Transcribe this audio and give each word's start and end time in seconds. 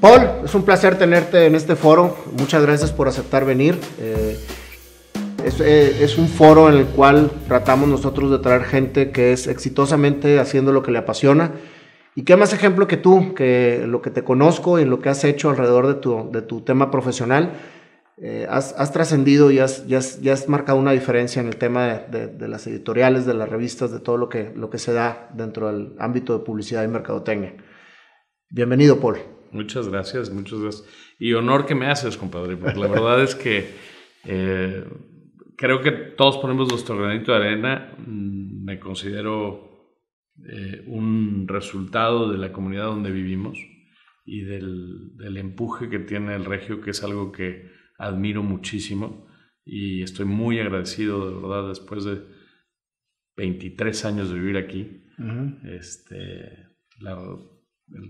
Paul, 0.00 0.44
es 0.44 0.54
un 0.54 0.62
placer 0.62 0.96
tenerte 0.96 1.46
en 1.46 1.56
este 1.56 1.74
foro. 1.74 2.16
Muchas 2.38 2.62
gracias 2.62 2.92
por 2.92 3.08
aceptar 3.08 3.44
venir. 3.44 3.76
Eh, 3.98 4.38
eh, 5.60 5.98
es, 6.00 6.18
un 6.18 6.28
foro 6.28 6.68
en 6.68 6.76
el 6.76 6.86
cual 6.86 7.32
tratamos 7.48 7.88
nosotros 7.88 8.30
de 8.30 8.38
traer 8.38 8.62
gente 8.62 9.10
que 9.10 9.32
es 9.32 9.48
exitosamente 9.48 10.38
haciendo 10.38 10.72
lo 10.72 10.84
que 10.84 10.92
le 10.92 10.98
apasiona. 10.98 11.52
Y 12.14 12.22
qué 12.22 12.36
más 12.36 12.52
ejemplo 12.52 12.86
que 12.86 12.96
tú, 12.96 13.34
que 13.34 13.84
lo 13.86 14.00
que 14.00 14.10
te 14.10 14.22
conozco 14.22 14.78
y 14.78 14.84
lo 14.84 15.00
que 15.00 15.08
has 15.08 15.24
hecho 15.24 15.50
alrededor 15.50 15.88
de 15.88 15.94
tu, 15.94 16.30
de 16.30 16.42
tu 16.42 16.60
tema 16.60 16.92
profesional, 16.92 17.54
eh, 18.18 18.46
has, 18.48 18.92
trascendido 18.92 19.50
y 19.50 19.58
has, 19.58 19.86
ya 19.86 19.98
has, 19.98 20.48
marcado 20.48 20.78
una 20.78 20.92
diferencia 20.92 21.40
en 21.40 21.48
el 21.48 21.56
tema 21.56 21.86
de, 22.08 22.28
de, 22.28 22.48
las 22.48 22.66
editoriales, 22.66 23.26
de 23.26 23.34
las 23.34 23.48
revistas, 23.48 23.90
de 23.92 24.00
todo 24.00 24.16
lo 24.16 24.28
que, 24.28 24.52
lo 24.54 24.70
que 24.70 24.78
se 24.78 24.92
da 24.92 25.28
dentro 25.34 25.68
del 25.68 25.94
ámbito 25.98 26.38
de 26.38 26.44
publicidad 26.44 26.84
y 26.84 26.88
mercadotecnia. 26.88 27.54
Bienvenido, 28.50 28.98
Paul. 28.98 29.37
Muchas 29.52 29.88
gracias, 29.88 30.30
muchas 30.30 30.60
gracias. 30.60 30.88
Y 31.18 31.32
honor 31.34 31.66
que 31.66 31.74
me 31.74 31.86
haces, 31.86 32.16
compadre, 32.16 32.56
porque 32.56 32.78
la 32.78 32.88
verdad 32.88 33.22
es 33.22 33.34
que 33.34 33.70
eh, 34.24 34.84
creo 35.56 35.80
que 35.80 35.92
todos 35.92 36.38
ponemos 36.38 36.68
nuestro 36.68 36.96
granito 36.96 37.32
de 37.32 37.38
arena. 37.38 37.92
Mm, 37.98 38.64
me 38.64 38.78
considero 38.78 39.68
eh, 40.48 40.84
un 40.86 41.46
resultado 41.48 42.30
de 42.30 42.38
la 42.38 42.52
comunidad 42.52 42.84
donde 42.84 43.10
vivimos 43.10 43.58
y 44.24 44.42
del, 44.42 45.16
del, 45.16 45.36
empuje 45.38 45.88
que 45.88 45.98
tiene 45.98 46.34
el 46.34 46.44
regio, 46.44 46.80
que 46.80 46.90
es 46.90 47.02
algo 47.02 47.32
que 47.32 47.70
admiro 47.98 48.42
muchísimo 48.42 49.26
y 49.64 50.02
estoy 50.02 50.24
muy 50.24 50.58
agradecido, 50.60 51.28
de 51.28 51.34
verdad, 51.40 51.68
después 51.68 52.04
de 52.04 52.22
23 53.36 54.04
años 54.06 54.30
de 54.30 54.38
vivir 54.38 54.56
aquí. 54.56 55.04
este, 55.64 56.68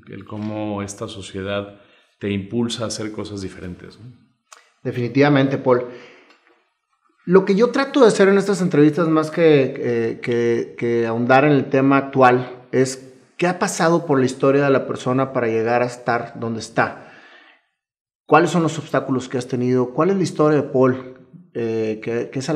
el, 0.08 0.24
cómo 0.24 0.82
esta 0.82 1.08
sociedad 1.08 1.80
te 2.18 2.30
impulsa 2.30 2.84
a 2.84 2.88
hacer 2.88 3.12
cosas 3.12 3.42
diferentes. 3.42 3.98
Definitivamente, 4.82 5.58
Paul. 5.58 5.86
Lo 7.24 7.44
que 7.44 7.54
yo 7.54 7.70
trato 7.70 8.00
de 8.00 8.06
hacer 8.06 8.28
en 8.28 8.38
estas 8.38 8.62
entrevistas, 8.62 9.06
más 9.08 9.30
que, 9.30 10.18
que, 10.22 11.06
ahondar 11.06 11.44
en 11.44 11.52
el 11.52 11.68
tema 11.68 11.98
actual, 11.98 12.64
es 12.72 13.12
qué 13.36 13.46
ha 13.46 13.58
pasado 13.58 14.06
por 14.06 14.18
la 14.18 14.26
historia 14.26 14.64
de 14.64 14.70
la 14.70 14.86
persona 14.86 15.32
para 15.32 15.46
llegar 15.46 15.82
a 15.82 15.86
estar 15.86 16.40
donde 16.40 16.60
está. 16.60 17.12
¿Cuáles 18.24 18.50
son 18.50 18.62
los 18.62 18.78
obstáculos 18.78 19.28
que 19.28 19.38
has 19.38 19.46
tenido? 19.46 19.92
¿Cuál 19.92 20.10
es 20.10 20.16
la 20.16 20.22
historia 20.22 20.62
de 20.62 20.68
Paul? 20.68 21.18
Eh, 21.54 22.00
que, 22.02 22.30
es 22.32 22.48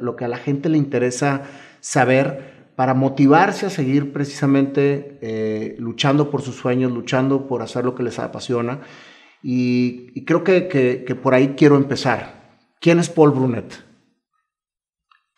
lo 0.00 0.16
que 0.16 0.24
a 0.24 0.28
la 0.28 0.36
gente 0.36 0.68
le 0.68 0.76
interesa 0.76 1.42
saber 1.80 2.51
para 2.82 2.94
motivarse 2.94 3.66
a 3.66 3.70
seguir 3.70 4.12
precisamente 4.12 5.16
eh, 5.22 5.76
luchando 5.78 6.32
por 6.32 6.42
sus 6.42 6.56
sueños, 6.56 6.90
luchando 6.90 7.46
por 7.46 7.62
hacer 7.62 7.84
lo 7.84 7.94
que 7.94 8.02
les 8.02 8.18
apasiona. 8.18 8.80
Y, 9.40 10.24
creo 10.24 10.42
que, 10.42 10.66
que, 10.66 11.14
por 11.14 11.32
ahí 11.32 11.54
quiero 11.56 11.76
empezar. 11.76 12.58
¿Quién 12.80 12.98
es 12.98 13.08
Paul 13.08 13.30
Brunet? 13.30 13.84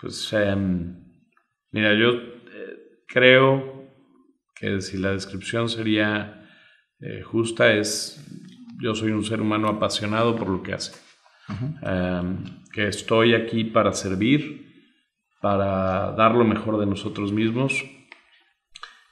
Pues 0.01 0.33
em, 0.33 0.97
mira, 1.71 1.93
yo 1.93 2.13
eh, 2.13 3.03
creo 3.07 3.91
que 4.55 4.81
si 4.81 4.97
la 4.97 5.11
descripción 5.11 5.69
sería 5.69 6.49
eh, 6.99 7.21
justa 7.21 7.75
es, 7.75 8.27
yo 8.81 8.95
soy 8.95 9.11
un 9.11 9.23
ser 9.23 9.43
humano 9.43 9.69
apasionado 9.69 10.35
por 10.35 10.49
lo 10.49 10.63
que 10.63 10.73
hace, 10.73 10.99
em, 11.83 12.43
que 12.73 12.89
estoy 12.89 13.35
aquí 13.35 13.65
para 13.65 13.93
servir, 13.93 14.64
para 15.45 16.13
dar 16.13 16.35
lo 16.35 16.45
mejor 16.45 16.79
de 16.79 16.87
nosotros 16.87 17.31
mismos 17.31 17.85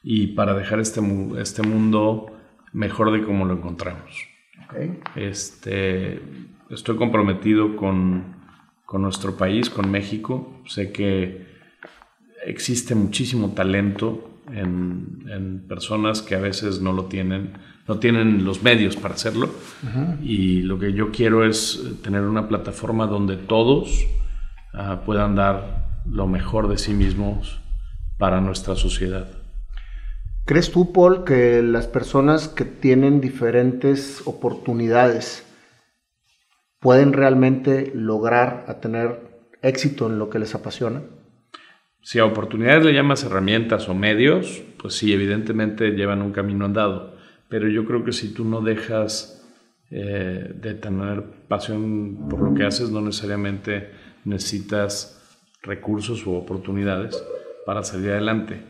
y 0.03 0.29
para 0.29 0.55
dejar 0.55 0.81
este, 0.81 1.03
este 1.39 1.61
mundo 1.63 2.27
mejor 2.73 3.13
de 3.13 3.23
como 3.23 3.45
lo 3.45 3.53
encontramos. 3.53 4.17
Este, 5.15 6.23
estoy 6.71 6.97
comprometido 6.97 7.77
con 7.77 8.41
con 8.93 9.01
nuestro 9.01 9.39
país, 9.39 9.71
con 9.71 9.91
México. 9.91 10.61
Sé 10.67 10.93
que 10.93 11.47
existe 12.45 12.95
muchísimo 12.95 13.53
talento 13.55 14.43
en, 14.53 15.65
personas 15.67 16.21
que 16.21 16.35
a 16.35 16.41
veces 16.41 16.83
no 16.83 16.93
lo 16.93 17.07
tienen, 17.07 17.55
no 17.89 17.99
tienen 17.99 18.45
los 18.45 18.63
medios 18.63 18.97
para 18.97 19.15
hacerlo. 19.15 19.49
Y 20.23 20.61
lo 20.61 20.79
que 20.79 20.93
yo 20.93 21.11
quiero 21.11 21.47
es 21.47 21.83
tener 22.03 22.21
una 22.21 22.49
plataforma 22.49 23.07
donde 23.07 23.39
todos 23.39 24.05
ah, 24.75 25.01
puedan 25.07 25.37
dar 25.37 25.92
lo 26.07 26.27
mejor 26.27 26.69
de 26.69 26.79
sí 26.79 26.95
mismos 26.95 27.61
para 28.19 28.41
nuestra 28.41 28.77
sociedad. 28.77 29.29
¿Crees 30.45 30.73
tú, 30.73 30.93
Paul, 30.93 31.25
que 31.25 31.63
las 31.63 31.87
personas 31.87 32.49
que 32.49 32.65
tienen 32.65 33.21
diferentes 33.21 34.23
oportunidades 34.27 35.47
pueden 36.81 37.13
realmente 37.13 37.93
lograr 37.95 38.65
a 38.67 38.81
tener 38.81 39.21
éxito 39.63 40.09
en 40.09 40.19
lo 40.19 40.31
que 40.31 40.41
les 40.41 40.55
apasiona? 40.55 41.03
Si 42.03 42.19
a 42.19 42.25
oportunidades 42.25 42.85
le 42.85 42.93
llamas 42.93 43.23
herramientas 43.23 43.89
o 43.89 43.95
medios, 43.95 44.63
pues 44.79 44.95
sí, 44.95 45.13
evidentemente 45.13 45.93
llevan 45.93 46.23
un 46.23 46.33
camino 46.33 46.65
andado. 46.65 47.15
Pero 47.49 47.69
yo 47.69 47.85
creo 47.85 48.03
que 48.05 48.13
si 48.13 48.35
tú 48.35 48.45
no 48.45 48.61
dejas 48.61 49.49
eh, 49.93 50.53
de 50.55 50.75
tener 50.75 51.23
pasión 51.47 52.29
por 52.29 52.41
lo 52.41 52.55
que 52.55 52.65
haces, 52.65 52.91
no 52.91 53.01
necesariamente 53.01 53.91
necesitas 54.25 55.22
recursos 55.63 56.27
u 56.27 56.35
oportunidades 56.35 57.23
para 57.65 57.83
salir 57.85 58.11
adelante. 58.11 58.61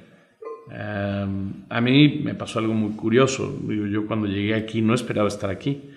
Em, 0.70 1.64
a 1.68 1.80
mí 1.80 2.20
me 2.24 2.34
pasó 2.34 2.58
algo 2.58 2.74
muy 2.74 2.92
curioso. 2.92 3.58
Yo 3.68 4.06
cuando 4.06 4.26
llegué 4.26 4.54
aquí 4.54 4.82
no 4.82 4.94
esperaba 4.94 5.28
estar 5.28 5.50
aquí. 5.50 5.90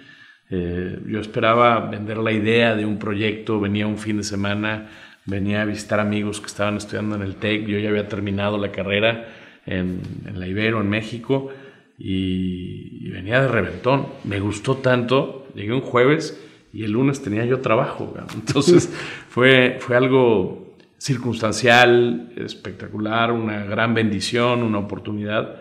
Eh, 0.50 1.00
yo 1.08 1.20
esperaba 1.20 1.80
vender 1.90 2.18
la 2.18 2.32
idea 2.32 2.76
de 2.76 2.86
un 2.86 3.00
proyecto, 3.00 3.60
venía 3.60 3.88
un 3.88 3.98
fin 3.98 4.18
de 4.18 4.24
semana, 4.24 4.90
venía 5.26 5.64
a 5.64 5.66
visitar 5.66 6.00
amigos 6.00 6.40
que 6.40 6.48
estaban 6.48 6.78
estudiando 6.78 7.16
en 7.16 7.24
el 7.24 7.36
TEC, 7.36 7.66
yo 7.66 7.80
ya 7.80 7.90
había 7.90 8.08
terminado 8.08 8.58
la 8.60 8.72
carrera 8.72 9.28
en, 9.66 10.02
la 10.34 10.48
Ibero, 10.48 10.82
en 10.82 10.90
México, 10.90 11.50
y, 11.98 13.10
venía 13.10 13.42
de 13.42 13.48
reventón. 13.48 14.08
Me 14.24 14.40
gustó 14.40 14.78
tanto, 14.78 15.48
llegué 15.56 15.74
un 15.74 15.82
jueves 15.82 16.40
y 16.74 16.84
el 16.84 16.92
lunes 16.92 17.24
tenía 17.24 17.46
yo 17.46 17.62
trabajo. 17.62 18.14
Entonces 18.36 18.94
fue, 19.30 19.78
fue 19.80 19.96
algo 19.96 20.65
circunstancial, 21.06 22.34
espectacular, 22.36 23.32
una 23.32 23.64
gran 23.64 23.94
bendición, 23.94 24.64
una 24.64 24.80
oportunidad, 24.80 25.58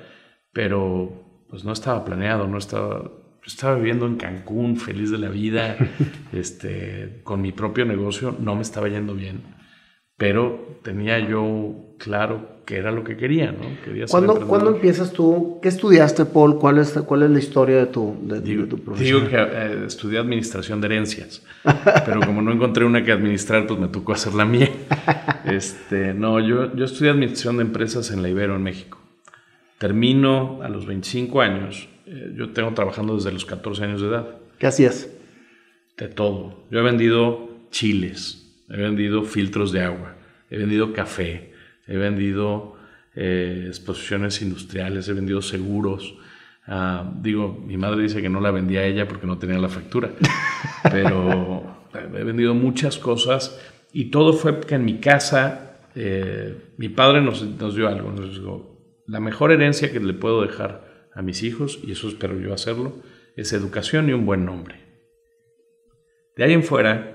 pero 0.55 1.45
pues 1.51 1.65
no 1.65 1.73
estaba 1.73 2.03
planeado, 2.03 2.49
no 2.49 2.57
estaba 2.57 3.11
estaba 3.47 3.77
viviendo 3.77 4.07
en 4.07 4.17
Cancún, 4.17 4.79
feliz 4.79 5.11
de 5.11 5.19
la 5.19 5.29
vida, 5.29 5.77
este, 6.33 7.21
con 7.25 7.43
mi 7.43 7.53
propio 7.53 7.85
negocio, 7.85 8.35
no 8.39 8.55
me 8.55 8.63
estaba 8.63 8.89
yendo 8.89 9.15
bien, 9.15 9.43
pero 10.17 10.79
tenía 10.83 11.19
yo 11.19 11.95
claro 11.99 12.55
que 12.65 12.77
era 12.77 12.91
lo 12.91 13.05
que 13.05 13.17
quería, 13.17 13.53
¿no? 13.53 13.61
Quería 13.85 14.07
¿Cuándo, 14.07 14.71
empiezas 14.71 15.13
tú? 15.13 15.59
¿Qué 15.61 15.69
estudiaste, 15.69 16.25
Paul? 16.25 16.59
¿Cuál 16.59 16.79
es, 16.79 16.93
cuál 16.93 17.25
es 17.25 17.31
la 17.31 17.39
historia 17.39 17.77
de 17.77 17.87
tu, 17.87 18.17
de, 18.23 18.41
digo, 18.41 18.67
tu 18.67 18.79
profesión? 18.79 19.27
Digo 19.27 19.31
que 19.31 19.37
eh, 19.37 19.85
estudié 19.87 20.19
administración 20.19 20.81
de 20.81 20.87
herencias, 20.87 21.43
pero 22.07 22.21
como 22.21 22.41
no 22.41 22.53
encontré 22.53 22.85
una 22.85 23.05
que 23.05 23.13
administrar, 23.13 23.67
pues 23.67 23.79
me 23.79 23.89
tocó 23.89 24.13
hacer 24.13 24.35
la 24.35 24.45
mía. 24.45 24.71
Este, 25.45 26.15
no, 26.15 26.41
yo, 26.41 26.75
yo 26.75 26.87
estudié 26.87 27.11
administración 27.11 27.59
de 27.59 27.65
empresas 27.65 28.11
en 28.11 28.23
la 28.23 28.31
Ibero, 28.31 28.57
en 28.57 28.63
México. 28.63 28.99
Termino 29.77 30.63
a 30.63 30.71
los 30.71 30.87
25 30.87 31.43
años 31.43 31.87
eh, 32.07 32.35
yo 32.37 32.51
tengo 32.51 32.73
trabajando 32.75 33.15
desde 33.17 33.33
los 33.33 33.45
14 33.45 33.85
años 33.85 34.01
de 34.01 34.09
edad. 34.09 34.29
¿Qué 34.59 34.67
hacías? 34.67 35.09
De 35.97 36.09
todo. 36.09 36.65
Yo 36.71 36.81
he 36.81 36.83
vendido 36.83 37.49
chiles, 37.71 38.44
he 38.69 38.77
vendido 38.77 39.23
filtros 39.25 39.73
de 39.73 39.83
agua, 39.83 40.17
he 40.51 40.59
vendido 40.59 40.93
café, 40.93 41.53
he 41.87 41.97
vendido 41.97 42.77
eh, 43.15 43.65
exposiciones 43.69 44.41
industriales, 44.43 45.09
he 45.09 45.13
vendido 45.13 45.43
seguros. 45.43 46.17
Ah, 46.67 47.13
digo, 47.21 47.63
mi 47.67 47.77
madre 47.77 48.03
dice 48.03 48.23
que 48.23 48.29
no 48.29 48.41
la 48.41 48.51
vendía 48.51 48.81
a 48.81 48.85
ella 48.85 49.07
porque 49.07 49.27
no 49.27 49.39
tenía 49.39 49.59
la 49.59 49.69
factura, 49.69 50.11
pero 50.91 51.89
he 51.93 52.25
vendido 52.25 52.55
muchas 52.55 52.99
cosas 52.99 53.61
y 53.93 54.07
todo 54.07 54.33
fue 54.33 54.61
que 54.61 54.75
en 54.75 54.85
mi 54.85 54.99
casa 54.99 55.79
eh, 55.95 56.73
mi 56.77 56.89
padre 56.89 57.21
nos, 57.21 57.43
nos 57.43 57.75
dio 57.77 57.89
algo, 57.89 58.11
nos 58.11 58.35
dijo, 58.35 58.75
la 59.07 59.21
mejor 59.21 59.53
herencia 59.53 59.93
que 59.93 60.01
le 60.01 60.15
puedo 60.15 60.43
dejar 60.43 61.09
a 61.15 61.23
mis 61.23 61.43
hijos, 61.43 61.79
y 61.83 61.93
eso 61.93 62.09
espero 62.09 62.39
yo 62.41 62.53
hacerlo, 62.53 62.95
es 63.37 63.53
educación 63.53 64.09
y 64.09 64.13
un 64.13 64.27
buen 64.27 64.45
nombre. 64.45 64.81
De 66.37 66.45
ahí 66.45 66.53
en 66.53 66.65
fuera, 66.65 67.14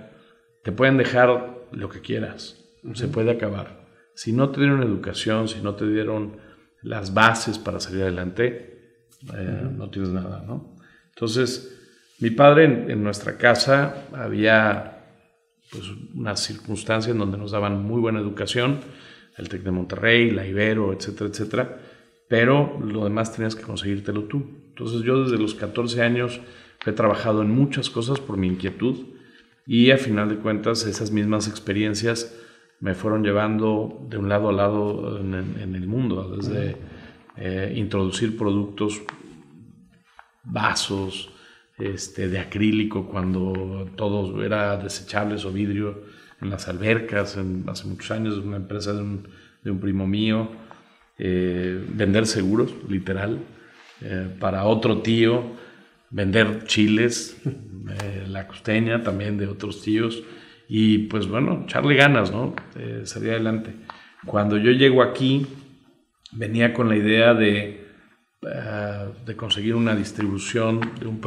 te 0.63 0.71
pueden 0.71 0.97
dejar 0.97 1.67
lo 1.71 1.89
que 1.89 2.01
quieras, 2.01 2.65
se 2.93 3.07
puede 3.07 3.31
acabar. 3.31 3.87
Si 4.13 4.33
no 4.33 4.49
te 4.49 4.59
dieron 4.59 4.83
educación, 4.83 5.47
si 5.47 5.61
no 5.61 5.75
te 5.75 5.87
dieron 5.87 6.37
las 6.81 7.13
bases 7.13 7.57
para 7.57 7.79
salir 7.79 8.03
adelante, 8.03 9.05
eh, 9.33 9.69
no 9.75 9.89
tienes 9.89 10.11
nada, 10.11 10.43
¿no? 10.45 10.75
Entonces, 11.09 11.75
mi 12.19 12.31
padre 12.31 12.91
en, 12.91 13.03
nuestra 13.03 13.37
casa 13.37 14.07
había 14.13 15.03
pues, 15.71 15.85
unas 16.15 16.41
circunstancias 16.41 17.13
en 17.13 17.19
donde 17.19 17.37
nos 17.37 17.51
daban 17.51 17.83
muy 17.83 17.99
buena 18.01 18.19
educación, 18.19 18.79
el 19.37 19.49
TEC 19.49 19.63
de 19.63 19.71
Monterrey, 19.71 20.31
la 20.31 20.45
Ibero, 20.45 20.93
etcétera, 20.93 21.29
etcétera 21.29 21.79
pero 22.29 22.79
lo 22.79 23.03
demás 23.03 23.33
tenías 23.35 23.55
que 23.55 23.63
conseguírtelo 23.63 24.25
tú. 24.25 24.45
Entonces 24.69 25.01
yo 25.01 25.23
desde 25.23 25.37
los 25.37 25.55
14 25.55 26.01
años 26.01 26.39
he 26.85 26.91
trabajado 26.93 27.41
en 27.41 27.49
muchas 27.49 27.89
cosas 27.89 28.19
por 28.19 28.37
mi 28.37 28.47
inquietud 28.47 28.95
y 29.69 29.91
a 29.91 29.99
final 29.99 30.27
de 30.29 30.37
cuentas 30.37 30.83
esas 30.87 31.11
mismas 31.11 31.47
experiencias 31.47 32.35
me 32.79 32.95
fueron 32.95 33.23
llevando 33.23 34.03
de 34.09 34.17
un 34.17 34.27
lado 34.27 34.49
a 34.49 34.51
lado 34.51 35.19
en, 35.19 35.75
el 35.75 35.85
mundo, 35.85 36.35
desde 36.35 36.75
eh, 37.37 37.71
introducir 37.75 38.35
productos, 38.35 38.99
vasos, 40.43 41.29
este, 41.77 42.29
de 42.29 42.39
acrílico 42.39 43.05
cuando 43.07 43.87
todo 43.95 44.43
era 44.43 44.75
desechables 44.75 45.45
o 45.45 45.51
vidrio 45.51 46.01
en 46.41 46.49
las 46.49 46.67
albercas, 46.67 47.37
hace 47.67 47.87
muchos 47.87 48.09
años, 48.09 48.39
una 48.39 48.57
empresa 48.57 48.91
de 48.93 49.03
un, 49.03 49.27
de 49.63 49.69
un 49.69 49.79
primo 49.79 50.07
mío, 50.07 50.49
eh, 51.19 51.79
vender 51.89 52.25
seguros, 52.25 52.73
literal, 52.89 53.37
eh, 54.01 54.35
para 54.39 54.65
otro 54.65 55.03
tío, 55.03 55.43
vender 56.09 56.63
chiles, 56.65 57.41
eh, 57.45 58.25
la 58.27 58.47
costeña 58.47 59.03
también 59.03 59.37
de 59.37 59.47
otros 59.47 59.81
tíos, 59.81 60.23
y 60.67 60.99
pues 61.07 61.27
bueno, 61.27 61.63
echarle 61.63 61.95
ganas, 61.95 62.31
¿no? 62.31 62.55
salir 63.03 63.31
adelante. 63.31 63.73
Cuando 64.25 64.57
yo 64.57 64.71
llego 64.71 65.01
aquí, 65.01 65.47
venía 66.31 66.73
con 66.73 66.89
la 66.89 66.95
idea 66.95 67.33
de 67.33 67.89
eh, 68.41 69.11
de 69.25 69.35
conseguir 69.35 69.75
una 69.75 69.93
distribución 69.93 70.79
de 70.97 71.07
un, 71.07 71.19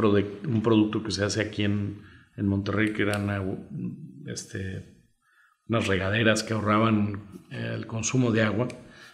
un 0.47 0.63
producto 0.63 1.03
que 1.03 1.11
se 1.11 1.23
hace 1.23 1.41
aquí 1.41 1.63
en, 1.63 2.01
en 2.35 2.47
Monterrey, 2.47 2.91
que 2.91 3.03
eran 3.03 3.29
este, 4.25 4.97
unas 5.67 5.85
regaderas 5.85 6.41
que 6.41 6.55
ahorraban 6.55 7.43
eh, 7.51 7.73
el 7.75 7.85
consumo 7.85 8.31
de 8.31 8.41
agua. 8.41 8.67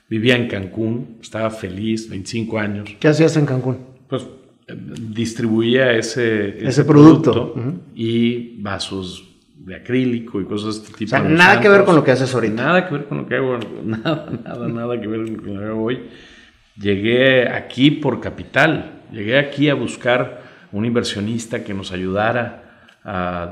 Vivía 0.10 0.38
en 0.38 0.48
Cancún, 0.48 1.18
estaba 1.22 1.50
feliz, 1.52 2.10
25 2.10 2.58
años. 2.58 2.90
¿Qué 3.02 3.10
hacías 3.10 3.36
en 3.36 3.46
Cancún? 3.46 3.86
Pues 4.08 4.24
eh, 4.24 4.28
distribuía 4.76 5.92
ese, 5.94 6.66
ese, 6.66 6.84
producto, 6.86 7.54
y 7.96 8.62
vasos 8.62 9.26
de 9.56 9.76
acrílico 9.76 10.42
y 10.42 10.46
cosas 10.46 10.76
de 10.76 10.82
este 10.84 10.98
tipo. 10.98 11.16
O 11.16 11.20
sea, 11.20 11.30
nada 11.30 11.60
que 11.62 11.70
ver 11.70 11.84
con 11.84 11.96
lo 11.96 12.04
que 12.04 12.12
haces 12.12 12.34
ahorita. 12.34 12.64
Nada 12.64 12.88
que 12.88 12.94
ver 12.94 13.06
con 13.06 13.18
lo 13.20 13.28
que 13.28 13.36
hago, 13.36 13.58
nada, 13.86 14.30
nada, 14.44 14.68
nada 14.68 15.00
que 15.00 15.08
ver 15.08 15.26
con 15.38 15.56
lo 15.56 15.60
que 15.60 15.66
hago 15.66 15.84
hoy. 15.84 16.00
Llegué 16.80 17.50
aquí 17.50 17.92
por 17.92 18.20
capital, 18.20 19.02
llegué 19.12 19.38
aquí 19.38 19.70
a 19.70 19.74
buscar 19.74 20.44
un 20.72 20.86
inversionista 20.86 21.64
que 21.64 21.74
nos 21.74 21.92
ayudara 21.92 22.70
a, 23.04 23.50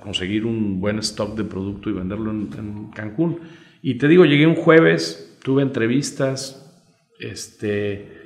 conseguir 0.00 0.44
un 0.44 0.80
buen 0.80 0.98
stock 0.98 1.36
de 1.36 1.44
producto 1.44 1.90
y 1.90 1.94
venderlo 1.94 2.30
en, 2.30 2.90
Cancún. 2.90 3.40
Y 3.82 3.94
te 3.94 4.08
digo, 4.08 4.24
llegué 4.24 4.46
un 4.46 4.56
jueves, 4.56 5.38
tuve 5.42 5.62
entrevistas, 5.62 6.70
este, 7.18 8.19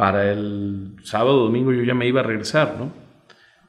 para 0.00 0.32
el 0.32 0.96
sábado, 1.02 1.40
domingo 1.40 1.74
yo 1.74 1.82
ya 1.82 1.92
me 1.92 2.08
iba 2.08 2.20
a 2.20 2.24
regresar, 2.24 2.76
¿no? 2.78 2.90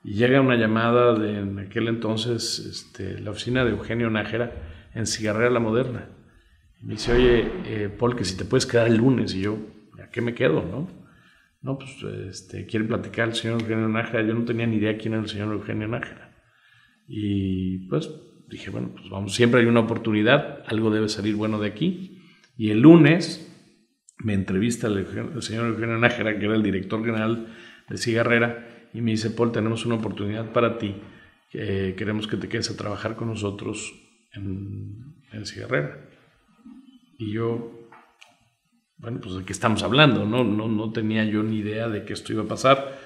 Y 0.01 0.13
llega 0.13 0.39
una 0.39 0.55
llamada 0.55 1.13
de 1.13 1.39
en 1.39 1.59
aquel 1.59 1.89
entonces 1.89 2.57
este, 2.57 3.19
la 3.19 3.31
oficina 3.31 3.65
de 3.65 3.71
Eugenio 3.71 4.09
Nájera 4.09 4.49
en 4.95 5.07
Cigarrera 5.07 5.49
La 5.49 5.59
Moderna. 5.59 6.07
Y 6.81 6.85
me 6.85 6.93
dice, 6.93 7.11
oye, 7.11 7.51
eh, 7.65 7.89
Paul, 7.89 8.15
que 8.15 8.23
si 8.23 8.37
te 8.37 8.45
puedes 8.45 8.65
quedar 8.65 8.87
el 8.87 8.95
lunes. 8.95 9.35
Y 9.35 9.41
yo, 9.41 9.57
qué 10.13 10.21
me 10.21 10.33
quedo, 10.33 10.63
no? 10.63 10.87
No, 11.61 11.77
pues 11.77 12.01
este, 12.29 12.65
quiere 12.65 12.85
platicar 12.85 13.27
el 13.27 13.35
señor 13.35 13.59
Eugenio 13.59 13.89
Nájera. 13.89 14.25
Yo 14.25 14.33
no 14.33 14.45
tenía 14.45 14.65
ni 14.65 14.77
idea 14.77 14.97
quién 14.97 15.15
era 15.15 15.23
el 15.23 15.27
señor 15.27 15.51
Eugenio 15.51 15.89
Nájera. 15.89 16.33
Y 17.09 17.89
pues 17.89 18.09
dije, 18.47 18.69
bueno, 18.69 18.91
pues 18.95 19.09
vamos, 19.09 19.35
siempre 19.35 19.59
hay 19.59 19.65
una 19.65 19.81
oportunidad, 19.81 20.63
algo 20.65 20.91
debe 20.91 21.09
salir 21.09 21.35
bueno 21.35 21.59
de 21.59 21.67
aquí. 21.67 22.21
Y 22.55 22.69
el 22.69 22.79
lunes 22.79 23.50
me 24.23 24.33
entrevista 24.33 24.87
el, 24.87 25.41
señor 25.41 25.67
Eugenio 25.67 25.97
Nájera, 25.97 26.37
que 26.37 26.45
era 26.45 26.55
el 26.55 26.63
director 26.63 27.03
general 27.03 27.47
de 27.89 27.97
Cigarrera, 27.97 28.67
y 28.93 29.01
me 29.01 29.11
dice, 29.11 29.31
Paul, 29.31 29.51
tenemos 29.51 29.85
una 29.85 29.95
oportunidad 29.95 30.51
para 30.51 30.77
ti. 30.77 30.95
queremos 31.51 32.27
que 32.27 32.37
te 32.37 32.47
quedes 32.47 32.69
a 32.69 32.77
trabajar 32.77 33.15
con 33.15 33.29
nosotros 33.29 33.93
en, 34.33 35.15
en 35.31 35.45
Cigarrera. 35.45 35.97
Y 37.17 37.31
yo, 37.33 37.89
bueno, 38.97 39.19
pues 39.21 39.35
de 39.35 39.43
qué 39.43 39.53
estamos 39.53 39.83
hablando, 39.83 40.25
¿no? 40.25 40.43
No, 40.43 40.67
no 40.67 40.91
tenía 40.91 41.23
yo 41.25 41.43
ni 41.43 41.57
idea 41.57 41.87
de 41.87 42.03
que 42.03 42.13
esto 42.13 42.33
iba 42.33 42.43
a 42.43 42.47
pasar. 42.47 42.97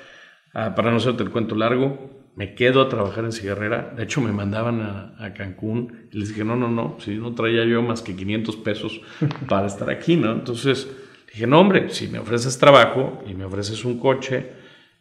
Ah, 0.53 0.73
para 0.75 0.89
no 0.89 0.97
hacerte 0.97 1.23
el 1.23 1.31
cuento 1.31 1.55
largo, 1.55 2.31
me 2.35 2.55
quedo 2.55 2.81
a 2.81 2.89
trabajar 2.89 3.25
en 3.25 3.31
cigarrera. 3.31 3.93
De 3.95 4.03
hecho, 4.03 4.21
me 4.21 4.31
mandaban 4.31 4.81
a, 4.81 5.33
Cancún 5.33 6.09
y 6.11 6.19
les 6.19 6.29
dije, 6.29 6.43
no, 6.43 6.55
no, 6.55 6.69
no, 6.69 6.97
si 6.99 7.15
no 7.15 7.33
traía 7.33 7.65
yo 7.65 7.81
más 7.81 8.01
que 8.01 8.15
500 8.15 8.55
pesos 8.57 9.01
para 9.47 9.67
estar 9.67 9.89
aquí, 9.89 10.15
¿no? 10.15 10.31
Entonces 10.31 10.89
dije, 11.35 11.47
no, 11.47 11.59
hombre, 11.59 11.89
si 11.89 12.07
me 12.07 12.17
ofreces 12.17 12.57
trabajo 12.57 13.21
y 13.27 13.33
me 13.33 13.43
ofreces 13.43 13.83
un 13.83 13.99
coche, 13.99 14.53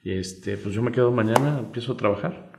este, 0.02 0.56
pues 0.56 0.74
yo 0.74 0.82
me 0.82 0.90
quedo 0.90 1.12
mañana, 1.12 1.60
empiezo 1.60 1.92
a 1.92 1.96
trabajar. 1.96 2.52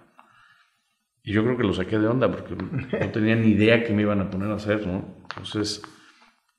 Y 1.22 1.33
yo 1.33 1.44
creo 1.44 1.57
que 1.57 1.63
lo 1.63 1.74
saqué 1.74 2.00
de 2.00 2.07
onda 2.07 2.31
porque 2.31 2.56
no 2.56 3.12
tenía 3.12 3.36
ni 3.36 3.50
idea 3.50 3.83
que 3.83 3.94
me 3.94 4.04
iban 4.04 4.22
a 4.22 4.30
poner 4.30 4.50
a 4.50 4.56
hacer, 4.56 4.88
¿no? 4.88 5.25
Entonces 5.30 5.81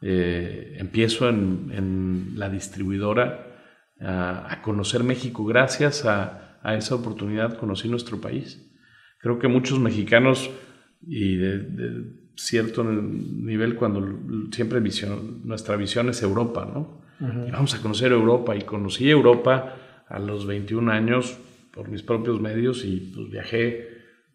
eh, 0.03 0.77
empiezo 0.79 1.29
en, 1.31 2.35
la 2.37 2.51
distribuidora 2.51 3.47
a, 3.99 4.61
conocer 4.61 5.03
México. 5.03 5.47
Gracias 5.47 6.05
a, 6.05 6.61
esa 6.77 6.97
oportunidad 6.97 7.57
conocí 7.59 7.89
nuestro 7.89 8.21
país. 8.21 8.61
Creo 9.21 9.39
que 9.39 9.49
muchos 9.49 9.79
mexicanos, 9.79 10.51
y 11.01 11.37
de, 11.37 12.13
cierto 12.37 12.85
nivel, 12.85 13.77
cuando 13.77 14.05
siempre 14.51 14.83
nuestra 15.45 15.77
visión 15.77 16.11
es 16.11 16.23
Europa, 16.23 16.71
¿no? 16.71 17.06
Y 17.21 17.51
vamos 17.51 17.75
a 17.75 17.83
conocer 17.83 18.13
Europa. 18.13 18.57
Y 18.57 18.63
conocí 18.63 19.11
Europa 19.11 19.77
a 20.09 20.19
los 20.19 20.47
21 20.47 20.91
años 20.91 21.39
por 21.73 21.89
mis 21.89 22.03
propios 22.03 22.41
medios 22.41 22.85
y 22.85 23.13
pues 23.15 23.31
viajé 23.31 23.89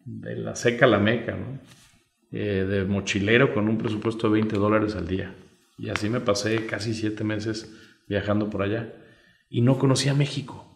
de 0.04 0.36
la 0.36 0.54
seca 0.56 0.86
a 0.86 0.88
la 0.88 0.98
meca, 0.98 1.32
¿no? 1.32 1.58
Eh, 2.30 2.64
de 2.66 2.84
mochilero 2.84 3.52
con 3.52 3.68
un 3.68 3.76
presupuesto 3.76 4.28
de 4.28 4.34
20 4.34 4.56
dólares 4.56 4.96
al 4.96 5.06
día. 5.06 5.34
Y 5.76 5.90
así 5.90 6.08
me 6.08 6.20
pasé 6.20 6.64
casi 6.66 6.94
siete 6.94 7.24
meses 7.24 7.70
viajando 8.08 8.48
por 8.48 8.62
allá. 8.62 8.94
Y 9.50 9.60
no 9.60 9.78
conocía 9.78 10.14
México. 10.14 10.68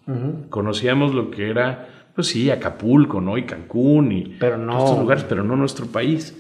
Conocíamos 0.50 1.14
lo 1.14 1.32
que 1.32 1.50
era, 1.50 2.11
pues 2.14 2.29
sí, 2.29 2.50
Acapulco, 2.50 3.20
¿no? 3.20 3.38
Y 3.38 3.44
Cancún 3.44 4.12
y 4.12 4.37
pero 4.38 4.56
no, 4.56 4.79
estos 4.79 4.99
lugares, 5.00 5.25
pero 5.25 5.43
no 5.43 5.56
nuestro 5.56 5.87
país. 5.87 6.37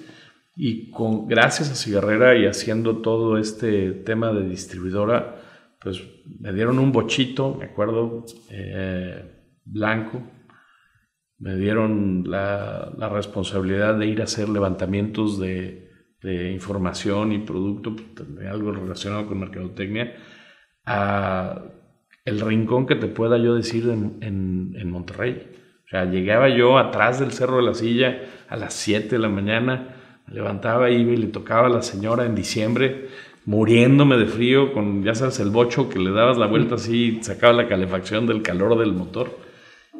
Y 0.54 0.90
con, 0.90 1.26
gracias 1.26 1.70
a 1.70 1.74
Cigarrera 1.74 2.36
y 2.36 2.46
haciendo 2.46 2.98
todo 2.98 3.38
este 3.38 3.90
tema 3.90 4.32
de 4.32 4.48
distribuidora, 4.48 5.36
pues 5.86 6.02
me 6.40 6.52
dieron 6.52 6.80
un 6.80 6.90
bochito, 6.90 7.54
me 7.54 7.66
acuerdo, 7.66 8.24
eh, 8.50 9.22
blanco. 9.64 10.20
Me 11.38 11.54
dieron 11.54 12.24
la, 12.26 12.90
responsabilidad 13.12 13.98
de 13.98 14.06
ir 14.06 14.20
a 14.20 14.24
hacer 14.24 14.48
levantamientos 14.48 15.38
de 15.38 15.86
de 16.26 16.50
información 16.50 17.32
y 17.32 17.38
producto, 17.38 17.94
pues, 17.94 18.46
algo 18.48 18.72
relacionado 18.72 19.26
con 19.26 19.38
mercadotecnia, 19.38 20.14
a 20.84 21.62
el 22.24 22.40
rincón 22.40 22.86
que 22.86 22.96
te 22.96 23.06
pueda 23.06 23.38
yo 23.38 23.54
decir 23.54 23.88
en, 23.88 24.18
en, 24.20 24.90
Monterrey. 24.90 25.52
O 25.84 25.88
sea, 25.88 26.06
llegaba 26.06 26.48
yo 26.48 26.78
atrás 26.78 27.20
del 27.20 27.30
Cerro 27.30 27.58
de 27.58 27.62
la 27.62 27.74
Silla 27.74 28.22
a 28.48 28.56
las 28.56 28.74
7 28.74 29.10
de 29.10 29.18
la 29.20 29.28
mañana, 29.28 29.94
me 30.26 30.34
levantaba 30.34 30.90
y 30.90 31.04
le 31.04 31.28
tocaba 31.28 31.68
a 31.68 31.70
la 31.70 31.82
señora 31.82 32.24
en 32.24 32.34
diciembre, 32.34 33.08
muriéndome 33.46 34.16
de 34.16 34.26
frío, 34.26 34.72
con, 34.72 35.02
ya 35.02 35.14
sabes, 35.14 35.40
el 35.40 35.50
bocho 35.50 35.88
que 35.88 35.98
le 35.98 36.10
dabas 36.10 36.36
la 36.36 36.46
vuelta 36.46 36.74
así, 36.74 37.20
sacaba 37.22 37.52
la 37.52 37.68
calefacción 37.68 38.26
del 38.26 38.42
calor 38.42 38.78
del 38.78 38.92
motor. 38.92 39.46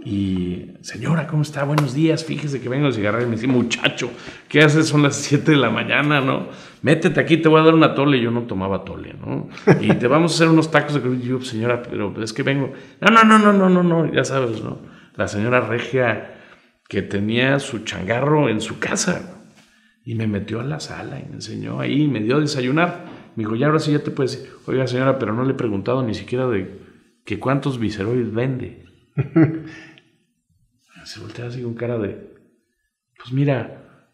Y, 0.04 0.72
señora, 0.82 1.26
¿cómo 1.26 1.42
está? 1.42 1.64
Buenos 1.64 1.94
días, 1.94 2.24
fíjese 2.24 2.60
que 2.60 2.68
vengo 2.68 2.86
de 2.86 2.92
cigarro. 2.92 3.22
Y 3.22 3.26
me 3.26 3.32
dice, 3.32 3.46
muchacho, 3.46 4.10
¿qué 4.48 4.62
haces? 4.62 4.86
Son 4.86 5.02
las 5.02 5.16
7 5.16 5.52
de 5.52 5.56
la 5.56 5.70
mañana, 5.70 6.20
¿no? 6.20 6.48
Métete 6.82 7.18
aquí, 7.18 7.38
te 7.38 7.48
voy 7.48 7.60
a 7.60 7.64
dar 7.64 7.74
una 7.74 7.94
tole. 7.94 8.18
Y 8.18 8.22
yo 8.22 8.30
no 8.30 8.42
tomaba 8.42 8.84
tole, 8.84 9.14
¿no? 9.14 9.48
Y 9.80 9.94
te 9.94 10.06
vamos 10.06 10.32
a 10.32 10.34
hacer 10.36 10.48
unos 10.48 10.70
tacos 10.70 11.02
de 11.02 11.16
Y 11.16 11.28
yo, 11.28 11.40
señora, 11.40 11.82
pero 11.82 12.14
es 12.22 12.32
que 12.32 12.44
vengo. 12.44 12.72
No, 13.00 13.10
no, 13.10 13.24
no, 13.24 13.38
no, 13.38 13.52
no, 13.52 13.68
no, 13.68 13.82
no, 13.82 14.12
ya 14.12 14.22
sabes, 14.22 14.62
¿no? 14.62 14.78
La 15.16 15.26
señora 15.26 15.60
regia 15.60 16.34
que 16.88 17.02
tenía 17.02 17.58
su 17.58 17.80
changarro 17.80 18.48
en 18.48 18.60
su 18.60 18.78
casa. 18.78 19.42
Y 20.04 20.14
me 20.14 20.28
metió 20.28 20.60
a 20.60 20.64
la 20.64 20.78
sala 20.78 21.18
y 21.18 21.28
me 21.28 21.36
enseñó 21.36 21.80
ahí, 21.80 22.06
me 22.06 22.20
dio 22.20 22.36
a 22.36 22.40
desayunar. 22.40 23.15
Me 23.36 23.42
dijo, 23.42 23.54
ya 23.54 23.66
ahora 23.66 23.78
sí 23.78 23.92
ya 23.92 24.02
te 24.02 24.10
puedes 24.10 24.32
decir, 24.32 24.50
oiga 24.66 24.86
señora, 24.86 25.18
pero 25.18 25.34
no 25.34 25.44
le 25.44 25.52
he 25.52 25.56
preguntado 25.56 26.02
ni 26.02 26.14
siquiera 26.14 26.48
de 26.48 26.80
que 27.24 27.38
cuántos 27.38 27.78
viceroides 27.78 28.32
vende. 28.32 28.84
Se 31.04 31.20
voltea 31.20 31.46
así 31.46 31.62
con 31.62 31.74
cara 31.74 31.98
de, 31.98 32.34
pues 33.16 33.32
mira, 33.32 34.08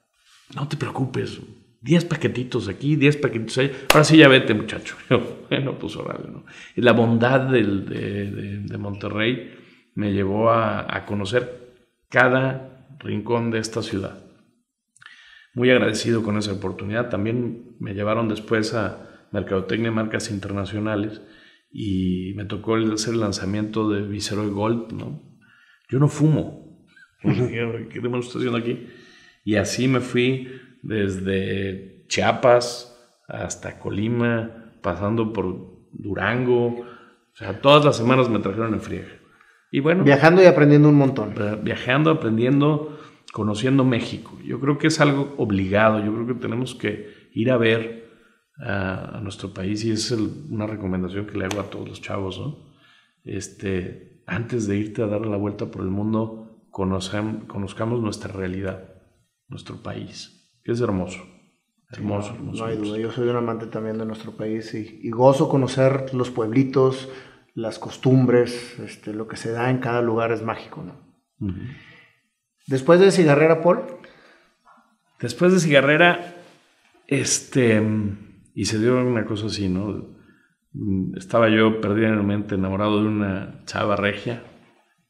no 0.54 0.68
te 0.68 0.76
preocupes, 0.76 1.40
10 1.80 2.04
paquetitos 2.04 2.68
aquí, 2.68 2.96
10 2.96 3.16
paquetitos 3.18 3.58
ahí. 3.58 3.72
Ahora 3.92 4.04
sí 4.04 4.16
ya 4.16 4.28
vete, 4.28 4.54
muchacho. 4.54 4.96
bueno, 5.48 5.78
pues 5.78 5.96
órale, 5.96 6.28
¿no? 6.28 6.44
Y 6.76 6.80
la 6.80 6.92
bondad 6.92 7.40
de, 7.48 8.76
Monterrey 8.76 9.54
me 9.94 10.12
llevó 10.12 10.50
a, 10.50 10.94
a, 10.94 11.06
conocer 11.06 11.72
cada 12.08 12.86
rincón 12.98 13.50
de 13.50 13.60
esta 13.60 13.82
ciudad. 13.82 14.22
Muy 15.54 15.70
agradecido 15.70 16.22
con 16.22 16.36
esa 16.36 16.52
oportunidad. 16.52 17.08
También 17.08 17.76
me 17.78 17.94
llevaron 17.94 18.28
después 18.28 18.74
a 18.74 19.11
Mercadotecnia 19.32 19.90
Marcas 19.90 20.30
Internacionales 20.30 21.22
y 21.70 22.32
me 22.36 22.44
tocó 22.44 22.76
hacer 22.76 23.14
el 23.14 23.20
lanzamiento 23.20 23.90
de 23.90 24.02
Viceroy 24.02 24.50
Gold, 24.50 24.92
¿no? 24.92 25.22
Yo 25.88 25.98
no 25.98 26.08
fumo, 26.08 26.62
¿Qué 27.22 28.00
demonios 28.00 28.26
estoy 28.26 28.42
haciendo 28.42 28.58
aquí? 28.58 28.88
Y 29.44 29.56
así 29.56 29.88
me 29.88 30.00
fui 30.00 30.48
desde 30.82 32.04
Chiapas 32.08 32.88
hasta 33.28 33.78
Colima, 33.78 34.72
pasando 34.82 35.32
por 35.32 35.86
Durango. 35.92 36.66
O 36.66 37.36
sea, 37.36 37.60
todas 37.60 37.84
las 37.84 37.96
semanas 37.96 38.28
me 38.28 38.40
trajeron 38.40 38.74
en 38.74 38.80
friega. 38.80 39.08
Y 39.70 39.80
bueno. 39.80 40.04
Viajando 40.04 40.42
y 40.42 40.46
aprendiendo 40.46 40.88
un 40.88 40.96
montón. 40.96 41.34
Viajando, 41.62 42.10
aprendiendo, 42.10 42.98
conociendo 43.32 43.84
México. 43.84 44.38
Yo 44.44 44.60
creo 44.60 44.78
que 44.78 44.88
es 44.88 45.00
algo 45.00 45.34
obligado. 45.38 46.04
Yo 46.04 46.12
creo 46.12 46.26
que 46.26 46.34
tenemos 46.34 46.74
que 46.74 47.28
ir 47.32 47.50
a 47.50 47.56
ver 47.56 48.01
a, 48.58 49.20
nuestro 49.22 49.52
país 49.52 49.84
y 49.84 49.90
es 49.90 50.10
una 50.10 50.66
recomendación 50.66 51.26
que 51.26 51.38
le 51.38 51.46
hago 51.46 51.60
a 51.60 51.70
todos 51.70 51.88
los 51.88 52.00
chavos, 52.00 52.38
¿no? 52.38 52.58
Este, 53.24 54.22
antes 54.26 54.66
de 54.66 54.76
irte 54.76 55.02
a 55.02 55.06
dar 55.06 55.26
la 55.26 55.36
vuelta 55.36 55.66
por 55.66 55.82
el 55.82 55.88
mundo, 55.88 56.66
conozcamos 56.70 58.00
nuestra 58.00 58.32
realidad, 58.32 58.94
nuestro 59.48 59.76
país, 59.76 60.50
que 60.64 60.72
es 60.72 60.80
hermoso. 60.80 61.20
Hermoso, 61.90 62.34
no, 62.40 62.64
hay 62.64 62.78
duda, 62.78 62.96
yo 62.96 63.12
soy 63.12 63.28
un 63.28 63.36
amante 63.36 63.66
también 63.66 63.98
de 63.98 64.06
nuestro 64.06 64.32
país 64.32 64.72
y, 64.72 65.10
gozo 65.10 65.50
conocer 65.50 66.14
los 66.14 66.30
pueblitos, 66.30 67.10
las 67.54 67.78
costumbres, 67.78 68.78
este, 68.78 69.12
lo 69.12 69.28
que 69.28 69.36
se 69.36 69.52
da 69.52 69.68
en 69.68 69.78
cada 69.78 70.00
lugar 70.00 70.32
es 70.32 70.42
mágico, 70.42 70.82
¿no? 70.82 71.12
Después 72.66 72.98
de 72.98 73.10
Cigarrera, 73.10 73.60
Paul. 73.60 73.80
Después 75.20 75.52
de 75.52 75.60
Cigarrera, 75.60 76.34
este, 77.06 77.82
y 78.54 78.64
se 78.66 78.78
dio 78.78 79.04
una 79.04 79.24
cosa 79.24 79.46
así, 79.46 79.68
¿no? 79.68 80.16
Estaba 81.16 81.48
yo 81.48 81.80
perdidamente 81.80 82.54
enamorado 82.54 83.02
de 83.02 83.08
una 83.08 83.62
chava 83.66 83.96
regia 83.96 84.42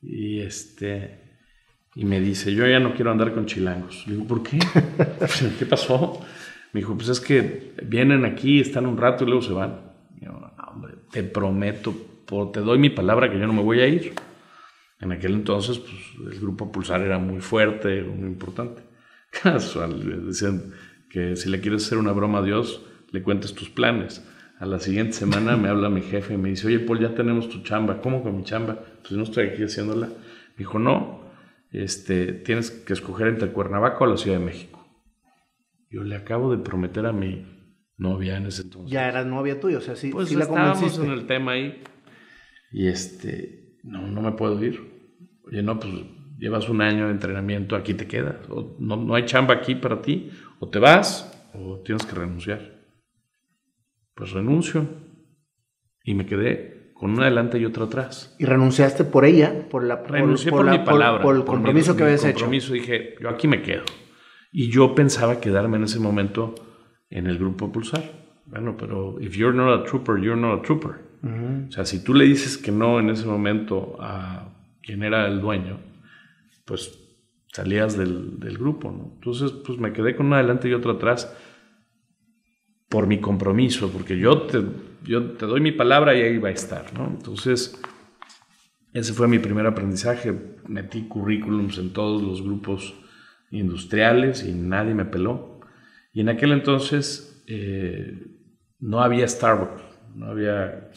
y 0.00 0.40
este, 0.40 1.22
y 1.94 2.04
me 2.04 2.20
dice, 2.20 2.54
yo 2.54 2.66
ya 2.66 2.80
no 2.80 2.94
quiero 2.94 3.12
andar 3.12 3.32
con 3.32 3.46
chilangos. 3.46 4.06
Le 4.06 4.14
digo, 4.14 4.26
¿por 4.26 4.42
qué? 4.42 4.58
¿Qué 5.58 5.66
pasó? 5.66 6.20
Me 6.72 6.80
dijo, 6.80 6.94
pues 6.96 7.08
es 7.08 7.20
que 7.20 7.74
vienen 7.84 8.24
aquí, 8.24 8.60
están 8.60 8.86
un 8.86 8.96
rato 8.96 9.24
y 9.24 9.26
luego 9.26 9.42
se 9.42 9.52
van. 9.52 9.92
yo, 10.20 10.32
hombre, 10.72 10.94
te 11.10 11.22
prometo, 11.22 11.94
te 12.52 12.60
doy 12.60 12.78
mi 12.78 12.90
palabra 12.90 13.30
que 13.30 13.38
yo 13.38 13.46
no 13.46 13.52
me 13.52 13.62
voy 13.62 13.80
a 13.80 13.86
ir. 13.86 14.14
En 15.00 15.12
aquel 15.12 15.34
entonces, 15.34 15.78
pues 15.78 16.32
el 16.32 16.40
grupo 16.40 16.70
Pulsar 16.70 17.02
era 17.02 17.18
muy 17.18 17.40
fuerte, 17.40 18.02
muy 18.02 18.28
importante. 18.28 18.82
Casual, 19.42 20.26
decían 20.26 20.72
que 21.10 21.36
si 21.36 21.50
le 21.50 21.60
quieres 21.60 21.84
hacer 21.84 21.98
una 21.98 22.12
broma 22.12 22.38
a 22.38 22.42
Dios, 22.42 22.82
le 23.12 23.22
cuentes 23.22 23.54
tus 23.54 23.70
planes. 23.70 24.26
A 24.58 24.66
la 24.66 24.78
siguiente 24.78 25.12
semana 25.12 25.56
me 25.56 25.68
habla 25.68 25.88
mi 25.90 26.02
jefe 26.02 26.34
y 26.34 26.38
me 26.38 26.48
dice, 26.48 26.66
oye, 26.66 26.80
Paul, 26.80 27.00
ya 27.00 27.14
tenemos 27.14 27.48
tu 27.48 27.62
chamba. 27.62 28.00
¿Cómo 28.00 28.22
con 28.22 28.36
mi 28.36 28.44
chamba? 28.44 28.78
Pues 29.02 29.12
no 29.12 29.22
estoy 29.22 29.48
aquí 29.48 29.62
haciéndola. 29.62 30.06
Me 30.06 30.58
dijo, 30.58 30.78
no, 30.78 31.22
este, 31.70 32.32
tienes 32.32 32.70
que 32.70 32.92
escoger 32.92 33.28
entre 33.28 33.50
Cuernavaca 33.50 33.98
o 34.04 34.06
la 34.06 34.16
Ciudad 34.16 34.38
de 34.38 34.44
México. 34.44 34.86
Yo 35.90 36.02
le 36.04 36.16
acabo 36.16 36.50
de 36.50 36.62
prometer 36.62 37.06
a 37.06 37.12
mi 37.12 37.44
novia 37.98 38.36
en 38.36 38.46
ese 38.46 38.62
entonces. 38.62 38.90
Ya 38.90 39.08
era 39.08 39.24
novia 39.24 39.60
tuya, 39.60 39.78
o 39.78 39.80
sea, 39.80 39.96
sí, 39.96 40.10
pues 40.10 40.28
sí 40.28 40.36
la 40.36 40.46
convenciste. 40.46 41.04
en 41.04 41.10
el 41.10 41.26
tema 41.26 41.52
ahí. 41.52 41.82
Y 42.72 42.86
este, 42.86 43.78
no, 43.82 44.06
no 44.06 44.22
me 44.22 44.32
puedo 44.32 44.62
ir. 44.64 44.80
Oye, 45.44 45.62
no, 45.62 45.78
pues 45.78 45.92
llevas 46.38 46.68
un 46.68 46.80
año 46.80 47.06
de 47.06 47.12
entrenamiento, 47.12 47.76
aquí 47.76 47.94
te 47.94 48.06
quedas. 48.06 48.36
O 48.48 48.76
no, 48.78 48.96
no 48.96 49.14
hay 49.14 49.24
chamba 49.24 49.54
aquí 49.54 49.74
para 49.74 50.00
ti. 50.00 50.30
O 50.60 50.68
te 50.68 50.78
vas 50.78 51.50
o 51.52 51.80
tienes 51.84 52.06
que 52.06 52.14
renunciar. 52.14 52.81
Pues 54.14 54.32
renuncio. 54.32 54.86
Y 56.04 56.14
me 56.14 56.26
quedé 56.26 56.92
con 56.94 57.12
una 57.12 57.22
adelante 57.22 57.58
y 57.58 57.64
otra 57.64 57.84
atrás. 57.84 58.34
¿Y 58.38 58.44
renunciaste 58.44 59.04
por 59.04 59.24
ella? 59.24 59.68
Por 59.68 59.84
la, 59.84 59.96
Renuncié 59.96 60.50
por, 60.50 60.68
mi 60.70 60.78
palabra. 60.78 61.22
Por, 61.22 61.36
el 61.36 61.44
compromiso 61.44 61.96
que 61.96 62.04
habías 62.04 62.24
hecho. 62.24 62.40
compromiso 62.40 62.72
dije, 62.72 63.16
yo 63.20 63.28
aquí 63.28 63.48
me 63.48 63.62
quedo. 63.62 63.84
Y 64.52 64.70
yo 64.70 64.94
pensaba 64.94 65.40
quedarme 65.40 65.78
en 65.78 65.84
ese 65.84 65.98
momento 65.98 66.54
en 67.10 67.26
el 67.26 67.38
grupo 67.38 67.72
Pulsar. 67.72 68.04
Bueno, 68.46 68.76
pero 68.76 69.20
if 69.20 69.34
you're 69.34 69.56
not 69.56 69.80
a 69.80 69.84
trooper, 69.84 70.16
you're 70.20 70.40
not 70.40 70.60
a 70.60 70.62
trooper. 70.62 71.12
O 71.24 71.70
sea, 71.70 71.84
si 71.84 72.02
tú 72.02 72.14
le 72.14 72.24
dices 72.24 72.58
que 72.58 72.72
no 72.72 72.98
en 72.98 73.08
ese 73.08 73.26
momento 73.26 73.96
a 74.00 74.54
quien 74.82 75.04
era 75.04 75.28
el 75.28 75.40
dueño, 75.40 75.78
pues 76.64 76.98
salías 77.52 77.96
del, 77.96 78.40
del 78.40 78.58
grupo, 78.58 78.90
¿no? 78.90 79.12
Entonces, 79.14 79.52
pues 79.52 79.78
me 79.78 79.92
quedé 79.92 80.16
con 80.16 80.26
una 80.26 80.36
adelante 80.36 80.68
y 80.68 80.72
otra 80.72 80.92
atrás 80.92 81.32
por 82.92 83.06
mi 83.06 83.20
compromiso, 83.20 83.90
porque 83.90 84.18
yo 84.18 84.42
te, 84.42 84.62
yo 85.02 85.30
te 85.32 85.46
doy 85.46 85.62
mi 85.62 85.72
palabra 85.72 86.14
y 86.14 86.20
ahí 86.20 86.36
va 86.36 86.50
a 86.50 86.52
estar, 86.52 86.92
¿no? 86.92 87.06
Entonces, 87.06 87.80
ese 88.92 89.14
fue 89.14 89.28
mi 89.28 89.38
primer 89.38 89.66
aprendizaje. 89.66 90.34
Metí 90.68 91.08
currículums 91.08 91.78
en 91.78 91.94
todos 91.94 92.22
los 92.22 92.42
grupos 92.42 92.94
industriales 93.50 94.44
y 94.46 94.52
nadie 94.52 94.92
me 94.92 95.06
peló. 95.06 95.60
Y 96.12 96.20
en 96.20 96.28
aquel 96.28 96.52
entonces 96.52 97.42
eh, 97.46 98.26
no 98.78 99.00
había 99.00 99.26
Starbucks, 99.26 99.82
no 100.14 100.26
había 100.26 100.90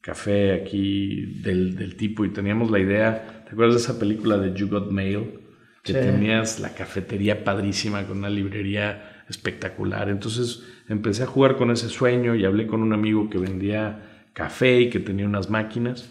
café 0.00 0.54
aquí 0.54 1.42
del, 1.42 1.76
del, 1.76 1.96
tipo 1.96 2.24
y 2.24 2.30
teníamos 2.30 2.70
la 2.70 2.78
idea, 2.78 3.44
¿te 3.44 3.52
acuerdas 3.52 3.74
de 3.74 3.80
esa 3.82 3.98
película 3.98 4.38
de 4.38 4.54
You 4.54 4.68
Got 4.68 4.90
Mail? 4.90 5.40
Que 5.82 5.92
tenías 5.92 6.58
la 6.58 6.74
cafetería 6.74 7.44
padrísima 7.44 8.06
con 8.06 8.18
una 8.18 8.30
librería 8.30 9.07
espectacular. 9.28 10.08
Entonces 10.08 10.64
empecé 10.88 11.24
a 11.24 11.26
jugar 11.26 11.56
con 11.56 11.70
ese 11.70 11.88
sueño 11.88 12.34
y 12.34 12.44
hablé 12.44 12.66
con 12.66 12.82
un 12.82 12.92
amigo 12.92 13.28
que 13.30 13.38
vendía 13.38 14.26
café 14.32 14.80
y 14.80 14.90
que 14.90 15.00
tenía 15.00 15.26
unas 15.26 15.50
máquinas 15.50 16.10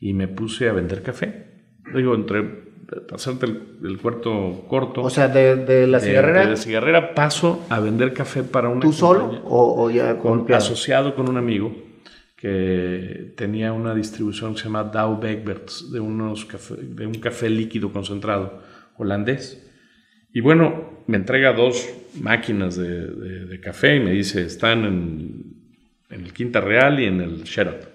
y 0.00 0.12
me 0.12 0.28
puse 0.28 0.68
a 0.68 0.72
vender 0.72 1.02
café. 1.02 1.46
Digo, 1.94 2.14
entre 2.14 2.66
pasarte 3.08 3.46
el, 3.46 3.98
cuarto 4.00 4.64
corto. 4.68 5.02
O 5.02 5.10
sea, 5.10 5.28
de, 5.28 5.86
la 5.86 6.00
cigarrera. 6.00 6.40
De, 6.42 6.50
la 6.50 6.56
cigarrera 6.56 7.14
paso 7.14 7.64
a 7.68 7.80
vender 7.80 8.12
café 8.12 8.42
para 8.42 8.68
una. 8.68 8.80
¿Tú 8.80 8.92
solo 8.92 9.42
o, 9.44 9.90
ya 9.90 10.18
con, 10.18 10.52
asociado 10.52 11.14
con 11.14 11.28
un 11.28 11.36
amigo 11.36 11.74
que 12.36 13.32
tenía 13.36 13.72
una 13.72 13.94
distribución 13.94 14.54
que 14.54 14.60
se 14.60 14.64
llama 14.66 14.84
Dow 14.84 15.18
Beckberts 15.18 15.90
de, 15.90 16.00
unos 16.00 16.46
de 16.78 17.06
un 17.06 17.14
café 17.14 17.48
líquido 17.48 17.92
concentrado 17.92 18.60
holandés. 18.96 19.65
Y 20.36 20.42
bueno, 20.42 21.00
me 21.06 21.16
entrega 21.16 21.54
dos 21.54 21.88
máquinas 22.20 22.76
de, 22.76 23.58
café 23.58 23.96
y 23.96 24.00
me 24.00 24.10
dice, 24.10 24.44
están 24.44 24.84
en, 24.84 25.54
en, 26.10 26.24
el 26.24 26.34
Quinta 26.34 26.60
Real 26.60 27.00
y 27.00 27.06
en 27.06 27.22
el 27.22 27.44
Sheraton. 27.44 27.88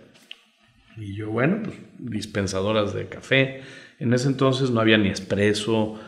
Y 0.97 1.13
yo, 1.13 1.29
bueno, 1.29 1.59
pues 1.63 1.77
dispensadoras 1.99 2.95
de 2.95 3.05
café 3.05 3.61
en 3.99 4.11
ese 4.15 4.27
entonces 4.27 4.71
no 4.71 4.81
había 4.81 4.97
ni 4.97 5.09
expreso. 5.09 5.99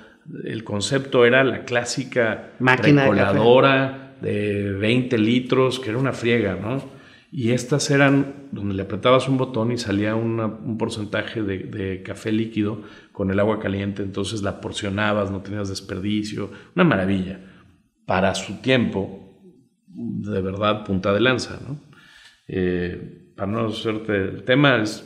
El 0.43 0.63
concepto 0.63 1.23
era 1.23 1.43
la 1.43 1.65
clásica 1.65 2.53
máquina 2.57 3.07
de, 4.19 4.31
de 4.31 4.71
20 4.71 5.17
litros, 5.19 5.79
que 5.79 5.91
era 5.91 5.99
una 5.99 6.13
friega, 6.13 6.55
¿no? 6.55 6.83
Y 7.35 7.51
estas 7.51 7.89
eran 7.89 8.49
donde 8.51 8.75
le 8.75 8.83
apretabas 8.83 9.27
un 9.27 9.39
botón 9.39 9.71
y 9.71 9.77
salía 9.79 10.13
un 10.15 10.77
porcentaje 10.77 11.41
de, 11.41 12.03
café 12.03 12.31
líquido 12.31 12.83
con 13.11 13.31
el 13.31 13.39
agua 13.39 13.59
caliente, 13.59 14.03
entonces 14.03 14.43
la 14.43 14.61
porcionabas, 14.61 15.31
no 15.31 15.41
tenías 15.41 15.67
desperdicio, 15.67 16.51
una 16.75 16.83
maravilla. 16.83 17.39
Para 18.05 18.35
su 18.35 18.61
tiempo, 18.61 19.35
de 19.87 20.41
verdad, 20.43 20.85
punta 20.85 21.11
de 21.11 21.21
lanza. 21.21 21.57
Eh, 22.47 23.33
para 23.35 23.51
no 23.51 23.65
hacerte 23.65 24.15
el 24.15 24.43
tema, 24.43 24.83
es 24.83 25.03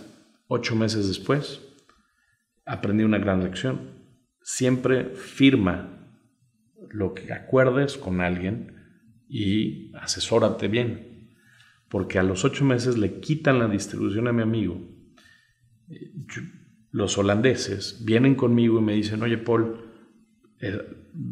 ocho 0.49 0.75
meses 0.75 1.07
después, 1.07 1.61
aprendí 2.65 3.05
una 3.05 3.19
gran 3.19 3.41
lección. 3.41 3.91
Siempre 4.41 5.11
firma 5.15 6.11
lo 6.89 7.13
que 7.13 7.31
acuerdes 7.31 7.97
con 7.97 8.19
alguien 8.19 8.75
y 9.29 9.95
asesórate 9.95 10.67
bien. 10.67 11.06
Porque 11.89 12.19
a 12.19 12.23
los 12.23 12.43
ocho 12.43 12.65
meses 12.65 12.97
le 12.97 13.19
quitan 13.19 13.59
la 13.59 13.67
distribución 13.67 14.27
a 14.27 14.33
mi 14.33 14.41
amigo. 14.41 14.81
Los 16.91 17.17
holandeses 17.17 18.03
vienen 18.05 18.35
conmigo 18.35 18.79
y 18.79 18.81
me 18.81 18.93
dicen, 18.93 19.21
oye 19.23 19.37
Paul, 19.37 19.87
eh, 20.59 20.79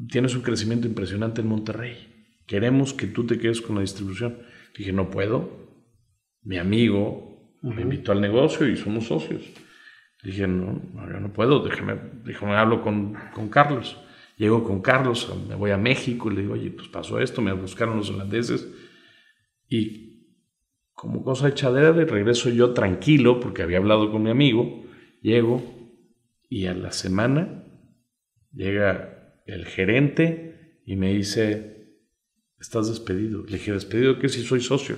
tienes 0.09 0.35
un 0.35 0.41
crecimiento 0.41 0.88
impresionante 0.88 1.41
en 1.41 1.47
Monterrey. 1.47 2.15
Queremos 2.45 2.93
que 2.93 3.07
tú 3.07 3.25
te 3.25 3.38
quedes 3.38 3.62
con 3.62 3.75
la 3.75 3.81
distribución. 3.81 4.38
Dije, 4.77 4.93
no 4.93 5.09
puedo. 5.09 5.50
Mi 6.43 6.57
amigo 6.57 7.57
me 7.62 7.81
invitó 7.81 8.12
al 8.12 8.21
negocio 8.21 8.67
y 8.67 8.77
somos 8.77 9.07
socios. 9.07 9.43
Dije, 10.24 10.47
no, 10.47 10.81
yo 10.95 11.19
no 11.19 11.33
puedo, 11.33 11.63
déjame, 11.63 12.00
déjame 12.24 12.55
hablo 12.55 12.81
con, 12.81 13.15
con, 13.33 13.50
Carlos. 13.50 13.97
Llego 14.38 14.63
con 14.63 14.81
Carlos, 14.81 15.31
me 15.47 15.55
voy 15.55 15.71
a 15.71 15.77
México 15.77 16.31
y 16.31 16.35
le 16.35 16.41
digo, 16.41 16.53
oye, 16.53 16.71
pues 16.71 16.88
pasó 16.88 17.19
esto, 17.19 17.41
me 17.41 17.53
buscaron 17.53 17.97
los 17.97 18.09
holandeses. 18.09 18.67
Y 19.69 20.04
como 20.95 21.23
cosa 21.23 21.49
echadera 21.49 21.91
de 21.91 22.05
regreso 22.05 22.49
yo 22.49 22.73
tranquilo, 22.73 23.39
porque 23.39 23.61
había 23.61 23.77
hablado 23.77 24.11
con 24.11 24.23
mi 24.23 24.29
amigo, 24.31 24.85
llego 25.21 25.61
y 26.49 26.65
a 26.65 26.73
la 26.73 26.91
semana 26.91 27.63
llega 28.53 29.41
el 29.45 29.65
gerente 29.65 30.81
y 30.85 30.95
me 30.95 31.13
dice, 31.13 31.99
estás 32.59 32.87
despedido. 32.87 33.43
Le 33.43 33.57
dije, 33.57 33.73
¿despedido 33.73 34.19
qué 34.19 34.29
si 34.29 34.41
soy 34.41 34.61
socio? 34.61 34.95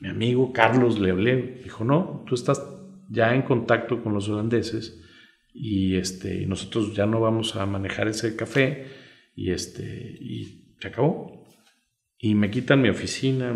Mi 0.00 0.10
amigo 0.10 0.52
Carlos 0.52 1.00
le 1.00 1.10
hablé, 1.10 1.60
dijo, 1.64 1.84
no, 1.84 2.24
tú 2.26 2.34
estás 2.34 2.62
ya 3.08 3.34
en 3.34 3.42
contacto 3.42 4.02
con 4.02 4.12
los 4.12 4.28
holandeses 4.28 5.02
y 5.54 5.96
este, 5.96 6.46
nosotros 6.46 6.94
ya 6.94 7.06
no 7.06 7.20
vamos 7.20 7.56
a 7.56 7.64
manejar 7.64 8.06
ese 8.06 8.36
café 8.36 8.86
y, 9.34 9.50
este, 9.50 10.18
y 10.20 10.74
se 10.78 10.88
acabó. 10.88 11.46
Y 12.18 12.34
me 12.34 12.50
quitan 12.50 12.82
mi 12.82 12.90
oficina, 12.90 13.52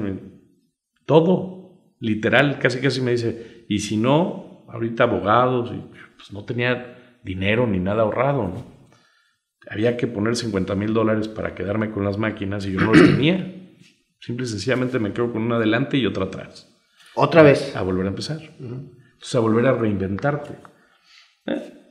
todo, 1.07 1.95
literal, 2.01 2.59
casi 2.59 2.81
casi 2.81 3.01
me 3.01 3.13
dice, 3.13 3.65
y 3.69 3.81
si 3.81 3.97
no, 3.97 4.65
ahorita 4.69 5.05
abogados, 5.05 5.71
y, 5.73 5.81
pues 6.17 6.33
no 6.33 6.45
tenía 6.45 7.19
dinero 7.23 7.67
ni 7.67 7.79
nada 7.79 8.03
ahorrado, 8.03 8.49
¿no? 8.49 8.73
Había 9.69 9.97
que 9.97 10.07
poner 10.07 10.37
50 10.37 10.75
mil 10.75 10.93
dólares 10.93 11.29
para 11.29 11.55
quedarme 11.55 11.91
con 11.91 12.05
las 12.05 12.19
máquinas 12.19 12.67
y 12.67 12.73
yo 12.73 12.81
no 12.81 12.93
los 12.93 13.03
tenía. 13.03 13.63
Simple 14.19 14.45
y 14.45 14.49
sencillamente 14.49 14.99
me 14.99 15.13
quedo 15.13 15.33
con 15.33 15.43
una 15.43 15.57
adelante 15.57 15.97
y 15.97 16.07
otra 16.07 16.25
atrás. 16.25 16.69
Otra 17.15 17.43
vez. 17.43 17.75
A 17.77 17.83
volver 17.83 18.07
a 18.07 18.09
empezar. 18.09 18.41
Entonces, 18.59 19.35
a 19.35 19.41
volver 19.41 19.67
a 19.67 19.73
reinventarte. 19.73 20.59
Eh, 21.47 21.82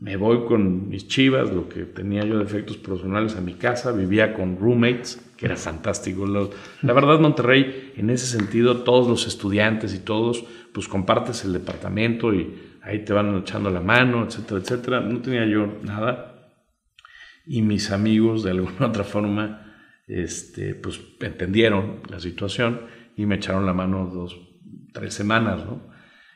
me 0.00 0.16
voy 0.16 0.46
con 0.46 0.88
mis 0.88 1.08
chivas, 1.08 1.52
lo 1.52 1.68
que 1.68 1.84
tenía 1.84 2.24
yo 2.24 2.38
de 2.38 2.44
efectos 2.44 2.78
personales 2.78 3.36
a 3.36 3.42
mi 3.42 3.54
casa, 3.54 3.92
vivía 3.92 4.32
con 4.32 4.58
roommates, 4.58 5.20
que 5.36 5.44
era 5.44 5.56
fantástico. 5.56 6.26
La 6.26 6.92
verdad, 6.94 7.20
Monterrey, 7.20 7.92
en 7.96 8.08
ese 8.08 8.26
sentido, 8.26 8.78
todos 8.78 9.06
los 9.06 9.26
estudiantes 9.26 9.94
y 9.94 9.98
todos, 9.98 10.44
pues 10.72 10.88
compartes 10.88 11.44
el 11.44 11.52
departamento 11.52 12.32
y 12.32 12.78
ahí 12.82 13.04
te 13.04 13.12
van 13.12 13.36
echando 13.36 13.68
la 13.68 13.80
mano, 13.80 14.24
etcétera, 14.24 14.60
etcétera. 14.60 15.00
No 15.00 15.20
tenía 15.20 15.44
yo 15.44 15.66
nada. 15.82 16.50
Y 17.46 17.60
mis 17.60 17.90
amigos, 17.90 18.42
de 18.42 18.52
alguna 18.52 18.86
otra 18.88 19.04
forma, 19.04 19.76
este, 20.06 20.74
pues 20.74 20.98
entendieron 21.20 22.00
la 22.08 22.20
situación 22.20 22.80
y 23.16 23.26
me 23.26 23.34
echaron 23.34 23.66
la 23.66 23.74
mano 23.74 24.06
dos, 24.06 24.40
tres 24.94 25.12
semanas, 25.12 25.62
¿no? 25.66 25.89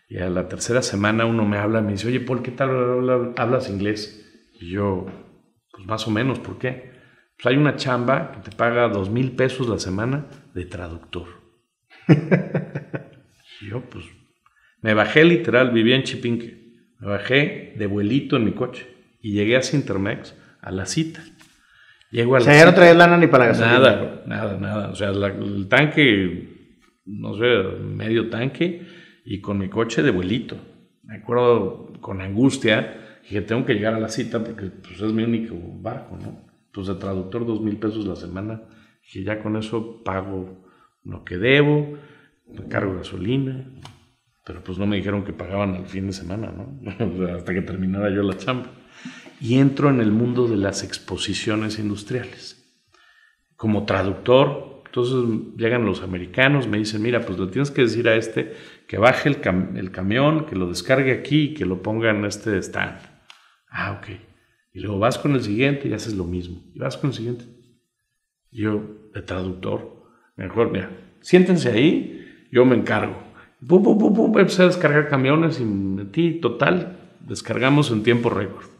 Y 0.09 0.19
a 0.19 0.29
la 0.29 0.49
tercera 0.49 0.83
semana 0.83 1.25
uno 1.27 1.45
me 1.45 1.57
habla 1.57 1.81
y 1.81 1.83
me 1.83 1.93
dice, 1.93 2.09
oye, 2.09 2.21
¿por 2.21 2.43
qué 2.43 2.51
tal 2.51 3.33
hablas 3.37 3.71
inglés? 3.71 4.51
Y 4.61 4.71
yo, 4.71 5.07
pues 5.73 5.87
más 5.87 6.07
o 6.07 6.11
menos, 6.11 6.39
¿por 6.39 6.59
qué? 6.59 6.93
Pues 7.37 7.47
hay 7.47 7.57
una 7.57 7.77
chamba 7.77 8.33
que 8.33 8.51
te 8.51 8.57
paga 8.57 8.89
dos 8.89 9.11
mil 9.11 9.33
pesos 9.33 9.69
la 9.69 9.79
semana 9.79 10.27
de 10.55 10.67
traductor. 10.67 11.27
y 13.61 13.71
yo, 13.71 13.81
pues, 13.89 14.05
me 14.83 14.95
bajé 14.95 15.25
literal, 15.25 15.71
vivía 15.71 15.97
en 15.97 16.03
Chipinque. 16.03 16.63
Me 17.01 17.09
bajé 17.09 17.75
de 17.77 17.87
vuelito 17.87 18.37
en 18.37 18.45
mi 18.45 18.53
coche 18.53 18.87
y 19.21 19.33
llegué 19.33 19.57
a 19.57 19.63
Cintermex 19.63 20.37
a 20.61 20.71
la 20.71 20.87
cita. 20.87 21.25
Llego 22.11 22.37
a 22.37 22.39
la 22.39 22.43
o 22.43 22.47
sea, 22.47 22.59
ya 22.59 22.67
no 22.67 22.75
traía 22.75 22.95
lana 22.95 23.17
ni 23.17 23.27
para 23.27 23.47
gasolina. 23.47 23.79
Nada, 23.79 24.23
nada, 24.27 24.59
nada. 24.59 24.89
O 24.91 24.95
sea, 24.95 25.09
el 25.09 25.67
tanque, 25.69 26.71
no 27.07 27.37
sé, 27.37 27.45
medio 27.83 28.31
tanque 28.31 28.87
y 29.25 29.41
con 29.41 29.59
mi 29.59 29.69
coche 29.69 30.03
de 30.03 30.11
vuelito. 30.11 30.57
Me 31.03 31.17
acuerdo 31.17 31.93
con 32.01 32.21
angustia 32.21 33.21
que 33.29 33.41
tengo 33.41 33.65
que 33.65 33.75
llegar 33.75 33.95
a 33.95 34.01
la 34.01 34.09
cita 34.09 34.43
porque 34.43 34.67
pues, 34.67 35.01
es 35.01 35.13
mi 35.13 35.23
único 35.23 35.55
barco, 35.81 36.19
¿no? 36.21 36.45
Pues 36.73 36.87
de 36.87 36.95
traductor 36.95 37.47
dos 37.47 37.61
mil 37.61 37.77
pesos 37.77 38.07
la 38.07 38.17
semana, 38.17 38.63
y 39.13 39.23
ya 39.23 39.43
con 39.43 39.57
eso 39.57 40.03
pago 40.03 40.65
lo 41.05 41.25
que 41.25 41.39
debo, 41.39 41.99
me 42.49 42.67
cargo 42.69 42.97
gasolina, 42.97 43.71
pero 44.45 44.63
pues 44.63 44.79
no 44.79 44.87
me 44.87 44.97
dijeron 44.97 45.25
que 45.25 45.33
pagaban 45.33 45.75
al 45.75 45.87
fin 45.87 46.07
de 46.07 46.13
semana, 46.13 46.53
¿no? 46.53 47.27
hasta 47.35 47.55
que 47.55 47.63
terminara 47.63 48.11
yo 48.11 48.23
la 48.23 48.37
chamba 48.37 48.71
y 49.41 49.59
entro 49.59 49.91
en 49.91 50.01
el 50.01 50.11
mundo 50.11 50.47
de 50.47 50.57
las 50.57 50.83
exposiciones 50.83 51.79
industriales. 51.79 52.61
Como 53.57 53.85
traductor, 53.85 54.83
entonces 54.87 55.57
llegan 55.57 55.85
los 55.85 56.03
americanos, 56.03 56.69
me 56.69 56.79
dicen, 56.79 57.03
mira, 57.03 57.21
pues 57.21 57.39
le 57.39 57.49
tienes 57.49 57.71
que 57.71 57.83
decir 57.83 58.09
a 58.09 58.17
este 58.17 58.55
que 58.87 58.99
baje 58.99 59.29
el, 59.29 59.39
el 59.77 59.91
camión, 59.91 60.47
que 60.47 60.57
lo 60.57 60.69
descargue 60.69 61.13
aquí 61.13 61.43
y 61.43 61.55
que 61.55 61.67
lo 61.67 61.83
ponga 61.83 62.11
en 62.11 62.25
este 62.25 62.59
stand. 62.59 62.99
Ah, 63.71 63.99
ok. 63.99 64.09
Y 64.73 64.81
luego 64.81 64.99
vas 64.99 65.19
con 65.19 65.35
el 65.35 65.43
siguiente 65.43 65.89
y 65.89 65.93
haces 65.93 66.15
lo 66.15 66.25
mismo. 66.25 66.63
Y 66.75 66.79
vas 66.79 66.97
con 66.97 67.11
el 67.11 67.17
siguiente. 67.17 67.45
Yo, 68.51 68.83
de 69.13 69.23
traductor, 69.23 70.05
mejor, 70.37 70.71
mira, 70.71 70.91
siéntense 71.21 71.71
ahí, 71.71 72.49
yo 72.51 72.65
me 72.65 72.77
encargo. 72.77 73.17
Pum, 73.67 73.83
pum, 73.83 73.99
pum, 73.99 74.15
pum, 74.15 74.39
empecé 74.39 74.63
a 74.63 74.67
descargar 74.67 75.09
camiones 75.09 75.61
y 75.61 75.65
metí, 75.65 76.41
total, 76.41 76.99
descargamos 77.21 77.91
en 77.91 78.03
tiempo 78.03 78.31
récord 78.31 78.75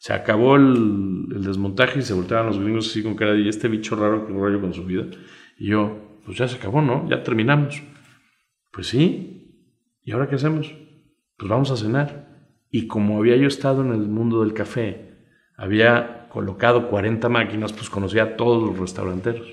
se 0.00 0.14
acabó 0.14 0.56
el, 0.56 1.28
desmontaje 1.44 1.98
y 1.98 2.02
se 2.02 2.14
volteaban 2.14 2.46
los 2.46 2.58
gringos 2.58 2.88
así 2.88 3.02
con 3.02 3.14
cara 3.16 3.32
de, 3.32 3.42
¿y 3.42 3.48
este 3.50 3.68
bicho 3.68 3.96
raro 3.96 4.26
que 4.26 4.32
rollo 4.32 4.58
con 4.58 4.72
su 4.72 4.86
vida? 4.86 5.04
Y 5.58 5.66
yo, 5.66 6.18
pues 6.24 6.38
ya 6.38 6.48
se 6.48 6.56
acabó, 6.56 6.80
¿no? 6.80 7.06
Ya 7.10 7.22
terminamos. 7.22 7.82
Pues 8.72 8.86
sí. 8.86 9.39
¿Y 10.10 10.12
ahora 10.12 10.28
qué 10.28 10.34
hacemos? 10.34 10.74
Pues 11.36 11.48
vamos 11.48 11.70
a 11.70 11.76
cenar. 11.76 12.26
Y 12.68 12.88
como 12.88 13.18
había 13.18 13.36
yo 13.36 13.46
estado 13.46 13.82
en 13.82 13.92
el 13.92 14.08
mundo 14.08 14.40
del 14.42 14.54
café, 14.54 15.20
había 15.56 16.26
colocado 16.30 16.88
40 16.88 17.28
máquinas, 17.28 17.72
pues 17.72 17.88
conocía 17.88 18.24
a 18.24 18.36
todos 18.36 18.60
los 18.60 18.76
restauranteros. 18.76 19.46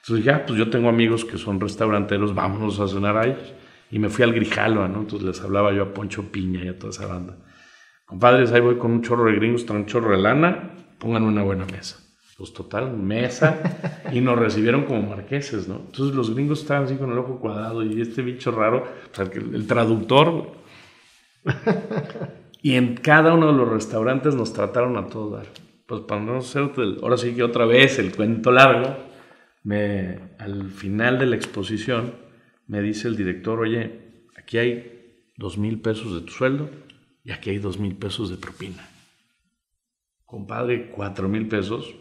Entonces 0.00 0.24
ya, 0.24 0.44
pues 0.44 0.58
yo 0.58 0.68
tengo 0.68 0.88
amigos 0.88 1.24
que 1.24 1.38
son 1.38 1.60
restauranteros, 1.60 2.34
vámonos 2.34 2.80
a 2.80 2.88
cenar 2.88 3.16
a 3.16 3.26
ellos. 3.26 3.54
Y 3.88 4.00
me 4.00 4.08
fui 4.08 4.24
al 4.24 4.32
Grijalva, 4.32 4.88
¿no? 4.88 5.02
Entonces 5.02 5.28
les 5.28 5.40
hablaba 5.40 5.72
yo 5.72 5.84
a 5.84 5.94
Poncho 5.94 6.32
Piña 6.32 6.64
y 6.64 6.68
a 6.70 6.76
toda 6.76 6.90
esa 6.90 7.06
banda. 7.06 7.38
Compadres, 8.04 8.50
ahí 8.50 8.62
voy 8.62 8.78
con 8.78 8.90
un 8.90 9.02
chorro 9.02 9.26
de 9.26 9.36
gringos, 9.36 9.64
traen 9.64 9.82
un 9.82 9.86
chorro 9.86 10.10
de 10.10 10.20
lana, 10.20 10.74
pongan 10.98 11.22
una 11.22 11.44
buena 11.44 11.66
mesa. 11.66 12.03
Pues 12.36 12.52
total, 12.52 12.96
mesa, 12.96 14.02
y 14.12 14.20
nos 14.20 14.36
recibieron 14.36 14.84
como 14.84 15.02
marqueses, 15.02 15.68
¿no? 15.68 15.76
Entonces 15.76 16.16
los 16.16 16.34
gringos 16.34 16.62
estaban 16.62 16.84
así 16.84 16.96
con 16.96 17.12
el 17.12 17.18
ojo 17.18 17.38
cuadrado 17.38 17.84
y 17.84 18.00
este 18.00 18.22
bicho 18.22 18.50
raro, 18.50 18.84
o 19.12 19.14
sea, 19.14 19.30
el 19.32 19.66
traductor. 19.68 20.52
y 22.62 22.74
en 22.74 22.96
cada 22.96 23.34
uno 23.34 23.52
de 23.52 23.52
los 23.52 23.68
restaurantes 23.68 24.34
nos 24.34 24.52
trataron 24.52 24.96
a 24.96 25.06
todos 25.06 25.32
dar. 25.32 25.46
Pues 25.86 26.00
para 26.02 26.22
no 26.22 26.40
ser, 26.40 26.72
ahora 27.02 27.16
sí 27.16 27.34
que 27.34 27.44
otra 27.44 27.66
vez 27.66 27.98
el 28.00 28.12
cuento 28.12 28.50
largo, 28.50 28.96
me, 29.62 30.18
al 30.38 30.70
final 30.70 31.18
de 31.18 31.26
la 31.26 31.36
exposición 31.36 32.14
me 32.66 32.80
dice 32.82 33.06
el 33.06 33.16
director, 33.16 33.60
oye, 33.60 34.26
aquí 34.36 34.58
hay 34.58 35.22
dos 35.36 35.56
mil 35.56 35.80
pesos 35.80 36.14
de 36.14 36.22
tu 36.22 36.32
sueldo, 36.32 36.68
y 37.22 37.32
aquí 37.32 37.50
hay 37.50 37.58
dos 37.58 37.78
mil 37.78 37.96
pesos 37.96 38.30
de 38.30 38.36
propina. 38.36 38.88
Compadre, 40.24 40.90
cuatro 40.90 41.28
mil 41.28 41.46
pesos, 41.48 41.94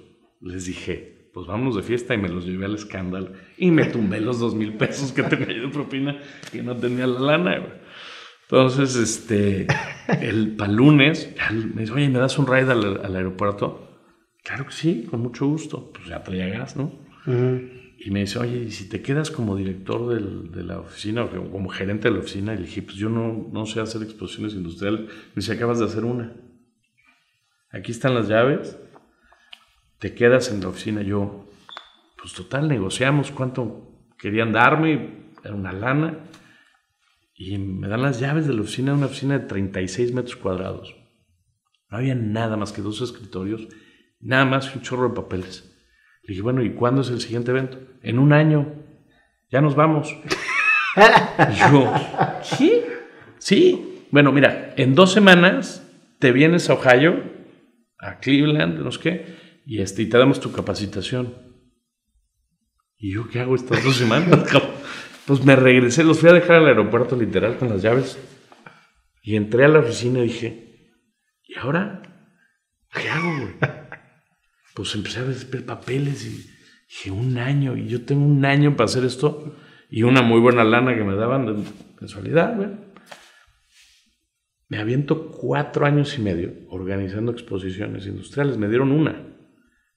les 0.44 0.66
dije, 0.66 1.30
pues 1.34 1.48
vámonos 1.48 1.76
de 1.76 1.82
fiesta 1.82 2.14
y 2.14 2.18
me 2.18 2.30
los 2.30 2.46
llevé 2.46 2.66
al 2.66 2.76
escándalo 2.76 3.32
y 3.58 3.72
me 3.72 3.86
tumbé 3.86 4.20
los 4.20 4.40
dos 4.40 4.54
mil 4.54 4.74
pesos 4.74 5.12
que 5.12 5.24
tenía 5.24 5.52
yo 5.52 5.64
de 5.64 5.70
propina 5.70 6.20
y 6.54 6.58
no 6.58 6.76
tenía 6.76 7.08
la 7.08 7.20
lana. 7.20 7.82
Entonces, 8.44 8.96
este, 8.96 9.68
el 10.22 10.56
para 10.56 10.72
lunes, 10.72 11.34
me 11.74 11.82
dice, 11.82 11.94
oye, 11.94 12.10
¿me 12.10 12.20
das 12.20 12.38
un 12.38 12.46
ride 12.46 12.72
al, 12.72 13.16
aeropuerto? 13.16 13.90
Claro 14.44 14.68
que 14.68 14.74
sí, 14.74 15.08
con 15.10 15.22
mucho 15.22 15.48
gusto. 15.48 15.92
Pues 15.92 16.08
ya 16.08 16.22
traía 16.22 16.48
gas, 16.50 16.76
¿no? 16.76 16.92
Y 17.98 18.12
me 18.12 18.20
dice, 18.20 18.38
oye, 18.38 18.66
¿y 18.68 18.72
si 18.72 18.90
te 18.90 19.02
quedas 19.02 19.32
como 19.32 19.56
director 19.56 20.08
de 20.52 20.64
la 20.64 20.80
oficina 20.82 21.24
o 21.24 21.52
como 21.52 21.70
gerente 21.70 22.10
de 22.10 22.16
la 22.16 22.20
oficina? 22.20 22.54
Y 22.54 22.58
le 22.58 22.64
dije, 22.66 22.82
pues 22.82 22.98
yo 22.98 23.10
no, 23.10 23.50
no 23.52 23.66
sé 23.66 23.80
hacer 23.80 24.04
exposiciones 24.04 24.54
industriales. 24.54 25.02
Me 25.02 25.38
dice, 25.38 25.54
acabas 25.54 25.80
de 25.80 25.86
hacer 25.86 26.04
una. 26.04 26.36
Aquí 27.72 27.92
están 27.92 28.14
las 28.14 28.28
llaves. 28.28 28.78
Te 30.04 30.14
quedas 30.14 30.52
en 30.52 30.60
la 30.60 30.68
oficina. 30.68 31.02
Yo, 31.02 31.46
pues 32.22 32.34
total, 32.34 32.68
negociamos 32.68 33.32
cuánto 33.32 34.12
querían 34.20 34.52
darme. 34.52 35.32
Era 35.46 35.56
una 35.56 35.72
lana. 35.72 36.26
Y 37.34 37.58
me 37.58 37.88
dan 37.88 38.02
las 38.02 38.20
llaves 38.20 38.46
de 38.46 38.54
la 38.54 38.64
oficina, 38.64 38.94
una 38.94 39.06
oficina 39.06 39.40
de 39.40 39.46
36 39.46 40.14
metros 40.14 40.36
cuadrados. 40.36 40.94
No 41.90 42.00
había 42.00 42.16
nada 42.16 42.58
más 42.58 42.74
que 42.74 42.82
dos 42.82 43.00
escritorios, 43.00 43.70
nada 44.20 44.44
más 44.44 44.76
un 44.76 44.82
chorro 44.82 45.08
de 45.08 45.16
papeles. 45.16 45.74
Le 46.24 46.34
dije, 46.34 46.42
bueno, 46.42 46.62
¿y 46.64 46.74
cuándo 46.74 47.00
es 47.00 47.08
el 47.08 47.22
siguiente 47.22 47.52
evento? 47.52 47.80
En 48.02 48.20
un 48.20 48.34
año. 48.34 48.74
Ya 49.52 49.62
nos 49.62 49.74
vamos. 49.74 50.14
y 50.98 51.72
yo, 51.72 51.94
¿sí? 52.42 52.82
Sí. 53.38 54.06
Bueno, 54.12 54.34
mira, 54.34 54.74
en 54.76 54.96
dos 54.96 55.14
semanas 55.14 55.90
te 56.20 56.34
vienes 56.34 56.70
a 56.70 56.74
Ohio, 56.74 57.24
a 58.00 58.20
Cleveland, 58.20 58.80
no 58.80 58.92
sé 58.92 59.00
qué, 59.00 59.43
y, 59.66 59.82
este, 59.82 60.02
y 60.02 60.06
te 60.08 60.18
damos 60.18 60.40
tu 60.40 60.52
capacitación. 60.52 61.34
¿Y 62.98 63.14
yo 63.14 63.28
qué 63.28 63.40
hago 63.40 63.56
estas 63.56 63.84
dos 63.84 63.96
semanas? 63.96 64.46
pues 65.26 65.44
me 65.44 65.56
regresé, 65.56 66.04
los 66.04 66.20
fui 66.20 66.30
a 66.30 66.34
dejar 66.34 66.58
al 66.58 66.68
aeropuerto 66.68 67.16
literal 67.16 67.58
con 67.58 67.70
las 67.70 67.82
llaves. 67.82 68.18
Y 69.22 69.36
entré 69.36 69.66
a 69.66 69.70
la 69.70 69.80
oficina 69.80 70.20
y 70.20 70.24
dije, 70.24 70.92
¿y 71.48 71.58
ahora? 71.58 72.02
¿Qué 72.94 73.10
hago, 73.10 73.38
güey? 73.38 73.54
pues 74.74 74.96
empecé 74.96 75.20
a 75.20 75.24
ver 75.24 75.66
papeles 75.66 76.26
y 76.26 76.30
dije, 76.88 77.12
un 77.12 77.38
año, 77.38 77.76
y 77.78 77.88
yo 77.88 78.06
tengo 78.06 78.26
un 78.26 78.46
año 78.46 78.76
para 78.76 78.86
hacer 78.86 79.06
esto, 79.06 79.56
y 79.90 80.04
una 80.04 80.22
muy 80.22 80.40
buena 80.40 80.64
lana 80.64 80.96
que 80.96 81.04
me 81.04 81.16
daban 81.16 81.46
de 81.46 81.64
mensualidad, 82.00 82.56
Me 84.68 84.80
aviento 84.80 85.30
cuatro 85.30 85.86
años 85.86 86.18
y 86.18 86.22
medio 86.22 86.52
organizando 86.70 87.32
exposiciones 87.32 88.08
industriales, 88.08 88.58
me 88.58 88.68
dieron 88.68 88.92
una. 88.92 89.33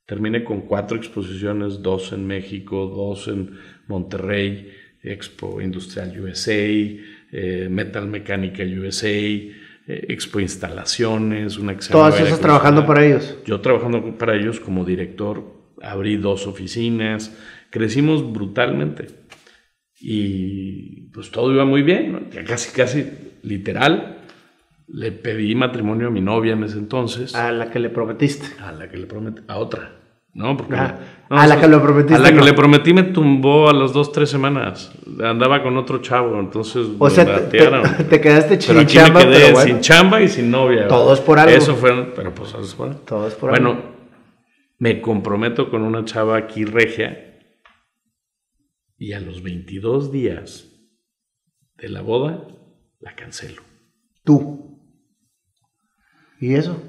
Terminé 0.07 0.45
con 0.45 0.63
cuatro 0.63 0.97
exposiciones, 0.97 1.83
dos 1.83 2.13
en 2.13 2.27
México, 2.27 2.87
dos 2.87 3.27
en 3.27 3.59
Monterrey, 3.89 4.73
Expo 5.03 5.61
Industrial 5.61 6.21
USA, 6.21 6.53
eh, 6.53 7.69
Metal 7.69 8.07
Mecánica 8.07 8.63
USA, 8.63 9.09
eh, 9.09 9.53
Expo 9.87 10.39
Instalaciones, 10.39 11.59
una 11.59 11.77
que 11.77 11.87
Todas 11.89 12.21
esas 12.21 12.41
trabajando 12.41 12.87
para 12.87 13.05
ellos. 13.05 13.37
Yo 13.45 13.61
trabajando 13.61 14.17
para 14.17 14.37
ellos 14.37 14.61
como 14.61 14.85
director, 14.85 15.43
abrí 15.83 16.17
dos 16.17 16.47
oficinas, 16.47 17.37
crecimos 17.71 18.33
brutalmente. 18.33 19.09
Y 19.99 21.09
pues 21.13 21.31
todo 21.33 21.53
iba 21.53 21.65
muy 21.65 21.83
bien, 21.83 22.29
ya 22.31 22.45
casi, 22.45 22.71
casi 22.73 23.11
literal. 23.43 24.16
Le 24.89 25.13
pedí 25.13 25.55
matrimonio 25.55 26.09
a 26.09 26.11
mi 26.11 26.21
novia 26.21 26.53
en 26.53 26.65
ese 26.65 26.79
entonces. 26.79 27.35
A 27.35 27.51
la 27.51 27.71
que 27.71 27.79
le 27.79 27.91
prometiste. 27.91 28.47
A 28.63 28.73
la 28.73 28.89
que 28.89 28.97
le 28.97 29.07
prometí, 29.07 29.43
a 29.49 29.59
otra. 29.59 29.93
No, 30.33 30.55
porque. 30.55 30.75
Ah, 30.77 30.99
a 31.31 31.47
la 31.47 31.59
que 31.59 31.67
le 31.67 31.79
prometiste. 31.79 32.15
A 32.15 32.19
la 32.19 32.33
que 32.33 32.45
le 32.45 32.53
prometí 32.53 32.93
me 32.93 33.05
tumbó 33.05 33.71
a 33.71 33.73
las 33.73 33.95
dos, 33.95 34.13
tres 34.13 34.29
semanas. 34.29 34.93
Andaba 35.25 35.63
con 35.63 35.77
otro 35.79 36.03
chavo, 36.03 36.39
entonces. 36.39 36.87
O 36.99 37.11
sea, 37.11 37.49
te, 37.49 37.59
te, 38.09 38.21
quedaste 38.21 38.61
sin 38.61 38.87
chamba. 38.87 39.25
Me 39.25 39.31
quedé 39.31 39.57
sin 39.57 39.81
chamba 39.81 40.21
y 40.21 40.29
sin 40.29 40.51
novia. 40.51 40.87
Todos 40.89 41.21
por 41.21 41.39
algo. 41.39 41.57
Eso 41.57 41.75
fue. 41.75 42.13
Pero 42.15 42.35
pues, 42.35 42.53
por 42.53 42.95
Todos 42.97 43.35
por 43.35 43.55
algo. 43.55 43.65
Bueno, 43.65 43.83
me 44.79 45.01
comprometo 45.01 45.71
con 45.71 45.83
una 45.83 46.05
chava 46.05 46.37
aquí 46.37 46.65
regia. 46.65 47.23
Y 48.99 49.15
a 49.15 49.21
los 49.21 49.43
22 49.43 50.13
días 50.13 50.71
de 51.77 51.89
la 51.89 52.03
boda, 52.03 52.47
la 53.01 53.15
cancelo. 53.15 53.63
Tú. 54.23 54.66
¿Y 56.41 56.55
eso? 56.55 56.83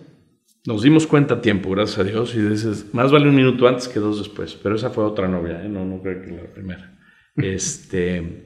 Nos 0.65 0.83
dimos 0.83 1.07
cuenta 1.07 1.35
a 1.35 1.41
tiempo, 1.41 1.69
gracias 1.69 1.99
a 1.99 2.03
Dios, 2.03 2.35
y 2.35 2.41
dices, 2.41 2.93
más 2.93 3.11
vale 3.11 3.29
un 3.29 3.35
minuto 3.35 3.67
antes 3.67 3.87
que 3.87 3.99
dos 3.99 4.17
después, 4.17 4.55
pero 4.61 4.75
esa 4.75 4.89
fue 4.89 5.05
otra 5.05 5.27
novia, 5.27 5.63
¿eh? 5.63 5.69
no, 5.69 5.85
no 5.85 6.01
creo 6.01 6.21
que 6.21 6.31
la 6.31 6.53
primera. 6.53 6.93
Este... 7.37 8.43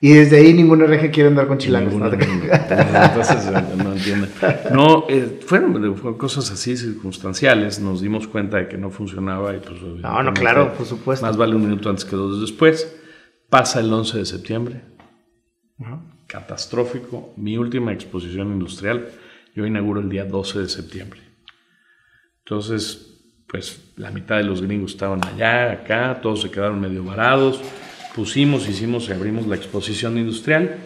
Y 0.00 0.12
desde 0.12 0.36
ahí 0.36 0.52
ninguna 0.52 0.84
regia 0.84 1.10
quiere 1.10 1.30
andar 1.30 1.46
con 1.46 1.56
chilangos. 1.56 1.94
¿no? 1.94 2.06
Entonces, 2.12 3.50
no 3.78 3.92
entiendo. 3.94 4.26
No, 4.70 5.06
eh, 5.08 5.40
fueron, 5.46 5.94
cosas 6.18 6.50
así 6.50 6.76
circunstanciales. 6.76 7.80
Nos 7.80 8.02
dimos 8.02 8.28
cuenta 8.28 8.58
de 8.58 8.68
que 8.68 8.76
no 8.76 8.90
funcionaba 8.90 9.54
y 9.56 9.60
pues... 9.60 9.80
No, 9.80 10.22
no, 10.22 10.34
claro, 10.34 10.74
por 10.74 10.84
supuesto. 10.84 11.24
Más 11.24 11.38
vale 11.38 11.54
un 11.56 11.62
minuto 11.62 11.88
antes 11.88 12.04
que 12.04 12.16
dos 12.16 12.42
después. 12.42 13.00
Pasa 13.48 13.80
el 13.80 13.90
11 13.90 14.18
de 14.18 14.26
septiembre. 14.26 14.82
Catastrófico. 16.26 17.32
Mi 17.38 17.56
última 17.56 17.90
exposición 17.94 18.48
industrial 18.48 19.08
yo 19.54 19.66
inauguro 19.66 20.00
el 20.00 20.08
día 20.08 20.24
12 20.24 20.60
de 20.60 20.68
septiembre. 20.68 21.20
Entonces, 22.40 23.14
pues 23.46 23.92
la 23.96 24.10
mitad 24.10 24.36
de 24.36 24.44
los 24.44 24.60
gringos 24.60 24.92
estaban 24.92 25.24
allá, 25.24 25.72
acá, 25.72 26.20
todos 26.20 26.42
se 26.42 26.50
quedaron 26.50 26.80
medio 26.80 27.04
varados. 27.04 27.60
Pusimos, 28.14 28.68
hicimos 28.68 29.08
y 29.08 29.12
abrimos 29.12 29.46
la 29.46 29.56
exposición 29.56 30.18
industrial 30.18 30.76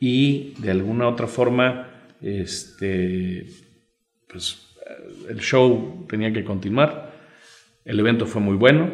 y 0.00 0.54
de 0.58 0.70
alguna 0.70 1.08
otra 1.08 1.26
forma, 1.26 1.90
este, 2.20 3.46
pues 4.28 4.74
el 5.28 5.38
show 5.40 6.06
tenía 6.08 6.32
que 6.32 6.44
continuar. 6.44 7.12
El 7.84 8.00
evento 8.00 8.26
fue 8.26 8.40
muy 8.40 8.56
bueno, 8.56 8.90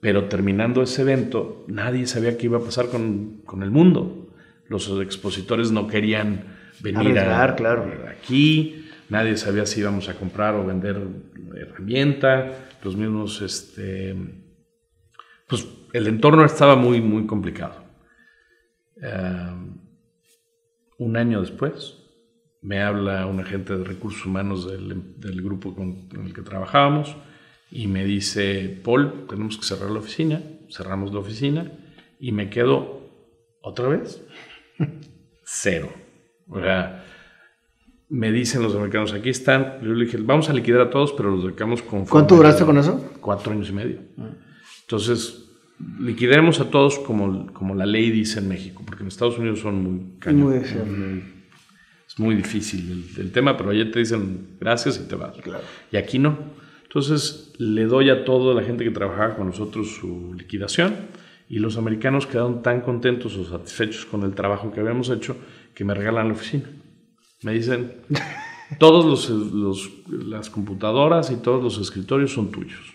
pero 0.00 0.26
terminando 0.26 0.82
ese 0.82 1.02
evento, 1.02 1.64
nadie 1.68 2.06
sabía 2.06 2.36
qué 2.36 2.46
iba 2.46 2.58
a 2.58 2.64
pasar 2.64 2.88
con, 2.88 3.42
con 3.44 3.62
el 3.62 3.70
mundo. 3.70 4.34
Los 4.68 4.88
expositores 5.00 5.72
no 5.72 5.86
querían 5.86 6.57
venir 6.80 7.18
a, 7.18 7.54
claro. 7.56 7.90
aquí. 8.08 8.84
Nadie 9.08 9.36
sabía 9.36 9.64
si 9.66 9.80
íbamos 9.80 10.08
a 10.08 10.14
comprar 10.14 10.54
o 10.54 10.66
vender 10.66 11.00
herramienta. 11.56 12.52
Los 12.82 12.96
mismos, 12.96 13.40
este, 13.40 14.14
pues 15.46 15.66
el 15.92 16.06
entorno 16.06 16.44
estaba 16.44 16.76
muy, 16.76 17.00
muy 17.00 17.26
complicado. 17.26 17.84
Eh, 19.02 19.54
un 20.98 21.16
año 21.16 21.40
después, 21.40 21.96
me 22.60 22.82
habla 22.82 23.26
un 23.26 23.40
agente 23.40 23.76
de 23.76 23.84
recursos 23.84 24.26
humanos 24.26 24.70
del, 24.70 25.18
del 25.18 25.42
grupo 25.42 25.74
con, 25.74 26.08
con, 26.08 26.26
el 26.26 26.34
que 26.34 26.42
trabajábamos 26.42 27.16
y 27.70 27.86
me 27.86 28.04
dice, 28.04 28.80
Paul, 28.84 29.26
tenemos 29.28 29.56
que 29.56 29.64
cerrar 29.64 29.90
la 29.90 30.00
oficina. 30.00 30.42
Cerramos 30.70 31.12
la 31.12 31.20
oficina 31.20 31.72
y 32.20 32.32
me 32.32 32.50
quedo 32.50 33.08
otra 33.62 33.88
vez 33.88 34.22
cero. 35.44 35.88
O 36.48 36.60
sea, 36.60 37.04
me 38.08 38.32
dicen 38.32 38.62
los 38.62 38.74
americanos, 38.74 39.12
aquí 39.12 39.28
están. 39.28 39.78
Yo 39.82 39.92
le 39.92 40.06
dije, 40.06 40.18
vamos 40.18 40.48
a 40.48 40.52
liquidar 40.52 40.82
a 40.82 40.90
todos, 40.90 41.12
pero 41.12 41.30
los 41.30 41.44
dedicamos 41.44 41.82
con... 41.82 42.06
¿Cuánto 42.06 42.36
duraste 42.36 42.64
con 42.64 42.78
eso? 42.78 43.12
Cuatro 43.20 43.52
años 43.52 43.68
y 43.68 43.72
medio. 43.72 43.98
Ah. 44.18 44.30
Entonces, 44.82 45.48
liquidaremos 46.00 46.60
a 46.60 46.70
todos 46.70 46.98
como, 47.00 47.52
como 47.52 47.74
la 47.74 47.86
ley 47.86 48.10
dice 48.10 48.38
en 48.40 48.48
México, 48.48 48.82
porque 48.86 49.02
en 49.02 49.08
Estados 49.08 49.38
Unidos 49.38 49.60
son 49.60 49.82
muy 49.82 50.18
cañones. 50.18 50.74
es 52.06 52.18
muy 52.18 52.34
difícil 52.34 53.06
el, 53.18 53.30
tema, 53.30 53.56
pero 53.56 53.70
allá 53.70 53.90
te 53.90 53.98
dicen 53.98 54.56
gracias 54.58 54.98
y 54.98 55.06
te 55.06 55.14
vas. 55.14 55.36
Claro. 55.36 55.64
Y 55.92 55.96
aquí 55.98 56.18
no. 56.18 56.38
Entonces, 56.84 57.52
le 57.58 57.84
doy 57.84 58.08
a 58.08 58.24
toda 58.24 58.54
la 58.54 58.66
gente 58.66 58.82
que 58.82 58.90
trabajaba 58.90 59.36
con 59.36 59.48
nosotros 59.48 59.94
su 59.94 60.32
liquidación 60.32 60.94
y 61.50 61.58
los 61.58 61.76
americanos 61.76 62.26
quedaron 62.26 62.62
tan 62.62 62.80
contentos 62.80 63.36
o 63.36 63.44
satisfechos 63.44 64.06
con 64.06 64.22
el 64.22 64.34
trabajo 64.34 64.72
que 64.72 64.80
habíamos 64.80 65.10
hecho 65.10 65.36
que 65.78 65.84
me 65.84 65.94
regalan 65.94 66.26
la 66.26 66.34
oficina. 66.34 66.68
Me 67.42 67.52
dicen, 67.52 68.02
todos 68.80 69.30
los, 69.30 69.92
las 70.08 70.50
computadoras 70.50 71.30
y 71.30 71.36
todos 71.36 71.62
los 71.62 71.78
escritorios 71.78 72.32
son 72.32 72.50
tuyos. 72.50 72.94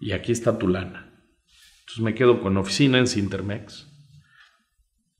Y 0.00 0.12
aquí 0.12 0.32
está 0.32 0.58
tu 0.58 0.68
lana. 0.68 1.12
Entonces 1.80 2.02
me 2.02 2.14
quedo 2.14 2.40
con 2.40 2.56
oficina 2.56 2.96
en 2.96 3.06
Sintermex, 3.06 3.92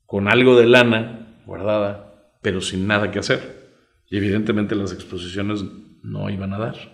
con 0.07 0.27
algo 0.27 0.57
de 0.57 0.65
lana 0.65 1.43
guardada, 1.45 2.33
pero 2.41 2.59
sin 2.59 2.87
nada 2.87 3.11
que 3.11 3.19
hacer. 3.19 3.69
Y 4.07 4.17
evidentemente 4.17 4.73
las 4.73 4.91
exposiciones 4.91 5.63
no 6.01 6.27
iban 6.31 6.55
a 6.55 6.57
dar. 6.57 6.91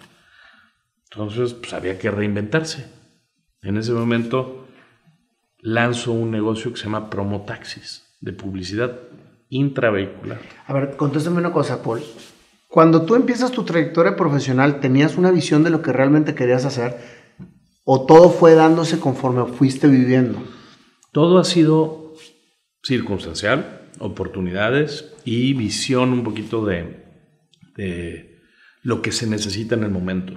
Entonces, 1.06 1.54
pues 1.54 1.72
había 1.72 1.98
que 1.98 2.12
reinventarse. 2.12 2.92
En 3.62 3.78
ese 3.78 3.94
momento 3.94 4.68
lanzo 5.60 6.12
un 6.12 6.32
negocio 6.32 6.74
que 6.74 6.78
se 6.80 6.84
llama 6.84 7.10
Promotaxis, 7.10 8.18
de 8.20 8.34
publicidad 8.34 9.00
intravehicular. 9.50 10.40
A 10.68 10.74
ver, 10.74 10.96
contéstame 10.96 11.38
una 11.38 11.52
cosa, 11.52 11.82
Paul. 11.84 12.02
Cuando 12.68 13.06
tú 13.06 13.16
empiezas 13.16 13.52
tu 13.52 13.64
trayectoria 13.64 14.16
profesional, 14.16 14.80
¿tenías 14.80 15.18
una 15.18 15.32
visión 15.32 15.64
de 15.64 15.70
lo 15.70 15.82
que 15.82 15.94
realmente 15.94 16.36
querías 16.36 16.66
hacer? 16.66 16.98
¿O 17.84 18.06
todo 18.06 18.30
fue 18.30 18.56
dándose 18.56 19.00
conforme 19.00 19.46
fuiste 19.46 19.88
viviendo? 19.88 20.42
Todo 21.12 21.38
ha 21.38 21.44
sido 21.44 22.14
circunstancial, 22.84 23.90
oportunidades 24.00 25.14
y 25.24 25.54
visión 25.54 26.12
un 26.12 26.24
poquito 26.24 26.66
de, 26.66 27.06
de 27.78 28.42
lo 28.84 29.02
que 29.02 29.12
se 29.12 29.28
necesita 29.28 29.76
en 29.76 29.84
el 29.84 29.92
momento. 29.92 30.34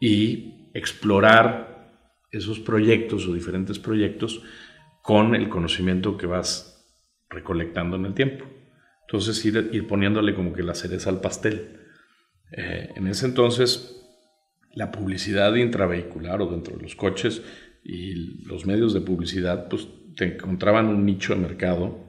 Y 0.00 0.70
explorar 0.72 1.90
esos 2.30 2.60
proyectos 2.60 3.26
o 3.26 3.34
diferentes 3.34 3.78
proyectos 3.78 4.42
con 5.02 5.34
el 5.34 5.48
conocimiento 5.48 6.16
que 6.16 6.26
vas 6.26 6.69
recolectando 7.30 7.96
en 7.96 8.06
el 8.06 8.14
tiempo. 8.14 8.44
Entonces 9.02 9.44
ir, 9.44 9.70
ir 9.72 9.86
poniéndole 9.86 10.34
como 10.34 10.52
que 10.52 10.62
la 10.62 10.74
cereza 10.74 11.10
al 11.10 11.20
pastel. 11.20 11.80
Eh, 12.52 12.90
en 12.96 13.06
ese 13.06 13.26
entonces, 13.26 13.96
la 14.74 14.90
publicidad 14.90 15.54
intravehicular 15.54 16.42
o 16.42 16.50
dentro 16.50 16.76
de 16.76 16.82
los 16.82 16.94
coches 16.94 17.42
y 17.82 18.44
los 18.44 18.66
medios 18.66 18.92
de 18.92 19.00
publicidad, 19.00 19.68
pues 19.68 19.88
te 20.16 20.34
encontraban 20.34 20.86
un 20.88 21.06
nicho 21.06 21.34
de 21.34 21.40
mercado 21.40 22.04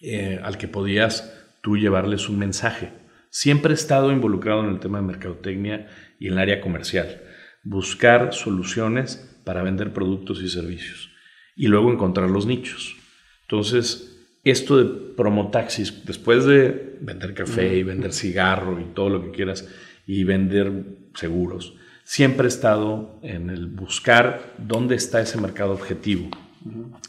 eh, 0.00 0.38
al 0.42 0.58
que 0.58 0.68
podías 0.68 1.32
tú 1.62 1.76
llevarles 1.76 2.28
un 2.28 2.38
mensaje. 2.38 2.92
Siempre 3.30 3.72
he 3.72 3.74
estado 3.74 4.12
involucrado 4.12 4.64
en 4.64 4.70
el 4.70 4.80
tema 4.80 5.00
de 5.00 5.06
mercadotecnia 5.06 5.88
y 6.18 6.28
en 6.28 6.34
el 6.34 6.38
área 6.38 6.60
comercial. 6.60 7.22
Buscar 7.64 8.32
soluciones 8.32 9.40
para 9.44 9.62
vender 9.62 9.92
productos 9.92 10.42
y 10.42 10.48
servicios 10.48 11.10
y 11.56 11.66
luego 11.66 11.92
encontrar 11.92 12.30
los 12.30 12.46
nichos. 12.46 12.96
Entonces, 13.42 14.05
esto 14.50 14.76
de 14.76 15.14
promotaxis, 15.16 16.04
después 16.04 16.44
de 16.44 16.98
vender 17.00 17.34
café 17.34 17.76
y 17.76 17.82
vender 17.82 18.12
cigarro 18.12 18.80
y 18.80 18.84
todo 18.84 19.08
lo 19.08 19.22
que 19.22 19.30
quieras 19.32 19.68
y 20.06 20.24
vender 20.24 20.84
seguros, 21.14 21.74
siempre 22.04 22.44
he 22.44 22.48
estado 22.48 23.18
en 23.22 23.50
el 23.50 23.66
buscar 23.66 24.54
dónde 24.58 24.94
está 24.94 25.20
ese 25.20 25.40
mercado 25.40 25.72
objetivo, 25.72 26.30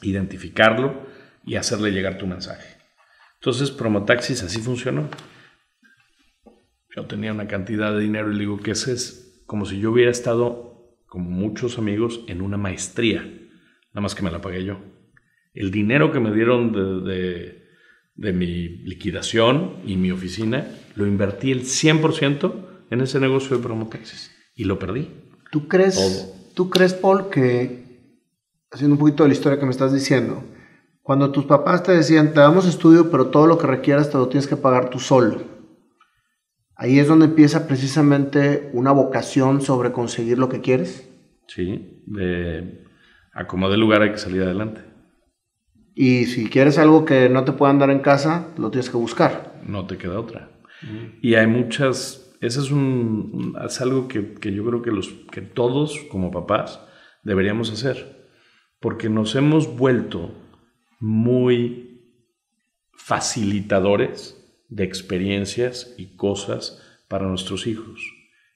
identificarlo 0.01 1.05
y 1.45 1.55
hacerle 1.55 1.91
llegar 1.91 2.17
tu 2.17 2.25
mensaje. 2.25 2.77
Entonces, 3.35 3.69
promotaxis 3.69 4.41
así 4.41 4.59
funcionó. 4.59 5.07
Yo 6.95 7.05
tenía 7.05 7.31
una 7.33 7.47
cantidad 7.47 7.93
de 7.93 7.99
dinero 7.99 8.31
y 8.31 8.33
le 8.33 8.39
digo 8.39 8.59
que 8.59 8.71
ese 8.71 8.93
es 8.93 9.43
como 9.45 9.67
si 9.67 9.79
yo 9.79 9.91
hubiera 9.91 10.09
estado, 10.09 10.97
como 11.05 11.29
muchos 11.29 11.77
amigos, 11.77 12.21
en 12.27 12.41
una 12.41 12.57
maestría, 12.57 13.21
nada 13.21 14.01
más 14.01 14.15
que 14.15 14.23
me 14.23 14.31
la 14.31 14.41
pagué 14.41 14.63
yo 14.63 14.96
el 15.57 15.71
dinero 15.71 16.11
que 16.11 16.19
me 16.19 16.33
dieron 16.33 16.71
de, 16.71 17.63
de, 18.15 18.33
mi 18.33 18.67
liquidación 18.85 19.77
y 19.85 19.97
mi 19.97 20.11
oficina, 20.11 20.67
lo 20.95 21.07
invertí 21.07 21.51
el 21.51 21.63
100% 21.63 22.53
en 22.91 23.01
ese 23.01 23.19
negocio 23.19 23.57
de 23.57 23.63
Promotaxis 23.63 24.31
y 24.55 24.65
lo 24.65 24.77
perdí. 24.79 25.09
¿Tú 25.51 25.67
crees, 25.67 26.33
¿Tú 26.53 26.69
crees, 26.69 26.93
Paul, 26.93 27.29
que, 27.29 27.83
haciendo 28.71 28.95
un 28.95 28.99
poquito 28.99 29.23
de 29.23 29.29
la 29.29 29.33
historia 29.33 29.59
que 29.59 29.65
me 29.65 29.71
estás 29.71 29.93
diciendo, 29.93 30.43
Cuando 31.01 31.31
tus 31.31 31.45
papás 31.45 31.83
te 31.83 31.93
decían, 31.93 32.33
te 32.33 32.41
damos 32.41 32.67
estudio, 32.67 33.09
pero 33.09 33.27
todo 33.27 33.47
lo 33.47 33.57
que 33.57 33.65
requieras 33.65 34.11
te 34.11 34.17
lo 34.17 34.27
tienes 34.27 34.45
que 34.45 34.57
pagar 34.57 34.89
tú 34.89 34.99
solo. 34.99 35.41
Ahí 36.75 36.99
es 36.99 37.07
donde 37.07 37.25
empieza 37.25 37.65
precisamente 37.65 38.69
una 38.73 38.91
vocación 38.91 39.61
sobre 39.61 39.91
conseguir 39.91 40.37
lo 40.37 40.49
que 40.49 40.61
quieres. 40.61 41.09
Sí, 41.47 42.03
de 42.05 42.83
a 43.33 43.45
como 43.45 43.69
de 43.69 43.77
lugar 43.77 44.01
hay 44.01 44.11
que 44.11 44.17
salir 44.17 44.41
adelante. 44.41 44.81
Y 45.99 46.27
si 46.27 46.47
quieres 46.47 46.77
algo 46.77 47.05
que 47.05 47.27
no 47.27 47.43
te 47.43 47.53
puedan 47.53 47.79
dar 47.79 47.89
en 47.89 48.01
casa, 48.01 48.53
lo 48.55 48.69
tienes 48.69 48.91
que 48.91 48.97
buscar. 48.97 49.59
No 49.65 49.87
te 49.87 49.97
queda 49.97 50.19
otra. 50.19 50.51
Y 51.23 51.33
hay 51.33 51.47
muchas, 51.47 52.37
eso 52.39 52.61
es, 52.61 52.69
un, 52.69 53.57
es 53.65 53.81
algo 53.81 54.07
que, 54.07 54.35
que, 54.35 54.53
yo 54.53 54.63
creo 54.63 54.83
que, 54.83 54.91
los, 54.91 55.09
que 55.31 55.41
todos 55.41 55.97
como 56.11 56.29
papás 56.29 56.79
deberíamos 57.23 57.71
hacer, 57.71 58.29
porque 58.79 59.09
nos 59.09 59.33
hemos 59.33 59.75
vuelto 59.75 60.35
muy 60.99 62.13
facilitadores 62.93 64.39
de 64.69 64.83
experiencias 64.83 65.95
y 65.97 66.15
cosas 66.15 66.79
para 67.07 67.25
nuestros 67.25 67.65
hijos. 67.65 67.99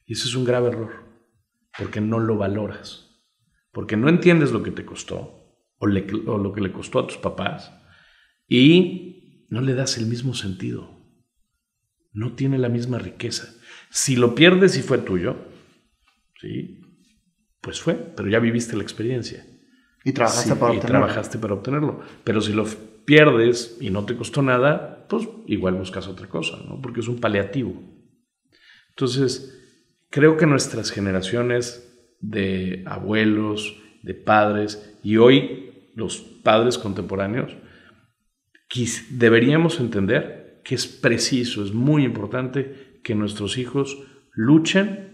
Y 0.06 0.14
ese 0.14 0.28
es 0.28 0.36
un 0.36 0.46
grave 0.46 0.68
error, 0.68 0.92
porque 1.76 2.02
no 2.02 2.20
lo 2.20 2.38
valoras, 2.38 3.20
porque 3.72 3.98
no 3.98 4.10
entiendes 4.10 4.52
lo 4.52 4.62
que 4.62 4.70
te 4.70 4.86
costó 4.86 5.41
o, 5.82 5.86
o 5.86 6.38
lo 6.38 6.54
que 6.54 6.62
le 6.62 6.72
costó 6.72 7.00
a 7.00 7.08
tus 7.08 7.18
papás 7.18 7.74
y 8.48 9.46
no 9.50 9.62
le 9.62 9.74
das 9.74 9.98
el 9.98 10.06
mismo 10.06 10.34
sentido. 10.34 10.90
No 12.14 12.34
tiene 12.34 12.58
la 12.58 12.70
misma 12.70 13.00
riqueza. 13.00 13.54
Si 13.90 14.16
lo 14.16 14.36
pierdes 14.36 14.78
y 14.78 14.82
fue 14.82 15.00
tuyo, 15.00 15.36
¿sí? 16.40 16.82
Pues 17.60 17.82
fue, 17.82 17.96
pero 17.96 18.30
ya 18.30 18.40
viviste 18.40 18.76
la 18.76 18.84
experiencia. 18.84 19.46
Y 20.04 20.14
trabajaste 20.14 20.56
para 20.56 20.72
obtenerlo. 20.72 20.88
Y 20.88 20.92
trabajaste 20.92 21.38
para 21.38 21.54
obtenerlo. 21.54 22.00
Pero 22.24 22.42
si 22.42 22.54
lo 22.54 22.66
pierdes 23.06 23.78
y 23.80 23.90
no 23.90 24.06
te 24.06 24.16
costó 24.16 24.42
nada, 24.42 25.06
pues 25.08 25.28
igual 25.48 25.76
buscas 25.76 26.08
otra 26.08 26.28
cosa, 26.28 26.58
¿no? 26.68 26.82
Porque 26.82 27.02
es 27.02 27.08
un 27.08 27.20
paliativo. 27.20 27.82
Entonces, 28.90 29.60
creo 30.10 30.38
que 30.38 30.46
nuestras 30.46 30.92
generaciones 30.92 32.16
de 32.20 32.84
abuelos, 32.86 33.78
de 34.04 34.14
padres 34.14 34.98
y 35.04 35.18
hoy 35.18 35.71
los 35.96 36.20
padres 36.20 36.78
contemporáneos, 36.78 37.56
deberíamos 39.10 39.80
entender 39.80 40.62
que 40.64 40.76
es 40.76 40.88
preciso, 40.88 41.64
es 41.64 41.74
muy 41.74 42.04
importante 42.04 43.00
que 43.04 43.16
nuestros 43.16 43.58
hijos 43.58 43.98
luchen 44.34 45.12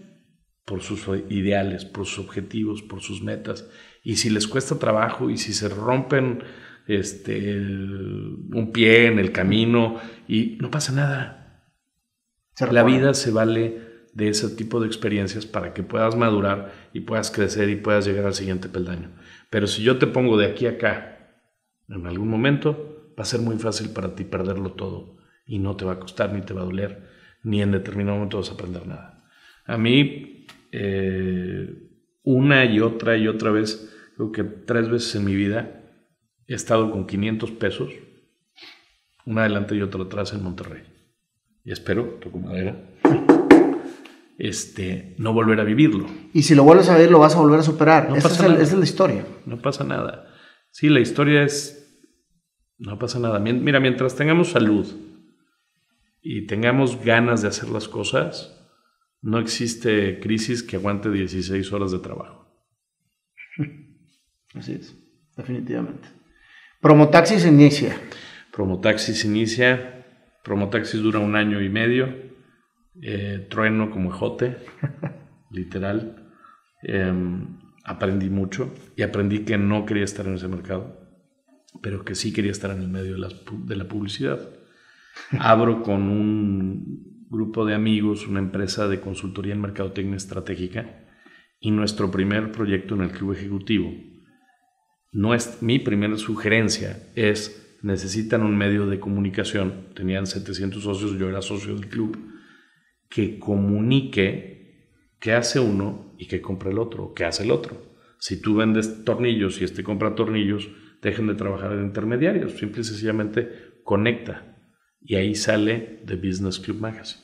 por 0.64 0.82
sus 0.82 1.08
ideales, 1.30 1.84
por 1.84 2.06
sus 2.06 2.18
objetivos, 2.18 2.82
por 2.82 3.00
sus 3.00 3.22
metas. 3.22 3.68
Y 4.04 4.16
si 4.16 4.28
les 4.30 4.46
cuesta 4.46 4.78
trabajo 4.78 5.30
y 5.30 5.38
si 5.38 5.54
se 5.54 5.68
rompen 5.68 6.42
este, 6.86 7.56
un 7.56 8.70
pie 8.72 9.06
en 9.06 9.18
el 9.18 9.32
camino 9.32 9.96
y 10.26 10.58
no 10.60 10.70
pasa 10.70 10.92
nada. 10.92 11.64
La 12.70 12.82
vida 12.82 13.14
se 13.14 13.30
vale 13.30 13.88
de 14.12 14.28
ese 14.28 14.48
tipo 14.50 14.80
de 14.80 14.88
experiencias 14.88 15.46
para 15.46 15.72
que 15.72 15.82
puedas 15.82 16.16
madurar 16.16 16.72
y 16.92 17.00
puedas 17.00 17.30
crecer 17.30 17.68
y 17.68 17.76
puedas 17.76 18.04
llegar 18.06 18.26
al 18.26 18.34
siguiente 18.34 18.68
peldaño. 18.68 19.10
Pero 19.50 19.66
si 19.66 19.82
yo 19.82 19.98
te 19.98 20.06
pongo 20.06 20.36
de 20.36 20.46
aquí 20.46 20.66
a 20.66 20.70
acá, 20.70 21.18
en 21.88 22.06
algún 22.06 22.28
momento, 22.28 23.12
va 23.18 23.22
a 23.22 23.26
ser 23.26 23.40
muy 23.40 23.58
fácil 23.58 23.90
para 23.90 24.14
ti 24.14 24.24
perderlo 24.24 24.72
todo 24.72 25.16
y 25.46 25.58
no 25.58 25.76
te 25.76 25.84
va 25.84 25.94
a 25.94 26.00
costar 26.00 26.32
ni 26.32 26.42
te 26.42 26.52
va 26.52 26.60
a 26.60 26.66
doler, 26.66 27.08
ni 27.42 27.62
en 27.62 27.72
determinado 27.72 28.16
momento 28.16 28.38
vas 28.38 28.50
a 28.50 28.54
aprender 28.54 28.86
nada. 28.86 29.24
A 29.64 29.78
mí, 29.78 30.46
eh, 30.72 31.88
una 32.22 32.64
y 32.66 32.80
otra 32.80 33.16
y 33.16 33.26
otra 33.26 33.50
vez, 33.50 33.94
creo 34.16 34.32
que 34.32 34.44
tres 34.44 34.90
veces 34.90 35.14
en 35.14 35.24
mi 35.24 35.34
vida, 35.34 35.82
he 36.46 36.54
estado 36.54 36.90
con 36.90 37.06
500 37.06 37.50
pesos, 37.52 37.90
una 39.24 39.42
adelante 39.42 39.74
y 39.74 39.82
otra 39.82 40.02
atrás 40.02 40.32
en 40.34 40.42
Monterrey. 40.42 40.82
Y 41.64 41.72
espero, 41.72 42.18
toco 42.20 42.38
madera, 42.38 42.76
este, 44.38 45.16
no 45.18 45.32
volver 45.32 45.60
a 45.60 45.64
vivirlo. 45.64 46.06
Y 46.32 46.42
si 46.44 46.54
lo 46.54 46.62
vuelves 46.62 46.88
a 46.88 46.94
vivir, 46.94 47.10
lo 47.10 47.18
vas 47.18 47.34
a 47.34 47.40
volver 47.40 47.58
a 47.58 47.64
superar. 47.64 48.16
esa, 48.16 48.46
es, 48.56 48.72
la 48.72 48.84
historia. 48.84 49.26
No 49.44 49.60
pasa 49.60 49.84
nada. 49.84 50.32
Sí, 50.70 50.88
la 50.88 51.00
historia 51.00 51.42
es... 51.42 51.74
No 52.78 52.98
pasa 52.98 53.18
nada. 53.18 53.40
Mira, 53.40 53.80
mientras 53.80 54.14
tengamos 54.14 54.50
salud 54.50 54.86
y 56.22 56.46
tengamos 56.46 57.04
ganas 57.04 57.42
de 57.42 57.48
hacer 57.48 57.68
las 57.70 57.88
cosas, 57.88 58.56
no 59.20 59.40
existe 59.40 60.20
crisis 60.20 60.62
que 60.62 60.76
aguante 60.76 61.10
16 61.10 61.72
horas 61.72 61.90
de 61.90 61.98
trabajo. 61.98 62.46
Así 64.54 64.74
es, 64.74 64.96
definitivamente. 65.36 66.08
Promotaxis 66.80 67.44
inicia. 67.44 68.00
Promotaxis 68.52 69.24
inicia. 69.24 70.06
Promotaxis 70.44 71.02
dura 71.02 71.18
un 71.18 71.34
año 71.34 71.60
y 71.60 71.68
medio. 71.68 72.28
Eh, 73.02 73.46
trueno 73.50 73.90
como 73.90 74.10
ejote, 74.10 74.56
literal. 75.50 76.32
Em, 76.82 77.58
aprendí 77.84 78.30
mucho 78.30 78.72
y 78.96 79.02
aprendí 79.02 79.40
que 79.40 79.58
no 79.58 79.86
quería 79.86 80.04
estar 80.04 80.26
en 80.26 80.34
ese 80.34 80.48
mercado, 80.48 81.00
pero 81.82 82.04
que 82.04 82.14
sí 82.14 82.32
quería 82.32 82.50
estar 82.50 82.70
en 82.70 82.82
el 82.82 82.88
medio 82.88 83.16
de, 83.16 83.34
de 83.64 83.76
la 83.76 83.88
publicidad. 83.88 84.40
Abro 85.38 85.82
con 85.82 86.02
un 86.02 87.26
grupo 87.30 87.64
de 87.64 87.74
amigos 87.74 88.26
una 88.26 88.38
empresa 88.40 88.88
de 88.88 89.00
consultoría 89.00 89.52
en 89.52 89.60
mercadotecnia 89.60 90.16
estratégica 90.16 91.04
y 91.60 91.70
nuestro 91.70 92.10
primer 92.10 92.52
proyecto 92.52 92.94
en 92.94 93.02
el 93.02 93.10
club 93.10 93.32
ejecutivo 93.32 93.92
no 95.12 95.34
es, 95.34 95.62
mi 95.62 95.78
primera 95.78 96.16
sugerencia 96.16 97.02
es, 97.14 97.78
necesitan 97.82 98.42
un 98.42 98.56
medio 98.56 98.86
de 98.86 99.00
comunicación, 99.00 99.86
tenían 99.94 100.26
700 100.26 100.82
socios, 100.82 101.18
yo 101.18 101.28
era 101.28 101.40
socio 101.40 101.74
del 101.74 101.88
club, 101.88 102.18
que 103.08 103.38
comunique 103.38 104.58
qué 105.18 105.32
hace 105.32 105.60
uno 105.60 106.14
y 106.18 106.26
qué 106.26 106.40
compra 106.40 106.70
el 106.70 106.78
otro, 106.78 107.14
qué 107.14 107.24
hace 107.24 107.44
el 107.44 107.50
otro. 107.50 107.82
Si 108.18 108.40
tú 108.40 108.56
vendes 108.56 109.04
tornillos 109.04 109.60
y 109.60 109.64
este 109.64 109.82
compra 109.82 110.14
tornillos, 110.14 110.68
dejen 111.00 111.28
de 111.28 111.34
trabajar 111.34 111.72
en 111.72 111.84
intermediarios, 111.84 112.52
simple 112.58 112.80
y 112.80 112.84
sencillamente 112.84 113.48
conecta. 113.84 114.56
Y 115.00 115.14
ahí 115.14 115.34
sale 115.34 116.02
The 116.04 116.16
Business 116.16 116.58
Club 116.58 116.80
Magazine. 116.80 117.22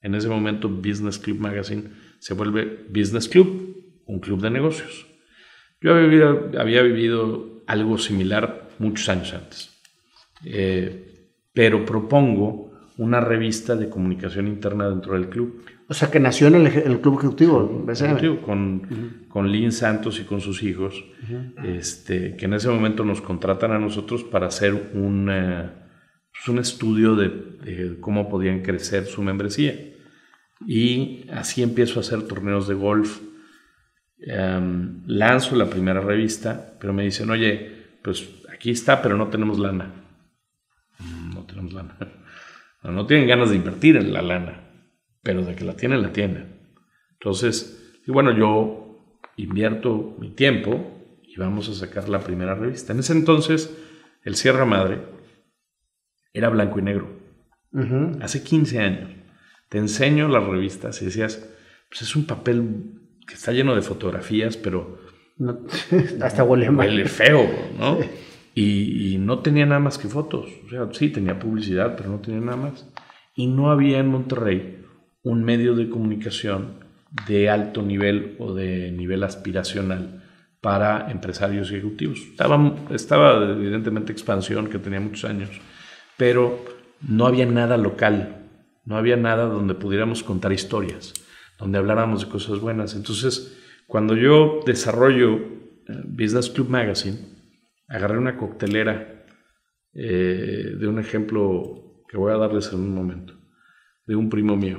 En 0.00 0.14
ese 0.14 0.28
momento 0.28 0.68
Business 0.68 1.18
Club 1.18 1.38
Magazine 1.38 1.90
se 2.18 2.34
vuelve 2.34 2.86
Business 2.88 3.28
Club, 3.28 4.02
un 4.06 4.20
club 4.20 4.40
de 4.40 4.50
negocios. 4.50 5.06
Yo 5.80 5.94
había 5.94 6.82
vivido, 6.82 7.62
algo 7.66 7.98
similar 7.98 8.68
muchos 8.78 9.08
años 9.08 9.32
antes, 9.32 9.70
eh, 10.44 11.28
pero 11.52 11.86
propongo 11.86 12.69
una 13.00 13.20
revista 13.20 13.76
de 13.76 13.88
comunicación 13.88 14.46
interna 14.46 14.88
dentro 14.88 15.14
del 15.14 15.28
club. 15.28 15.64
O 15.88 15.94
sea, 15.94 16.10
que 16.10 16.20
nació 16.20 16.46
en 16.46 16.54
el, 16.54 17.00
Club 17.00 17.18
Ejecutivo, 17.18 17.84
con, 18.42 19.26
con 19.28 19.50
Lynn 19.50 19.72
Santos 19.72 20.20
y 20.20 20.24
con 20.24 20.40
sus 20.40 20.62
hijos, 20.62 21.04
este, 21.64 22.36
que 22.36 22.44
en 22.44 22.54
ese 22.54 22.68
momento 22.68 23.04
nos 23.04 23.20
contratan 23.20 23.72
a 23.72 23.78
nosotros 23.78 24.22
para 24.22 24.46
hacer 24.46 24.90
un, 24.94 25.26
pues 25.26 26.48
un 26.48 26.58
estudio 26.58 27.16
de, 27.16 27.28
de, 27.28 28.00
cómo 28.00 28.28
podían 28.28 28.62
crecer 28.62 29.06
su 29.06 29.22
membresía. 29.22 29.74
Y 30.64 31.28
así 31.32 31.62
empiezo 31.62 31.98
a 31.98 32.02
hacer 32.02 32.22
torneos 32.22 32.68
de 32.68 32.74
golf 32.74 33.20
Em, 34.22 35.02
lanzo 35.06 35.56
la 35.56 35.70
primera 35.70 36.00
revista, 36.00 36.76
pero 36.78 36.92
me 36.92 37.04
dicen, 37.04 37.30
oye, 37.30 37.96
pues 38.02 38.28
aquí 38.52 38.70
está, 38.70 39.00
pero 39.00 39.16
no 39.16 39.28
tenemos 39.28 39.58
lana. 39.58 39.92
Mm, 40.98 41.34
no 41.34 41.44
tenemos 41.44 41.72
lana. 41.72 41.96
No, 42.82 43.06
tienen 43.06 43.28
ganas 43.28 43.50
de 43.50 43.56
invertir 43.56 43.96
en 43.96 44.12
la 44.12 44.22
lana, 44.22 44.86
pero 45.22 45.42
de 45.44 45.54
que 45.54 45.64
la 45.64 45.74
tienen, 45.74 46.02
la 46.02 46.12
tienen. 46.12 46.60
Entonces, 47.12 48.00
y 48.06 48.10
bueno, 48.10 48.36
yo 48.36 49.20
invierto 49.36 50.16
mi 50.18 50.30
tiempo 50.30 51.18
y 51.22 51.36
vamos 51.36 51.68
a 51.68 51.74
sacar 51.74 52.08
la 52.08 52.20
primera 52.20 52.54
revista. 52.54 52.92
En 52.92 53.00
ese 53.00 53.12
entonces, 53.12 53.76
el 54.24 54.34
Sierra 54.34 54.64
Madre 54.64 55.02
era 56.32 56.48
blanco 56.48 56.78
y 56.78 56.82
negro. 56.82 57.20
Hace 58.20 58.42
15 58.42 58.78
años. 58.80 59.10
Te 59.68 59.78
enseño 59.78 60.28
las 60.28 60.44
revistas 60.44 61.00
y 61.02 61.04
decías, 61.04 61.48
pues 61.88 62.02
es 62.02 62.16
un 62.16 62.26
papel 62.26 63.00
que 63.26 63.34
está 63.34 63.52
lleno 63.52 63.74
de 63.74 63.82
fotografías, 63.82 64.56
pero... 64.56 64.98
hasta 66.22 66.44
huele 66.44 66.70
mal. 66.70 66.88
Huele 66.88 67.06
feo, 67.06 67.48
¿no? 67.78 67.98
Y, 68.54 69.16
no 69.18 69.40
tenía 69.40 69.66
nada 69.66 69.80
más 69.80 69.98
que 69.98 70.08
fotos. 70.08 70.50
O 70.66 70.68
sea, 70.70 70.88
sí, 70.92 71.10
tenía 71.10 71.38
publicidad, 71.38 71.94
pero 71.96 72.10
no 72.10 72.18
tenía 72.18 72.40
nada 72.40 72.56
más. 72.56 72.88
Y 73.34 73.46
no 73.46 73.70
había 73.70 73.98
en 73.98 74.08
Monterrey 74.08 74.84
un 75.22 75.44
medio 75.44 75.74
de 75.74 75.88
comunicación 75.88 76.84
de 77.26 77.48
alto 77.48 77.82
nivel 77.82 78.36
o 78.38 78.54
de 78.54 78.90
nivel 78.92 79.22
aspiracional 79.22 80.24
para 80.60 81.10
empresarios 81.10 81.70
y 81.70 81.74
ejecutivos. 81.76 82.20
Estaba, 82.20 82.76
estaba 82.90 83.50
evidentemente 83.50 84.12
expansión, 84.12 84.68
que 84.68 84.78
tenía 84.78 85.00
muchos 85.00 85.28
años, 85.28 85.50
pero 86.16 86.64
no 87.06 87.26
había 87.26 87.46
nada 87.46 87.76
local, 87.76 88.46
no 88.84 88.96
había 88.96 89.16
nada 89.16 89.44
donde 89.44 89.74
pudiéramos 89.74 90.22
contar 90.22 90.52
historias 90.52 91.14
donde 91.60 91.78
habláramos 91.78 92.22
de 92.22 92.28
cosas 92.28 92.58
buenas. 92.58 92.94
Entonces, 92.94 93.56
cuando 93.86 94.16
yo 94.16 94.60
desarrollo 94.64 95.36
eh, 95.36 96.02
Business 96.06 96.48
Club 96.48 96.70
Magazine, 96.70 97.18
agarré 97.90 98.16
una 98.16 98.36
coctelera 98.36 99.26
eh, 99.92 100.74
de 100.78 100.86
un 100.86 101.00
ejemplo 101.00 102.04
que 102.08 102.16
voy 102.16 102.32
a 102.32 102.36
darles 102.36 102.72
en 102.72 102.78
un 102.78 102.94
momento, 102.94 103.34
de 104.06 104.14
un 104.16 104.30
primo 104.30 104.56
mío, 104.56 104.78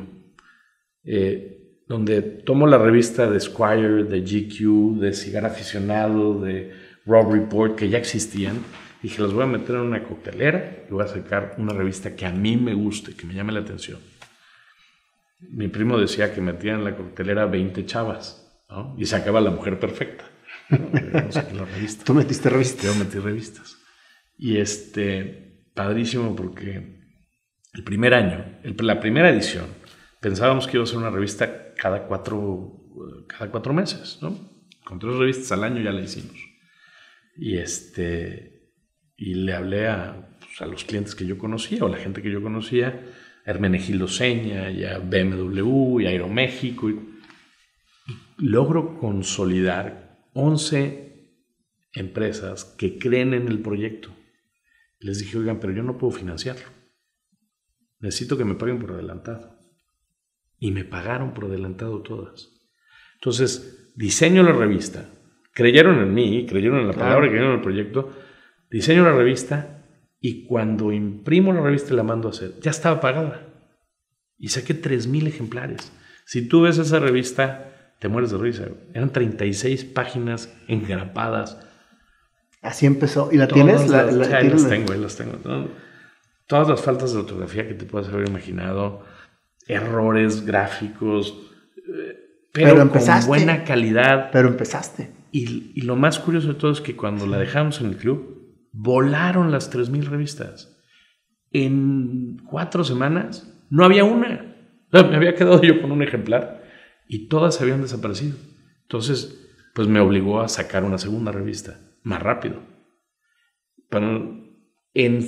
eh, 1.04 1.82
donde 1.88 2.21
tomo 2.21 2.65
la 2.67 2.78
revista 2.78 3.30
de 3.30 3.39
Squire, 3.39 4.06
de 4.06 4.21
GQ, 4.21 5.00
de 5.00 5.13
Cigar 5.13 5.45
Aficionado, 5.45 6.39
de 6.39 6.71
Rob 7.06 7.34
Report, 7.34 7.76
que 7.76 7.89
ya 7.89 7.97
existían, 7.97 8.56
y 9.04 9.10
dije, 9.10 9.21
las 9.21 9.34
voy 9.34 9.43
a 9.43 9.47
meter 9.47 9.76
en 9.76 9.82
una 9.82 10.04
coctelera 10.04 10.86
y 10.88 10.93
voy 10.93 11.04
a 11.04 11.08
sacar 11.08 11.56
una 11.58 11.74
revista 11.74 12.15
que 12.15 12.26
a 12.26 12.32
mí 12.32 12.56
me 12.56 12.74
guste, 12.74 13.13
que 13.13 13.26
me 13.26 13.34
llame 13.34 13.52
la 13.52 13.60
atención. 13.60 14.00
Mi 15.50 15.67
primo 15.67 15.97
decía 15.97 16.34
que 16.34 16.39
metía 16.39 16.76
en 16.76 16.86
la 16.86 16.95
coctelera 16.95 17.45
20 17.45 17.86
chavas, 17.86 18.63
¿no? 18.69 18.95
Y 18.97 19.06
sacaba 19.06 19.41
la 19.41 19.50
mujer 19.50 19.80
perfecta. 19.80 20.31
Tú 22.05 22.13
metiste 22.13 22.49
revistas. 22.49 22.86
Yo 22.86 22.95
metí 22.95 23.19
revistas. 23.19 23.77
Y 24.38 24.57
este, 24.57 25.67
padrísimo 25.73 26.36
porque 26.36 27.01
el 27.73 27.84
primer 27.84 28.13
año, 28.13 28.60
la 28.79 28.99
primera 28.99 29.29
edición, 29.29 29.67
pensábamos 30.19 30.67
que 30.67 30.77
iba 30.77 30.84
a 30.84 30.88
ser 30.88 30.97
una 30.97 31.10
revista 31.10 31.73
cada 31.75 32.07
cuatro, 32.07 32.71
cada 33.27 33.49
cuatro 33.51 33.73
meses, 33.73 34.19
¿no? 34.21 34.51
Con 34.84 34.99
tres 34.99 35.15
revistas 35.15 35.51
al 35.51 35.63
año 35.63 35.81
ya 35.81 35.91
la 35.91 36.01
hicimos. 36.01 36.38
Y 37.38 37.57
este, 37.57 38.73
y 39.15 39.36
le 39.36 39.53
hablé 39.53 39.88
a, 39.88 40.38
pues, 40.39 40.62
a 40.62 40.65
los 40.65 40.84
clientes 40.84 41.15
que 41.15 41.25
yo 41.25 41.38
conocía 41.38 41.84
o 41.84 41.88
la 41.88 41.97
gente 41.97 42.21
que 42.21 42.31
yo 42.31 42.41
conocía, 42.41 43.05
a 43.45 43.49
Hermenegildo 43.49 44.07
Seña, 44.07 44.69
y 44.69 44.84
a 44.84 44.97
BMW, 44.97 46.01
y 46.01 46.05
a 46.05 46.10
Aeroméxico, 46.10 46.89
y, 46.89 46.93
y 48.07 48.47
logro 48.47 48.97
consolidar 48.97 50.00
11 50.34 51.12
empresas 51.94 52.65
que 52.78 52.98
creen 52.98 53.34
en 53.34 53.48
el 53.48 53.62
proyecto. 53.62 54.10
Les 55.00 55.20
dije, 55.20 55.38
oigan, 55.38 55.60
pero 55.60 55.74
yo 55.74 55.84
no 55.84 55.98
puedo 55.98 56.12
financiarlo. 56.12 56.67
Necesito 58.00 58.38
que 58.38 58.46
me 58.46 58.56
paguen 58.56 58.80
por 58.80 58.91
adelantado. 58.91 59.60
Y 60.60 60.72
me 60.72 60.86
pagaron 60.86 61.34
por 61.34 61.46
adelantado 61.46 62.02
todas. 62.02 62.50
Entonces, 63.15 63.94
diseño 63.96 64.44
la 64.44 64.54
revista. 64.54 65.10
Creyeron 65.54 66.00
en 66.00 66.13
mí, 66.13 66.46
creyeron 66.48 66.80
en 66.80 66.88
la 66.88 66.94
palabra, 66.94 67.28
creyeron 67.28 67.52
en 67.52 67.58
el 67.58 67.62
proyecto. 67.62 68.15
Diseño 68.70 69.04
la 69.04 69.13
revista 69.13 69.86
y 70.20 70.46
cuando 70.46 70.91
imprimo 70.91 71.52
la 71.52 71.62
revista 71.62 71.94
y 71.94 71.98
la 71.98 72.04
mando 72.04 72.28
a 72.28 72.32
hacer, 72.32 72.60
ya 72.62 72.72
estaba 72.72 73.02
pagada. 73.02 73.48
Y 74.38 74.50
saqué 74.50 74.80
3.000 74.80 75.28
ejemplares. 75.28 75.91
Si 76.26 76.48
tú 76.48 76.62
ves 76.62 76.78
esa 76.78 77.00
revista, 77.00 77.70
te 78.01 78.09
mueres 78.09 78.31
de 78.31 78.39
risa. 78.39 78.65
Eran 78.95 79.11
36 79.11 79.85
páginas 79.85 80.51
engrapadas. 80.67 81.59
Así 82.63 82.87
empezó. 82.87 83.29
¿Y 83.31 83.37
la 83.37 83.47
tienes? 83.47 83.87
La, 83.91 84.05
las 84.05 84.67
tengo, 84.67 84.95
las 84.95 85.15
tengo. 85.15 85.37
Todas 86.47 86.67
las 86.67 86.81
faltas 86.81 87.13
de 87.13 87.19
ortografía 87.19 87.67
que 87.67 87.75
te 87.75 87.85
puedas 87.85 88.09
haber 88.09 88.27
imaginado, 88.27 89.05
errores 89.67 90.47
gráficos, 90.47 91.51
eh, 91.77 92.47
pero, 92.51 92.89
pero 92.91 93.05
con 93.05 93.27
buena 93.27 93.63
calidad. 93.63 94.31
Pero 94.31 94.47
empezaste. 94.47 95.11
Y, 95.31 95.71
y, 95.75 95.81
lo 95.81 95.95
más 95.95 96.17
curioso 96.17 96.47
de 96.47 96.55
todo 96.55 96.71
es 96.71 96.81
que 96.81 96.95
cuando 96.95 97.27
la 97.27 97.37
dejamos 97.37 97.81
en 97.81 97.87
el 97.87 97.97
club, 97.97 98.57
volaron 98.71 99.51
las 99.51 99.71
3.000 99.71 100.05
revistas. 100.05 100.75
En 101.51 102.37
cuatro 102.49 102.83
semanas 102.83 103.63
no 103.69 103.85
había 103.85 104.05
una. 104.05 104.55
Me 104.91 105.15
había 105.15 105.35
quedado 105.35 105.61
yo 105.61 105.79
con 105.83 105.91
un 105.91 106.01
ejemplar 106.01 106.61
y 107.12 107.28
todas 107.28 107.60
habían 107.60 107.82
desaparecido. 107.82 108.38
Entonces, 108.84 109.52
pues 109.76 109.89
me 109.89 110.00
obligó 110.00 110.39
a 110.39 110.47
sacar 110.47 110.86
una 110.86 110.97
segunda 110.97 111.34
revista, 111.34 111.78
más 112.04 112.24
rápido. 112.24 112.63
Pero 113.89 114.39
en 114.93 115.28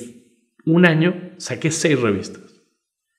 un 0.66 0.86
año 0.86 1.34
saqué 1.36 1.72
seis 1.72 2.00
revistas. 2.00 2.64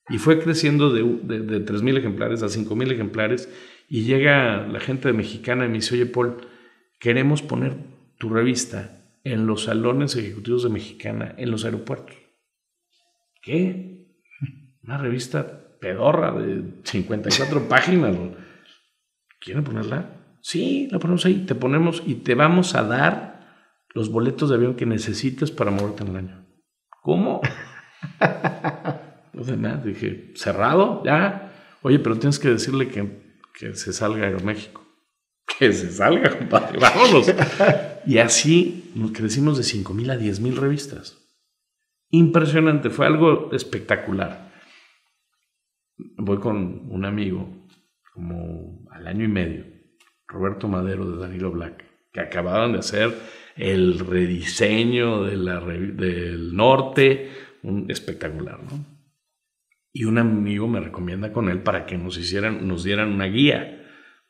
Y 0.08 0.16
fue 0.16 0.40
creciendo 0.40 0.88
de, 0.94 1.02
de, 1.02 1.40
de 1.40 1.66
3.000 1.66 1.98
ejemplares 1.98 2.42
a 2.42 2.46
5.000 2.46 2.92
ejemplares. 2.92 3.50
Y 3.86 4.04
llega 4.04 4.66
la 4.66 4.80
gente 4.80 5.08
de 5.08 5.14
Mexicana 5.14 5.66
y 5.66 5.68
me 5.68 5.74
dice, 5.74 5.96
oye 5.96 6.06
Paul, 6.06 6.38
queremos 6.98 7.42
poner 7.42 7.76
tu 8.16 8.30
revista 8.30 8.98
en 9.24 9.46
los 9.46 9.64
salones 9.64 10.16
ejecutivos 10.16 10.62
de 10.62 10.70
Mexicana, 10.70 11.34
en 11.36 11.50
los 11.50 11.66
aeropuertos. 11.66 12.16
¿Qué? 13.42 14.06
Una 14.82 14.96
revista 14.96 15.76
pedorra 15.80 16.32
de 16.32 16.62
54 16.84 17.68
páginas. 17.68 18.16
¿Quieren 19.44 19.62
ponerla? 19.62 20.08
Sí, 20.40 20.88
la 20.90 20.98
ponemos 20.98 21.26
ahí. 21.26 21.44
Te 21.46 21.54
ponemos 21.54 22.02
y 22.06 22.14
te 22.16 22.34
vamos 22.34 22.74
a 22.74 22.82
dar 22.82 23.34
los 23.92 24.10
boletos 24.10 24.48
de 24.48 24.56
avión 24.56 24.74
que 24.74 24.86
necesites 24.86 25.50
para 25.50 25.70
moverte 25.70 26.02
en 26.02 26.08
el 26.08 26.16
año. 26.16 26.46
¿Cómo? 27.02 27.40
No 29.34 29.42
de 29.42 29.56
nada. 29.56 29.82
Dije, 29.84 30.32
cerrado, 30.36 31.02
ya. 31.04 31.52
Oye, 31.82 31.98
pero 31.98 32.16
tienes 32.16 32.38
que 32.38 32.50
decirle 32.50 32.86
que, 32.86 33.34
que 33.58 33.74
se 33.74 33.92
salga 33.92 34.26
Aeroméxico. 34.26 34.82
Que 35.58 35.72
se 35.72 35.90
salga, 35.90 36.38
compadre, 36.38 36.78
vámonos. 36.78 37.34
y 38.06 38.18
así 38.18 38.92
nos 38.94 39.10
crecimos 39.10 39.58
de 39.58 39.64
5 39.64 39.92
mil 39.92 40.08
a 40.10 40.16
10 40.16 40.38
mil 40.38 40.56
revistas. 40.56 41.18
Impresionante, 42.10 42.90
fue 42.90 43.06
algo 43.06 43.50
espectacular. 43.52 44.52
Voy 46.16 46.38
con 46.38 46.92
un 46.92 47.04
amigo, 47.04 47.63
como 48.14 48.88
al 48.92 49.06
año 49.06 49.24
y 49.24 49.28
medio, 49.28 49.66
Roberto 50.26 50.68
Madero 50.68 51.10
de 51.10 51.18
Danilo 51.18 51.50
Black, 51.50 51.84
que 52.12 52.20
acababan 52.20 52.72
de 52.72 52.78
hacer 52.78 53.12
el 53.56 53.98
rediseño 53.98 55.24
de 55.24 55.36
la, 55.36 55.60
del 55.60 56.56
norte, 56.56 57.30
un 57.62 57.90
espectacular, 57.90 58.62
¿no? 58.62 58.86
Y 59.92 60.04
un 60.04 60.18
amigo 60.18 60.66
me 60.66 60.80
recomienda 60.80 61.32
con 61.32 61.48
él 61.48 61.62
para 61.62 61.84
que 61.84 61.98
nos 61.98 62.16
hicieran, 62.16 62.66
nos 62.66 62.82
dieran 62.82 63.12
una 63.12 63.26
guía 63.26 63.80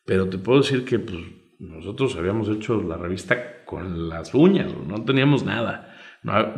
pero 0.04 0.28
te 0.28 0.38
puedo 0.38 0.60
decir 0.60 0.84
que 0.84 0.98
pues, 0.98 1.18
nosotros 1.58 2.16
habíamos 2.16 2.48
hecho 2.48 2.82
la 2.82 2.96
revista 2.96 3.64
con 3.64 4.08
las 4.08 4.34
uñas, 4.34 4.70
no 4.86 5.04
teníamos 5.04 5.44
nada. 5.44 5.96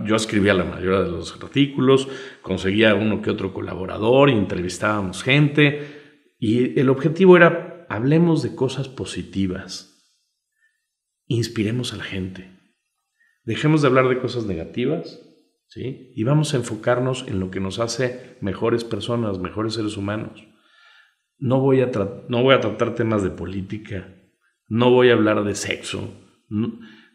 yo 0.04 0.16
escribía 0.16 0.54
la 0.54 0.64
mayoría 0.64 1.00
de 1.00 1.10
los 1.10 1.40
artículos, 1.40 2.08
conseguía 2.42 2.94
uno 2.94 3.22
que 3.22 3.30
otro 3.30 3.52
colaborador, 3.52 4.30
entrevistábamos 4.30 5.22
gente 5.22 6.05
y 6.38 6.78
el 6.78 6.88
objetivo 6.88 7.36
era 7.36 7.86
hablemos 7.88 8.42
de 8.42 8.54
cosas 8.54 8.88
positivas, 8.88 10.04
inspiremos 11.26 11.92
a 11.92 11.96
la 11.96 12.04
gente, 12.04 12.50
dejemos 13.44 13.82
de 13.82 13.88
hablar 13.88 14.08
de 14.08 14.18
cosas 14.18 14.46
negativas 14.46 15.20
¿sí? 15.68 16.12
y 16.14 16.24
vamos 16.24 16.52
a 16.52 16.58
enfocarnos 16.58 17.24
en 17.28 17.40
lo 17.40 17.50
que 17.50 17.60
nos 17.60 17.78
hace 17.78 18.36
mejores 18.40 18.84
personas, 18.84 19.38
mejores 19.38 19.74
seres 19.74 19.96
humanos. 19.96 20.46
No 21.38 21.60
voy, 21.60 21.80
a 21.82 21.90
no 22.28 22.42
voy 22.42 22.54
a 22.54 22.60
tratar 22.60 22.94
temas 22.94 23.22
de 23.22 23.30
política, 23.30 24.14
no 24.68 24.90
voy 24.90 25.10
a 25.10 25.12
hablar 25.12 25.44
de 25.44 25.54
sexo. 25.54 26.14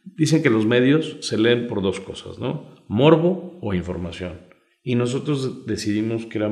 Dicen 0.03 0.43
que 0.43 0.49
los 0.49 0.65
medios 0.65 1.17
se 1.21 1.38
leen 1.38 1.67
por 1.67 1.81
dos 1.81 1.99
cosas, 1.99 2.38
¿no? 2.38 2.84
Morbo 2.88 3.57
o 3.62 3.73
información. 3.73 4.41
Y 4.84 4.95
nosotros 4.95 5.65
decidimos 5.65 6.25
que 6.27 6.38
era 6.38 6.49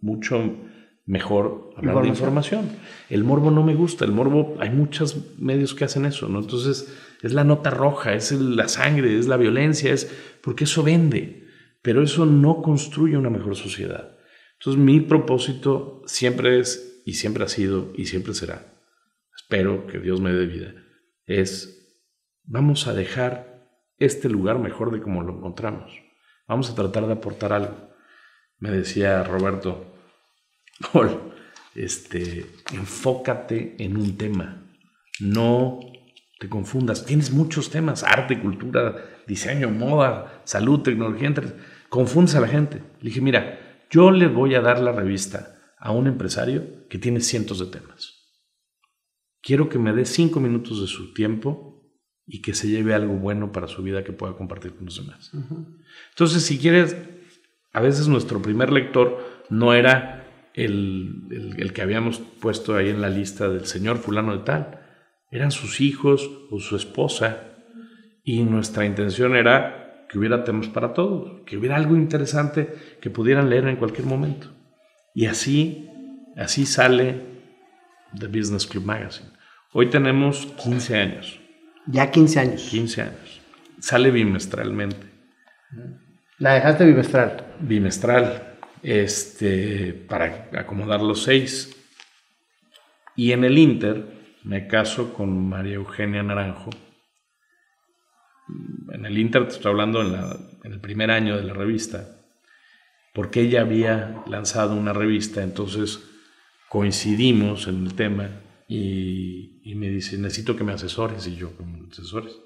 mucho 0.00 0.56
mejor 1.04 1.70
hablar 1.76 2.02
de 2.02 2.08
información. 2.08 2.70
El 3.08 3.24
morbo 3.24 3.50
no 3.50 3.62
me 3.62 3.74
gusta, 3.74 4.04
el 4.04 4.12
morbo, 4.12 4.56
hay 4.60 4.70
muchos 4.70 5.38
medios 5.38 5.74
que 5.74 5.84
hacen 5.84 6.04
eso, 6.04 6.28
¿no? 6.28 6.40
Entonces, 6.40 6.94
es 7.22 7.32
la 7.32 7.44
nota 7.44 7.70
roja, 7.70 8.14
es 8.14 8.32
la 8.32 8.68
sangre, 8.68 9.18
es 9.18 9.26
la 9.26 9.36
violencia, 9.36 9.92
es 9.92 10.10
porque 10.42 10.64
eso 10.64 10.82
vende, 10.82 11.48
pero 11.82 12.02
eso 12.02 12.26
no 12.26 12.62
construye 12.62 13.16
una 13.16 13.30
mejor 13.30 13.56
sociedad. 13.56 14.16
Entonces, 14.58 14.82
mi 14.82 15.00
propósito 15.00 16.02
siempre 16.06 16.60
es 16.60 17.02
y 17.04 17.14
siempre 17.14 17.44
ha 17.44 17.48
sido 17.48 17.92
y 17.96 18.06
siempre 18.06 18.32
será, 18.32 18.80
espero 19.36 19.86
que 19.88 19.98
Dios 19.98 20.20
me 20.20 20.32
dé 20.32 20.46
vida, 20.46 20.74
es 21.26 21.98
vamos 22.44 22.86
a 22.86 22.94
dejar 22.94 23.68
este 23.98 24.28
lugar 24.28 24.58
mejor 24.58 24.92
de 24.92 25.00
como 25.00 25.22
lo 25.22 25.36
encontramos. 25.36 25.92
Vamos 26.46 26.70
a 26.70 26.74
tratar 26.74 27.06
de 27.06 27.12
aportar 27.12 27.52
algo. 27.52 27.92
Me 28.58 28.70
decía 28.70 29.22
Roberto, 29.24 29.91
Paul, 30.92 31.32
este, 31.74 32.46
enfócate 32.72 33.76
en 33.78 33.96
un 33.96 34.16
tema. 34.16 34.66
No 35.20 35.80
te 36.38 36.48
confundas. 36.48 37.06
Tienes 37.06 37.30
muchos 37.30 37.70
temas, 37.70 38.02
arte, 38.02 38.40
cultura, 38.40 38.96
diseño, 39.26 39.70
moda, 39.70 40.42
salud, 40.44 40.80
tecnología. 40.80 41.28
Entre... 41.28 41.52
Confundes 41.88 42.34
a 42.34 42.40
la 42.40 42.48
gente. 42.48 42.82
Le 43.00 43.10
dije, 43.10 43.20
mira, 43.20 43.86
yo 43.90 44.10
le 44.10 44.26
voy 44.26 44.54
a 44.54 44.60
dar 44.60 44.80
la 44.80 44.92
revista 44.92 45.58
a 45.78 45.92
un 45.92 46.06
empresario 46.06 46.88
que 46.88 46.98
tiene 46.98 47.20
cientos 47.20 47.58
de 47.58 47.66
temas. 47.66 48.22
Quiero 49.42 49.68
que 49.68 49.78
me 49.78 49.92
dé 49.92 50.04
cinco 50.04 50.40
minutos 50.40 50.80
de 50.80 50.86
su 50.86 51.12
tiempo 51.12 51.72
y 52.26 52.40
que 52.40 52.54
se 52.54 52.68
lleve 52.68 52.94
algo 52.94 53.14
bueno 53.14 53.52
para 53.52 53.68
su 53.68 53.82
vida 53.82 54.04
que 54.04 54.12
pueda 54.12 54.36
compartir 54.36 54.74
con 54.74 54.86
los 54.86 54.96
demás. 54.96 55.32
Entonces, 56.10 56.44
si 56.44 56.58
quieres, 56.58 56.96
a 57.72 57.80
veces 57.80 58.06
nuestro 58.08 58.40
primer 58.40 58.72
lector 58.72 59.44
no 59.50 59.74
era 59.74 60.21
el, 60.54 61.28
el, 61.30 61.60
el, 61.60 61.72
que 61.72 61.82
habíamos 61.82 62.18
puesto 62.18 62.76
ahí 62.76 62.88
en 62.88 63.00
la 63.00 63.10
lista 63.10 63.48
del 63.48 63.66
señor 63.66 63.98
fulano 63.98 64.36
de 64.36 64.44
tal, 64.44 64.80
eran 65.30 65.50
sus 65.50 65.80
hijos 65.80 66.30
o 66.50 66.60
su 66.60 66.76
esposa 66.76 67.52
y 68.22 68.42
nuestra 68.42 68.84
intención 68.84 69.34
era 69.34 70.06
que 70.08 70.18
hubiera 70.18 70.44
temas 70.44 70.68
para 70.68 70.92
todos, 70.92 71.40
que 71.46 71.56
hubiera 71.56 71.76
algo 71.76 71.96
interesante 71.96 72.74
que 73.00 73.10
pudieran 73.10 73.48
leer 73.48 73.66
en 73.66 73.76
cualquier 73.76 74.06
momento. 74.06 74.48
Y 75.14 75.26
así, 75.26 75.88
así 76.36 76.66
sale 76.66 77.16
The 78.18 78.26
Business 78.26 78.66
Club 78.66 78.84
Magazine. 78.84 79.30
Hoy 79.72 79.88
tenemos 79.88 80.46
15 80.62 80.96
años. 80.96 81.40
Ya 81.86 82.10
15 82.10 82.40
años. 82.40 82.68
15 82.70 83.02
años. 83.02 83.40
Sale 83.80 84.10
bimestralmente. 84.10 85.06
¿La 86.38 86.54
dejaste 86.54 86.84
bimestral? 86.84 87.46
Bimestral, 87.60 88.51
este, 88.82 89.92
para 89.92 90.50
acomodar 90.52 91.00
los 91.00 91.22
seis. 91.22 91.76
Y 93.16 93.32
en 93.32 93.44
el 93.44 93.58
Inter 93.58 94.04
me 94.44 94.66
caso 94.66 95.12
con 95.12 95.48
María 95.48 95.74
Eugenia 95.74 96.22
Naranjo. 96.22 96.70
En 98.92 99.06
el 99.06 99.18
Inter 99.18 99.46
te 99.46 99.54
estoy 99.54 99.70
hablando 99.70 100.02
en, 100.02 100.14
en 100.64 100.72
el 100.72 100.80
primer 100.80 101.10
año 101.10 101.36
de 101.36 101.44
la 101.44 101.54
revista, 101.54 102.20
porque 103.14 103.42
ella 103.42 103.62
había 103.62 104.22
lanzado 104.26 104.74
una 104.74 104.92
revista, 104.92 105.42
entonces 105.42 106.00
coincidimos 106.68 107.68
en 107.68 107.86
el 107.86 107.94
tema 107.94 108.30
y, 108.66 109.74
me 109.76 109.90
dice, 109.90 110.16
necesito 110.16 110.56
que 110.56 110.64
me 110.64 110.72
asesores, 110.72 111.26
y 111.26 111.36
yo, 111.36 111.54
como 111.56 111.86
asesores? 111.90 112.38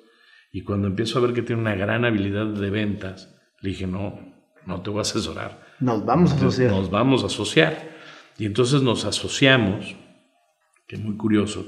Y 0.52 0.62
cuando 0.62 0.88
empiezo 0.88 1.18
a 1.18 1.22
ver 1.22 1.32
que 1.32 1.42
tiene 1.42 1.62
una 1.62 1.74
gran 1.76 2.04
habilidad 2.04 2.46
de 2.46 2.70
ventas, 2.70 3.34
le 3.60 3.70
dije, 3.70 3.86
no, 3.86 4.34
no 4.64 4.82
te 4.82 4.90
voy 4.90 4.98
a 4.98 5.02
asesorar. 5.02 5.65
Nos 5.80 6.04
vamos 6.04 6.32
a 6.32 6.36
asociar. 6.36 6.70
Nos 6.70 6.90
vamos 6.90 7.22
a 7.22 7.26
asociar. 7.26 7.96
Y 8.38 8.46
entonces 8.46 8.82
nos 8.82 9.04
asociamos, 9.04 9.96
que 10.86 10.96
es 10.96 11.02
muy 11.02 11.16
curioso, 11.16 11.66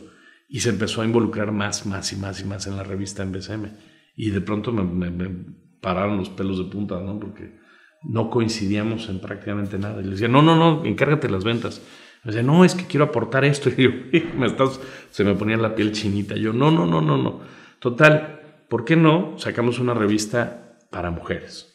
y 0.48 0.60
se 0.60 0.70
empezó 0.70 1.02
a 1.02 1.04
involucrar 1.04 1.52
más, 1.52 1.86
más 1.86 2.12
y 2.12 2.16
más 2.16 2.40
y 2.40 2.44
más 2.44 2.66
en 2.66 2.76
la 2.76 2.82
revista 2.82 3.22
en 3.22 3.32
BCM. 3.32 3.70
Y 4.16 4.30
de 4.30 4.40
pronto 4.40 4.72
me, 4.72 5.10
me 5.10 5.44
pararon 5.80 6.18
los 6.18 6.30
pelos 6.30 6.58
de 6.58 6.64
punta, 6.64 7.00
¿no? 7.00 7.18
Porque 7.18 7.58
no 8.02 8.30
coincidíamos 8.30 9.08
en 9.08 9.20
prácticamente 9.20 9.78
nada. 9.78 10.00
Y 10.00 10.04
le 10.04 10.10
decía, 10.10 10.28
no, 10.28 10.42
no, 10.42 10.56
no, 10.56 10.84
encárgate 10.84 11.28
las 11.28 11.44
ventas. 11.44 11.82
Me 12.24 12.32
decía, 12.32 12.42
no, 12.42 12.64
es 12.64 12.74
que 12.74 12.86
quiero 12.86 13.06
aportar 13.06 13.44
esto. 13.44 13.70
Y 13.76 13.82
yo, 13.82 13.90
me 14.36 14.46
estás, 14.46 14.80
se 15.10 15.24
me 15.24 15.34
ponía 15.34 15.56
la 15.56 15.74
piel 15.74 15.92
chinita. 15.92 16.36
Yo, 16.36 16.52
no, 16.52 16.70
no, 16.70 16.86
no, 16.86 17.00
no, 17.00 17.16
no. 17.16 17.40
Total, 17.78 18.40
¿por 18.68 18.84
qué 18.84 18.96
no 18.96 19.34
sacamos 19.38 19.78
una 19.78 19.94
revista 19.94 20.76
para 20.90 21.10
mujeres? 21.10 21.67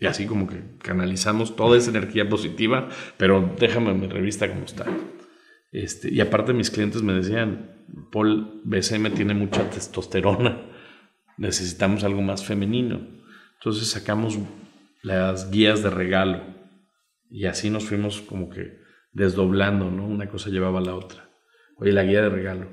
Y 0.00 0.06
así 0.06 0.26
como 0.26 0.46
que 0.46 0.62
canalizamos 0.82 1.54
toda 1.56 1.76
esa 1.76 1.90
energía 1.90 2.28
positiva, 2.28 2.88
pero 3.18 3.54
déjame 3.58 3.92
mi 3.92 4.08
revista 4.08 4.48
como 4.48 4.64
está. 4.64 4.86
Este, 5.72 6.12
y 6.12 6.20
aparte 6.20 6.54
mis 6.54 6.70
clientes 6.70 7.02
me 7.02 7.12
decían, 7.12 7.84
Paul, 8.10 8.62
BCM 8.64 9.12
tiene 9.14 9.34
mucha 9.34 9.68
testosterona, 9.68 10.62
necesitamos 11.36 12.02
algo 12.02 12.22
más 12.22 12.44
femenino. 12.44 13.00
Entonces 13.58 13.88
sacamos 13.88 14.38
las 15.02 15.50
guías 15.50 15.82
de 15.82 15.90
regalo 15.90 16.42
y 17.30 17.44
así 17.44 17.68
nos 17.68 17.84
fuimos 17.84 18.22
como 18.22 18.48
que 18.48 18.80
desdoblando, 19.12 19.90
¿no? 19.90 20.06
Una 20.06 20.28
cosa 20.28 20.48
llevaba 20.48 20.78
a 20.78 20.82
la 20.82 20.94
otra. 20.94 21.28
Oye, 21.76 21.92
la 21.92 22.04
guía 22.04 22.22
de 22.22 22.30
regalo. 22.30 22.68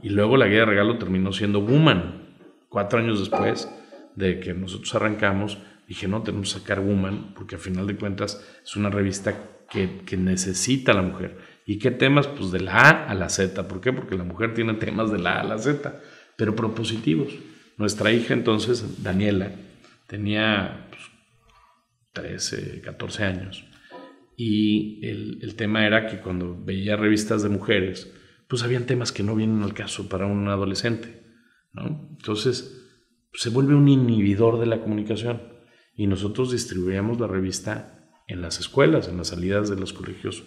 Y 0.00 0.10
luego 0.10 0.36
la 0.36 0.46
guía 0.46 0.60
de 0.60 0.66
regalo 0.66 0.96
terminó 0.98 1.32
siendo 1.32 1.60
Woman. 1.60 2.36
Cuatro 2.68 3.00
años 3.00 3.18
después 3.18 3.68
de 4.14 4.40
que 4.40 4.54
nosotros 4.54 4.94
arrancamos, 4.94 5.58
dije, 5.88 6.06
no, 6.06 6.22
tenemos 6.22 6.52
que 6.52 6.60
sacar 6.60 6.80
Woman, 6.80 7.34
porque 7.34 7.56
al 7.56 7.60
final 7.60 7.86
de 7.86 7.96
cuentas 7.96 8.44
es 8.62 8.76
una 8.76 8.90
revista 8.90 9.64
que, 9.70 10.02
que 10.04 10.16
necesita 10.16 10.92
la 10.92 11.02
mujer. 11.02 11.38
¿Y 11.66 11.78
qué 11.78 11.90
temas? 11.90 12.26
Pues 12.26 12.50
de 12.52 12.60
la 12.60 12.72
A 12.72 13.10
a 13.10 13.14
la 13.14 13.28
Z. 13.28 13.66
¿Por 13.66 13.80
qué? 13.80 13.92
Porque 13.92 14.16
la 14.16 14.24
mujer 14.24 14.54
tiene 14.54 14.74
temas 14.74 15.10
de 15.10 15.18
la 15.18 15.36
A 15.36 15.40
a 15.40 15.44
la 15.44 15.58
Z, 15.58 16.00
pero 16.36 16.54
propositivos. 16.54 17.32
Nuestra 17.78 18.12
hija 18.12 18.34
entonces, 18.34 19.02
Daniela, 19.02 19.52
tenía 20.06 20.88
pues, 20.90 21.02
13, 22.12 22.80
14 22.82 23.24
años 23.24 23.64
y 24.40 25.04
el, 25.04 25.40
el, 25.42 25.56
tema 25.56 25.84
era 25.84 26.06
que 26.06 26.20
cuando 26.20 26.56
veía 26.56 26.94
revistas 26.94 27.42
de 27.42 27.48
mujeres, 27.48 28.14
pues 28.46 28.62
habían 28.62 28.86
temas 28.86 29.10
que 29.10 29.24
no 29.24 29.34
vienen 29.34 29.64
al 29.64 29.74
caso 29.74 30.08
para 30.08 30.26
un 30.26 30.46
adolescente, 30.46 31.24
¿no? 31.72 32.08
Entonces, 32.16 32.86
se 33.32 33.50
vuelve 33.50 33.74
un 33.74 33.88
inhibidor 33.88 34.60
de 34.60 34.66
la 34.66 34.80
comunicación 34.80 35.57
y 35.98 36.06
nosotros 36.06 36.50
distribuíamos 36.52 37.20
la 37.20 37.26
revista 37.26 38.08
en 38.26 38.40
las 38.40 38.60
escuelas, 38.60 39.08
en 39.08 39.18
las 39.18 39.28
salidas 39.28 39.68
de 39.68 39.76
los 39.76 39.92
colegios 39.92 40.44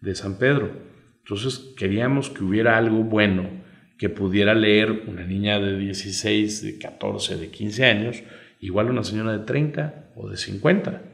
de 0.00 0.14
San 0.14 0.38
Pedro. 0.38 0.70
Entonces, 1.18 1.74
queríamos 1.76 2.30
que 2.30 2.42
hubiera 2.42 2.78
algo 2.78 3.04
bueno 3.04 3.50
que 3.98 4.08
pudiera 4.08 4.54
leer 4.54 5.04
una 5.08 5.26
niña 5.26 5.58
de 5.58 5.76
16, 5.76 6.62
de 6.62 6.78
14, 6.78 7.36
de 7.36 7.50
15 7.50 7.84
años, 7.84 8.22
igual 8.60 8.90
una 8.90 9.04
señora 9.04 9.32
de 9.32 9.44
30 9.44 10.12
o 10.16 10.30
de 10.30 10.38
50 10.38 11.12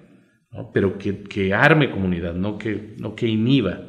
pero 0.72 0.99
que, 0.99 1.55
arme 1.55 1.91
comunidad, 1.91 2.34
no 2.34 2.59
que, 2.59 2.95
no 2.99 3.14
que 3.14 3.26
inhiba. 3.26 3.86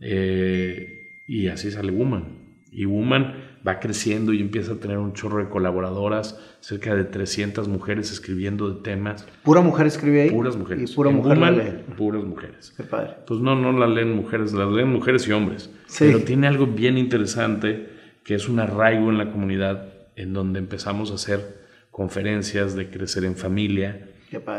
Eh, 0.00 0.86
y 1.26 1.48
así 1.48 1.70
sale 1.70 1.92
Woman. 1.92 2.64
Y 2.70 2.84
Woman 2.84 3.41
va 3.66 3.78
creciendo 3.78 4.32
y 4.32 4.40
empieza 4.40 4.72
a 4.72 4.76
tener 4.76 4.98
un 4.98 5.12
chorro 5.12 5.38
de 5.42 5.48
colaboradoras, 5.48 6.38
cerca 6.60 6.94
de 6.94 7.04
300 7.04 7.68
mujeres 7.68 8.10
escribiendo 8.10 8.70
de 8.70 8.82
temas. 8.82 9.26
¿Pura 9.42 9.60
mujer 9.60 9.86
escribe 9.86 10.22
ahí? 10.22 10.30
Puras 10.30 10.56
mujeres. 10.56 10.90
¿Y 10.90 10.94
pura 10.94 11.10
mujer 11.10 11.38
Woman, 11.38 11.84
Puras 11.96 12.24
mujeres. 12.24 12.72
Qué 12.76 12.82
padre. 12.82 13.14
Pues 13.26 13.40
no, 13.40 13.54
no 13.54 13.72
la 13.72 13.86
leen 13.86 14.14
mujeres, 14.14 14.52
la 14.52 14.66
leen 14.66 14.88
mujeres 14.88 15.26
y 15.28 15.32
hombres. 15.32 15.70
Pero 15.98 16.20
tiene 16.20 16.46
algo 16.46 16.66
bien 16.66 16.98
interesante, 16.98 17.88
que 18.24 18.34
es 18.34 18.48
un 18.48 18.58
arraigo 18.60 19.10
en 19.10 19.18
la 19.18 19.30
comunidad, 19.30 19.92
en 20.16 20.32
donde 20.32 20.58
empezamos 20.58 21.10
a 21.10 21.14
hacer 21.14 21.62
conferencias 21.90 22.74
de 22.74 22.90
crecer 22.90 23.24
en 23.24 23.36
familia, 23.36 24.08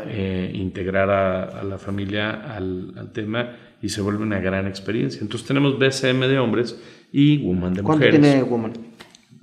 eh, 0.06 0.52
integrar 0.54 1.10
a, 1.10 1.64
la 1.64 1.78
familia 1.78 2.30
al, 2.30 3.10
tema 3.12 3.56
y 3.82 3.88
se 3.88 4.00
vuelve 4.00 4.22
una 4.22 4.38
gran 4.38 4.66
experiencia. 4.66 5.20
Entonces 5.20 5.46
tenemos 5.46 5.78
BCM 5.78 6.28
de 6.28 6.38
hombres 6.38 6.80
y 7.12 7.38
Woman 7.38 7.74
de 7.74 7.82
mujeres. 7.82 8.10
¿Cuánto 8.12 8.28
tiene 8.28 8.42
Woman? 8.44 8.72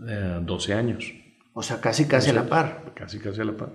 12 0.02 0.72
eh, 0.72 0.76
años. 0.76 1.14
O 1.54 1.62
sea, 1.62 1.80
casi 1.82 2.08
casi 2.08 2.30
a 2.32 2.34
la 2.34 2.48
par. 2.48 2.94
Casi 2.96 3.20
casi 3.20 3.42
a 3.42 3.46
la 3.46 3.58
par. 3.58 3.72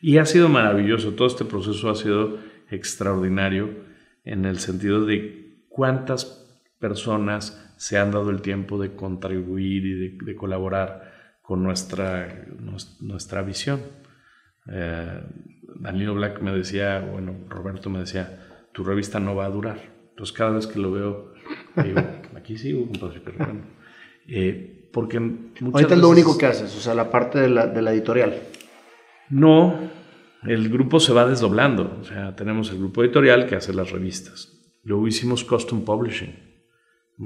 Y 0.00 0.18
ha 0.18 0.26
sido 0.26 0.48
maravilloso, 0.48 1.12
todo 1.12 1.28
este 1.28 1.44
proceso 1.44 1.88
ha 1.90 1.94
sido 1.94 2.38
extraordinario 2.70 3.70
en 4.24 4.44
el 4.44 4.58
sentido 4.58 5.06
de 5.06 5.64
cuántas 5.68 6.24
personas 6.80 7.74
se 7.76 7.98
han 7.98 8.10
dado 8.10 8.30
el 8.30 8.42
tiempo 8.42 8.80
de 8.80 8.94
contribuir 8.94 9.86
y 9.86 10.18
de, 10.18 10.34
colaborar 10.34 11.38
con 11.42 11.62
nuestra, 11.62 12.46
nuestra 13.00 13.42
visión. 13.42 13.80
Eh, 14.68 15.22
Danilo 15.76 16.14
Black 16.14 16.40
me 16.40 16.52
decía, 16.52 17.00
bueno, 17.00 17.36
Roberto 17.48 17.90
me 17.90 18.00
decía, 18.00 18.68
tu 18.72 18.84
revista 18.84 19.20
no 19.20 19.34
va 19.34 19.46
a 19.46 19.50
durar. 19.50 19.78
Entonces 20.10 20.36
cada 20.36 20.50
vez 20.50 20.66
que 20.66 20.78
lo 20.78 20.92
veo, 20.92 21.34
digo, 21.82 22.00
aquí 22.36 22.56
sigo, 22.56 22.86
bueno. 23.38 23.62
Eh, 24.26 24.71
porque 24.92 25.16
Ahorita 25.16 25.94
es 25.94 26.00
lo 26.00 26.08
único 26.08 26.36
que 26.36 26.46
haces, 26.46 26.76
o 26.76 26.80
sea, 26.80 26.94
la 26.94 27.10
parte 27.10 27.40
de 27.40 27.48
la, 27.48 27.66
de 27.66 27.82
la 27.82 27.92
editorial. 27.92 28.34
No, 29.30 29.78
el 30.44 30.68
grupo 30.68 31.00
se 31.00 31.12
va 31.12 31.26
desdoblando. 31.26 31.98
O 32.00 32.04
sea, 32.04 32.36
tenemos 32.36 32.70
el 32.70 32.78
grupo 32.78 33.02
editorial 33.02 33.46
que 33.46 33.56
hace 33.56 33.72
las 33.72 33.90
revistas. 33.90 34.52
Luego 34.84 35.06
hicimos 35.06 35.44
Custom 35.44 35.84
Publishing 35.84 36.52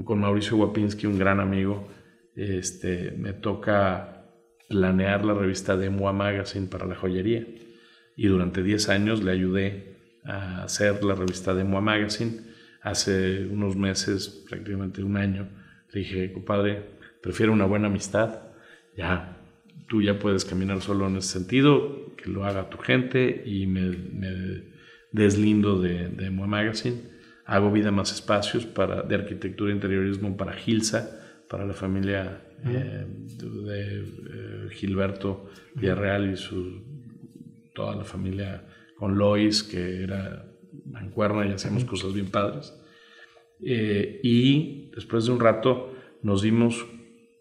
con 0.04 0.20
Mauricio 0.20 0.56
Wapinski, 0.56 1.06
un 1.06 1.18
gran 1.18 1.40
amigo. 1.40 1.88
Este, 2.34 3.12
me 3.12 3.32
toca 3.32 4.24
planear 4.68 5.24
la 5.24 5.34
revista 5.34 5.76
de 5.76 5.90
Mua 5.90 6.12
Magazine 6.12 6.66
para 6.66 6.86
la 6.86 6.96
joyería 6.96 7.46
y 8.16 8.26
durante 8.26 8.62
10 8.62 8.88
años 8.88 9.22
le 9.22 9.32
ayudé 9.32 9.96
a 10.24 10.64
hacer 10.64 11.04
la 11.04 11.14
revista 11.14 11.54
de 11.54 11.64
Moa 11.64 11.80
Magazine. 11.80 12.40
Hace 12.82 13.46
unos 13.46 13.76
meses, 13.76 14.44
prácticamente 14.48 15.02
un 15.02 15.16
año, 15.16 15.48
le 15.92 16.00
dije, 16.00 16.32
compadre, 16.32 16.95
prefiero 17.22 17.52
una 17.52 17.64
buena 17.64 17.88
amistad. 17.88 18.40
Ya, 18.96 19.38
tú 19.88 20.02
ya 20.02 20.18
puedes 20.18 20.44
caminar 20.44 20.80
solo 20.80 21.06
en 21.08 21.16
ese 21.16 21.38
sentido, 21.38 22.14
que 22.16 22.30
lo 22.30 22.44
haga 22.44 22.70
tu 22.70 22.78
gente 22.78 23.42
y 23.44 23.66
me, 23.66 24.64
deslindo 25.12 25.80
de, 25.80 26.08
de 26.08 26.30
Moa 26.30 26.46
Magazine. 26.46 27.00
Hago 27.44 27.70
vida 27.70 27.90
más 27.90 28.12
espacios 28.12 28.66
para, 28.66 29.02
de 29.02 29.14
arquitectura 29.14 29.70
e 29.70 29.74
interiorismo 29.74 30.36
para 30.36 30.54
Gilsa, 30.54 31.20
para 31.48 31.64
la 31.64 31.74
familia 31.74 32.40
eh, 32.64 33.06
de, 33.06 34.00
eh, 34.00 34.68
Gilberto 34.70 35.50
Villarreal 35.74 36.32
y 36.32 36.36
su 36.36 36.82
toda 37.74 37.94
la 37.94 38.04
familia 38.04 38.64
con 38.96 39.16
Lois, 39.18 39.62
que 39.62 40.02
era 40.02 40.50
mancuerna 40.86 41.46
y 41.46 41.52
hacíamos 41.52 41.84
cosas 41.84 42.14
bien 42.14 42.30
padres. 42.30 42.74
Eh, 43.62 44.20
y 44.22 44.90
después 44.94 45.26
de 45.26 45.32
un 45.32 45.40
rato 45.40 45.94
nos 46.22 46.42
dimos 46.42 46.84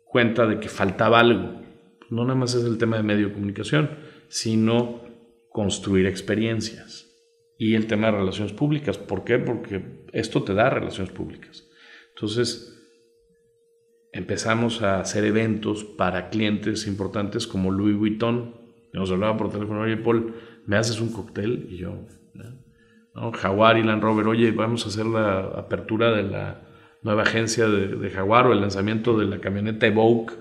cuenta 0.06 0.48
de 0.48 0.60
que 0.60 0.70
faltaba 0.70 1.20
algo. 1.20 1.62
No 2.10 2.24
nada 2.24 2.36
más 2.36 2.56
es 2.56 2.64
el 2.64 2.78
tema 2.78 2.98
de 2.98 3.04
medio 3.04 3.28
de 3.28 3.34
comunicación, 3.34 3.90
sino 4.30 5.02
construir 5.50 6.06
experiencias. 6.06 7.12
Y 7.58 7.76
el 7.76 7.88
tema 7.88 8.08
de 8.08 8.18
relaciones 8.18 8.54
públicas. 8.54 8.98
¿Por 8.98 9.24
qué? 9.24 9.40
Porque 9.40 10.06
esto 10.14 10.44
te 10.44 10.54
da 10.54 10.70
relaciones 10.70 11.12
públicas. 11.12 11.68
Entonces, 12.14 12.76
empezamos 14.16 14.82
a 14.82 15.02
hacer 15.02 15.26
eventos 15.26 15.84
para 15.84 16.30
clientes 16.30 16.88
importantes 16.88 17.48
como 17.48 17.72
Louis 17.72 17.98
Vuitton, 17.98 18.64
Nos 18.94 19.12
hablaba 19.12 19.36
por 19.36 19.52
teléfono, 19.52 19.82
oye, 19.82 19.98
Paul, 19.98 20.36
¿me 20.66 20.78
haces 20.78 21.02
un 21.02 21.12
cóctel? 21.12 21.68
Y 21.70 21.78
yo, 21.78 22.06
¿no? 23.14 23.32
Jaguar 23.34 23.78
y 23.78 23.84
Land 23.84 24.02
Rover, 24.02 24.28
oye, 24.28 24.52
vamos 24.52 24.86
a 24.86 24.90
hacer 24.90 25.06
la 25.06 25.40
apertura 25.40 26.12
de 26.12 26.24
la 26.24 26.66
nueva 27.06 27.22
agencia 27.22 27.68
de, 27.68 28.10
Jaguar 28.10 28.48
o 28.48 28.54
el 28.54 28.62
lanzamiento 28.62 29.16
de 29.16 29.26
la 29.26 29.40
camioneta 29.40 29.86
Evoque, 29.86 30.34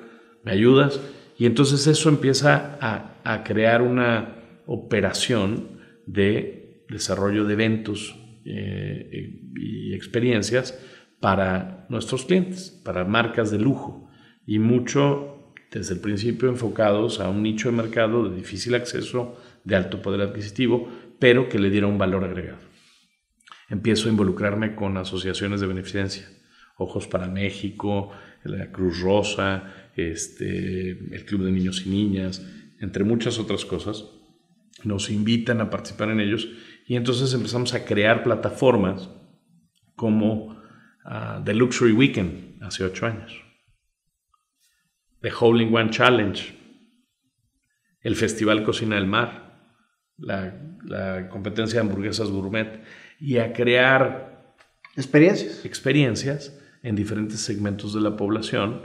¿me 0.44 0.52
ayudas? 0.52 0.98
Y 1.36 1.44
entonces 1.44 1.86
eso 1.86 2.08
empieza 2.08 2.78
a, 2.80 3.20
a 3.22 3.44
crear 3.44 3.82
una 3.82 4.62
operación 4.66 5.78
de 6.06 6.86
desarrollo 6.88 7.44
de 7.44 7.52
eventos 7.52 8.18
eh, 8.46 9.42
y 9.56 9.94
experiencias 9.94 10.78
para 11.20 11.84
nuestros 11.90 12.24
clientes, 12.24 12.70
para 12.82 13.04
marcas 13.04 13.50
de 13.50 13.58
lujo 13.58 14.08
y 14.46 14.58
mucho 14.58 15.52
desde 15.70 15.94
el 15.94 16.00
principio 16.00 16.48
enfocados 16.48 17.20
a 17.20 17.28
un 17.28 17.42
nicho 17.42 17.70
de 17.70 17.76
mercado 17.76 18.30
de 18.30 18.36
difícil 18.36 18.74
acceso, 18.74 19.38
de 19.64 19.76
alto 19.76 20.00
poder 20.00 20.22
adquisitivo, 20.22 20.88
pero 21.18 21.50
que 21.50 21.58
le 21.58 21.68
diera 21.68 21.88
un 21.88 21.98
valor 21.98 22.24
agregado. 22.24 22.60
Empiezo 23.68 24.08
a 24.08 24.12
involucrarme 24.12 24.74
con 24.74 24.96
asociaciones 24.96 25.60
de 25.60 25.66
beneficencia, 25.66 26.26
Ojos 26.76 27.06
para 27.06 27.28
México, 27.28 28.10
la 28.44 28.70
Cruz 28.70 29.00
Rosa, 29.00 29.72
este, 29.96 30.90
el 30.90 31.24
Club 31.24 31.44
de 31.44 31.52
Niños 31.52 31.86
y 31.86 31.90
Niñas, 31.90 32.44
entre 32.80 33.04
muchas 33.04 33.38
otras 33.38 33.64
cosas. 33.64 34.04
Nos 34.82 35.10
invitan 35.10 35.60
a 35.60 35.70
participar 35.70 36.10
en 36.10 36.20
ellos 36.20 36.48
y 36.86 36.96
entonces 36.96 37.32
empezamos 37.32 37.74
a 37.74 37.84
crear 37.84 38.22
plataformas 38.22 39.08
como 39.94 40.60
ah, 41.04 41.40
The 41.44 41.54
Luxury 41.54 41.92
Weekend 41.92 42.62
hace 42.62 42.84
ocho 42.84 43.06
años, 43.06 43.32
The 45.20 45.30
Hole 45.38 45.64
One 45.72 45.90
Challenge, 45.90 46.54
el 48.00 48.16
Festival 48.16 48.64
Cocina 48.64 48.96
del 48.96 49.06
Mar, 49.06 49.70
la, 50.18 50.60
la 50.84 51.28
competencia 51.28 51.80
de 51.80 51.86
hamburguesas 51.86 52.30
gourmet 52.30 52.82
y 53.20 53.38
a 53.38 53.52
crear 53.52 54.54
experiencias. 54.96 55.64
experiencias 55.64 56.60
en 56.84 56.94
diferentes 56.94 57.40
segmentos 57.40 57.94
de 57.94 58.00
la 58.00 58.14
población, 58.14 58.82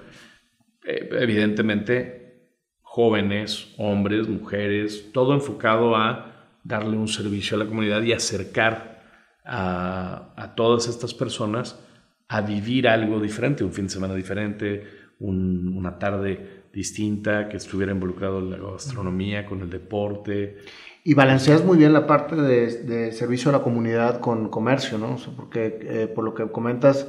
eh, 0.85 1.09
evidentemente 1.11 2.49
jóvenes, 2.81 3.75
hombres, 3.77 4.27
mujeres, 4.27 5.11
todo 5.11 5.33
enfocado 5.35 5.95
a 5.95 6.57
darle 6.63 6.97
un 6.97 7.07
servicio 7.07 7.55
a 7.55 7.59
la 7.59 7.67
comunidad 7.67 8.01
y 8.01 8.13
acercar 8.13 9.03
a, 9.45 10.53
todas 10.55 10.87
estas 10.87 11.13
personas 11.13 11.79
a 12.27 12.41
vivir 12.41 12.87
algo 12.87 13.19
diferente, 13.19 13.63
un 13.63 13.73
fin 13.73 13.85
de 13.85 13.91
semana 13.91 14.15
diferente, 14.15 14.83
una 15.19 15.99
tarde 15.99 16.67
distinta, 16.71 17.49
que 17.49 17.57
estuviera 17.57 17.91
involucrado 17.91 18.39
en 18.39 18.51
la 18.51 18.57
gastronomía, 18.57 19.45
con 19.45 19.61
el 19.61 19.69
deporte. 19.69 20.57
Y 21.03 21.13
balanceas 21.13 21.63
muy 21.63 21.77
bien 21.77 21.93
la 21.93 22.07
parte 22.07 22.35
de, 22.35 23.11
servicio 23.11 23.49
a 23.49 23.53
la 23.53 23.63
comunidad 23.63 24.19
con 24.19 24.49
comercio, 24.49 24.97
¿no? 24.97 25.17
porque 25.35 25.79
eh, 25.81 26.07
por 26.07 26.23
lo 26.23 26.33
que 26.33 26.49
comentas, 26.51 27.07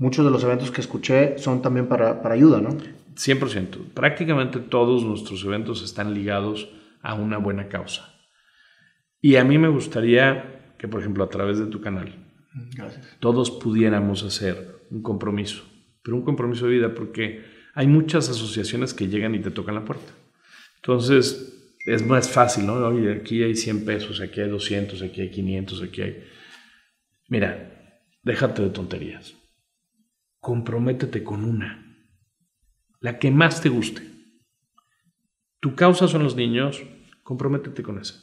muchos 0.00 0.24
de 0.24 0.30
los 0.30 0.42
eventos 0.42 0.70
que 0.70 0.80
escuché 0.80 1.38
son 1.38 1.62
también 1.62 1.86
para, 1.86 2.22
para 2.22 2.34
ayuda, 2.34 2.60
¿no? 2.60 2.70
100%. 2.70 3.92
Prácticamente 3.92 4.58
todos 4.58 5.04
nuestros 5.04 5.44
eventos 5.44 5.84
están 5.84 6.14
ligados 6.14 6.70
a 7.02 7.14
una 7.14 7.36
buena 7.36 7.68
causa. 7.68 8.14
Y 9.20 9.36
a 9.36 9.44
mí 9.44 9.58
me 9.58 9.68
gustaría 9.68 10.74
que, 10.78 10.88
por 10.88 11.00
ejemplo, 11.00 11.22
a 11.22 11.28
través 11.28 11.58
de 11.58 11.66
tu 11.66 11.82
canal, 11.82 12.14
todos 13.20 13.50
pudiéramos 13.50 14.22
hacer 14.22 14.86
un 14.90 15.02
compromiso, 15.02 15.62
pero 16.02 16.16
un 16.16 16.24
compromiso 16.24 16.66
de 16.66 16.72
vida, 16.72 16.94
porque 16.94 17.44
hay 17.74 17.86
muchas 17.86 18.30
asociaciones 18.30 18.94
que 18.94 19.08
llegan 19.08 19.34
y 19.34 19.40
te 19.40 19.50
tocan 19.50 19.74
la 19.74 19.84
puerta. 19.84 20.12
Entonces, 20.76 21.76
es 21.84 22.06
más 22.06 22.30
fácil, 22.30 22.64
¿no? 22.64 22.74
Oye, 22.74 23.12
aquí 23.12 23.42
hay 23.42 23.54
100 23.54 23.84
pesos, 23.84 24.22
aquí 24.22 24.40
hay 24.40 24.48
200, 24.48 25.02
aquí 25.02 25.20
hay 25.20 25.30
500, 25.30 25.82
aquí 25.82 26.00
hay... 26.00 26.24
Mira, 27.28 27.98
déjate 28.22 28.62
de 28.62 28.70
tonterías. 28.70 29.34
Comprométete 30.40 31.22
con 31.22 31.44
una. 31.44 31.86
La 32.98 33.18
que 33.18 33.30
más 33.30 33.60
te 33.60 33.68
guste. 33.68 34.02
Tu 35.60 35.74
causa 35.74 36.08
son 36.08 36.24
los 36.24 36.34
niños, 36.34 36.82
comprométete 37.22 37.82
con 37.82 37.98
esa. 37.98 38.22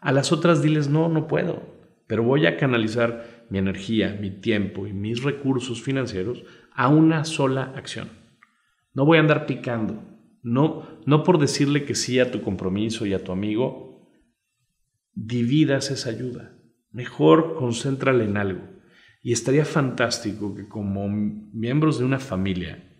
A 0.00 0.10
las 0.10 0.32
otras 0.32 0.60
diles, 0.60 0.88
no, 0.88 1.08
no 1.08 1.28
puedo, 1.28 1.62
pero 2.08 2.24
voy 2.24 2.46
a 2.46 2.56
canalizar 2.56 3.46
mi 3.48 3.58
energía, 3.58 4.18
mi 4.20 4.32
tiempo 4.32 4.88
y 4.88 4.92
mis 4.92 5.22
recursos 5.22 5.80
financieros 5.80 6.42
a 6.72 6.88
una 6.88 7.24
sola 7.24 7.72
acción. 7.76 8.10
No 8.92 9.04
voy 9.04 9.18
a 9.18 9.20
andar 9.20 9.46
picando. 9.46 10.02
No, 10.42 11.00
no 11.06 11.22
por 11.22 11.38
decirle 11.38 11.84
que 11.84 11.94
sí 11.94 12.18
a 12.18 12.32
tu 12.32 12.42
compromiso 12.42 13.06
y 13.06 13.14
a 13.14 13.22
tu 13.22 13.30
amigo, 13.30 14.10
dividas 15.12 15.92
esa 15.92 16.10
ayuda. 16.10 16.58
Mejor 16.90 17.54
concéntrale 17.54 18.24
en 18.24 18.36
algo. 18.36 18.75
Y 19.26 19.32
estaría 19.32 19.64
fantástico 19.64 20.54
que 20.54 20.68
como 20.68 21.08
miembros 21.08 21.98
de 21.98 22.04
una 22.04 22.20
familia, 22.20 22.96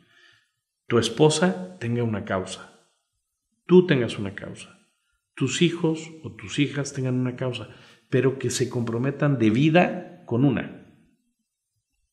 tu 0.88 0.98
esposa 0.98 1.78
tenga 1.78 2.02
una 2.02 2.24
causa, 2.24 2.62
tú 3.66 3.86
tengas 3.86 4.18
una 4.18 4.34
causa 4.34 4.76
tus 5.36 5.60
hijos 5.62 6.10
o 6.24 6.32
tus 6.32 6.58
hijas 6.58 6.94
tengan 6.94 7.14
una 7.14 7.36
causa, 7.36 7.68
pero 8.08 8.38
que 8.38 8.50
se 8.50 8.68
comprometan 8.68 9.38
de 9.38 9.50
vida 9.50 10.22
con 10.24 10.44
una. 10.44 10.86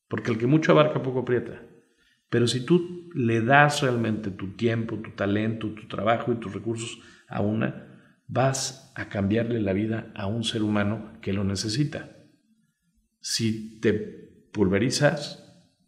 Porque 0.08 0.30
el 0.30 0.38
que 0.38 0.46
mucho 0.46 0.72
abarca 0.72 1.02
poco 1.02 1.20
aprieta. 1.20 1.62
Pero 2.28 2.46
si 2.46 2.64
tú 2.64 3.10
le 3.14 3.40
das 3.40 3.82
realmente 3.82 4.30
tu 4.30 4.52
tiempo, 4.52 4.96
tu 4.96 5.12
talento, 5.12 5.68
tu 5.68 5.88
trabajo 5.88 6.32
y 6.32 6.36
tus 6.36 6.52
recursos 6.52 7.00
a 7.26 7.40
una, 7.40 8.20
vas 8.28 8.92
a 8.94 9.08
cambiarle 9.08 9.60
la 9.60 9.72
vida 9.72 10.12
a 10.14 10.26
un 10.26 10.44
ser 10.44 10.62
humano 10.62 11.14
que 11.22 11.32
lo 11.32 11.44
necesita. 11.44 12.13
Si 13.26 13.80
te 13.80 13.94
pulverizas, 14.52 15.42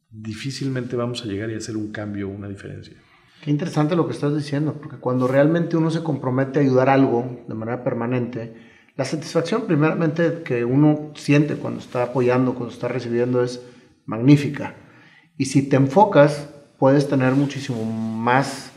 difícilmente 0.09 0.97
vamos 0.97 1.23
a 1.23 1.27
llegar 1.27 1.51
y 1.51 1.55
hacer 1.55 1.77
un 1.77 1.93
cambio 1.93 2.31
una 2.31 2.49
diferencia. 2.49 2.97
Qué 3.43 3.51
interesante 3.51 3.95
lo 3.95 4.07
que 4.07 4.15
estás 4.15 4.35
diciendo, 4.35 4.79
porque 4.81 4.97
cuando 4.97 5.29
realmente 5.29 5.77
uno 5.77 5.91
se 5.91 6.03
compromete 6.03 6.59
a 6.59 6.63
ayudar 6.63 6.89
algo 6.89 7.45
de 7.47 7.55
manera 7.55 7.85
permanente, 7.85 8.55
la 8.97 9.05
satisfacción 9.05 9.67
primeramente 9.67 10.41
que 10.47 10.65
uno 10.65 11.13
siente 11.15 11.57
cuando 11.57 11.81
está 11.81 12.05
apoyando, 12.05 12.55
cuando 12.55 12.73
está 12.73 12.89
recibiendo 12.89 13.45
es 13.45 13.61
magnífica. 14.07 14.75
Y 15.37 15.45
si 15.45 15.69
te 15.69 15.77
enfocas, 15.77 16.49
puedes 16.79 17.07
tener 17.07 17.35
muchísimo 17.35 17.85
más, 17.85 18.73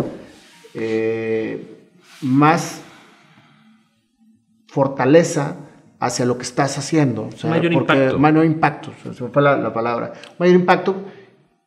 eh, 0.74 1.88
más 2.22 2.82
fortaleza 4.68 5.69
hacia 6.00 6.26
lo 6.26 6.38
que 6.38 6.44
estás 6.44 6.78
haciendo. 6.78 7.30
mayor 7.44 7.74
impacto. 7.74 8.20
Mayor 8.20 8.46
impacto, 8.46 8.94
se 9.04 9.24
me 9.24 9.30
fue 9.30 9.42
la, 9.42 9.58
la 9.58 9.74
palabra. 9.74 10.14
Mayor 10.38 10.56
impacto 10.56 11.04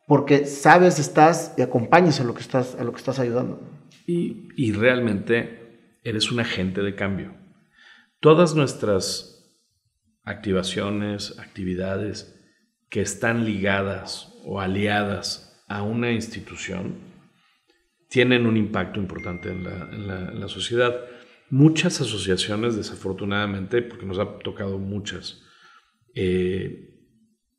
porque 0.07 0.45
sabes, 0.45 0.99
estás 0.99 1.53
y 1.57 1.61
acompañas 1.61 2.19
a 2.19 2.23
lo 2.23 2.33
que 2.33 2.41
estás, 2.41 2.75
a 2.75 2.83
lo 2.83 2.91
que 2.91 2.97
estás 2.97 3.19
ayudando. 3.19 3.61
Y, 4.05 4.49
y 4.57 4.73
realmente 4.73 5.99
eres 6.03 6.31
un 6.31 6.39
agente 6.39 6.81
de 6.81 6.95
cambio. 6.95 7.33
Todas 8.19 8.55
nuestras 8.55 9.33
activaciones, 10.23 11.39
actividades 11.39 12.39
que 12.89 13.01
están 13.01 13.45
ligadas 13.45 14.33
o 14.43 14.59
aliadas 14.59 15.63
a 15.67 15.83
una 15.83 16.11
institución, 16.11 16.97
tienen 18.09 18.45
un 18.45 18.57
impacto 18.57 18.99
importante 18.99 19.49
en 19.49 19.63
la, 19.63 19.89
en 19.91 20.39
la, 20.39 20.47
sociedad. 20.47 20.95
Muchas 21.53 22.01
asociaciones, 22.01 22.75
desafortunadamente, 22.75 23.83
porque 23.83 24.07
nos 24.07 24.17
ha 24.17 24.39
tocado 24.39 24.79
muchas, 24.79 25.43
eh, 26.15 26.97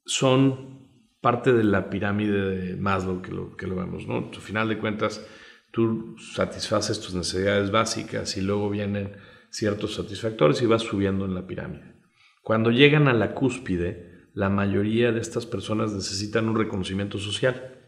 son 0.05 0.89
parte 1.21 1.53
de 1.53 1.63
la 1.63 1.91
pirámide 1.91 2.57
de 2.57 2.77
Maslow 2.77 3.23
que 3.23 3.31
lo, 3.31 3.57
que 3.57 3.69
lo 3.69 3.77
vemos, 3.77 4.09
¿no? 4.09 4.31
Al 4.35 4.41
final 4.41 4.69
de 4.69 4.79
cuentas, 4.79 5.25
tú 5.71 6.17
satisfaces 6.19 6.99
tus 6.99 7.15
necesidades 7.15 7.71
básicas 7.71 8.37
y 8.37 8.41
luego 8.41 8.69
vienen 8.69 9.13
ciertos 9.51 9.95
satisfactores 9.95 10.61
y 10.61 10.67
vas 10.67 10.83
subiendo 10.83 11.25
en 11.25 11.37
la 11.37 11.47
pirámide. 11.47 11.95
Cuando 12.43 12.73
llegan 12.73 13.07
a 13.07 13.13
la 13.13 13.33
cúspide, 13.33 14.27
la 14.35 14.49
mayoría 14.49 15.13
de 15.13 15.21
estas 15.21 15.47
personas 15.47 15.93
necesitan 15.93 16.49
un 16.49 16.57
reconocimiento 16.57 17.19
social 17.19 17.79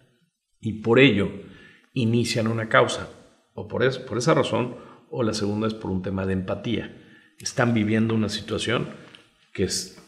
y 0.61 0.82
por 0.82 1.00
ello 1.00 1.32
inician 1.94 2.46
una 2.46 2.68
causa, 2.68 3.11
o 3.54 3.66
por, 3.66 3.82
eso, 3.82 4.07
por 4.07 4.18
esa 4.18 4.34
razón, 4.34 4.86
o 5.18 5.22
la 5.22 5.32
segunda 5.32 5.66
es 5.66 5.72
por 5.72 5.90
un 5.90 6.02
tema 6.02 6.26
de 6.26 6.34
empatía. 6.34 6.94
Están 7.38 7.72
viviendo 7.72 8.14
una 8.14 8.28
situación 8.28 8.90
que, 9.54 9.64
es, 9.64 9.98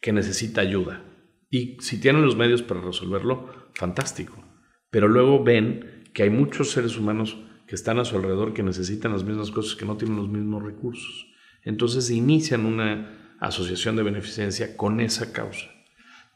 que 0.00 0.12
necesita 0.12 0.60
ayuda 0.60 1.04
y 1.48 1.76
si 1.78 2.00
tienen 2.00 2.22
los 2.22 2.36
medios 2.36 2.62
para 2.62 2.80
resolverlo, 2.80 3.70
fantástico. 3.74 4.44
Pero 4.90 5.06
luego 5.06 5.44
ven 5.44 6.10
que 6.12 6.24
hay 6.24 6.30
muchos 6.30 6.72
seres 6.72 6.98
humanos 6.98 7.36
que 7.68 7.76
están 7.76 8.00
a 8.00 8.04
su 8.04 8.16
alrededor 8.16 8.54
que 8.54 8.64
necesitan 8.64 9.12
las 9.12 9.22
mismas 9.22 9.52
cosas, 9.52 9.76
que 9.76 9.86
no 9.86 9.96
tienen 9.96 10.16
los 10.16 10.28
mismos 10.28 10.64
recursos. 10.64 11.28
Entonces 11.62 12.10
inician 12.10 12.66
una 12.66 13.36
asociación 13.38 13.94
de 13.94 14.02
beneficencia 14.02 14.76
con 14.76 15.00
esa 15.00 15.32
causa. 15.32 15.66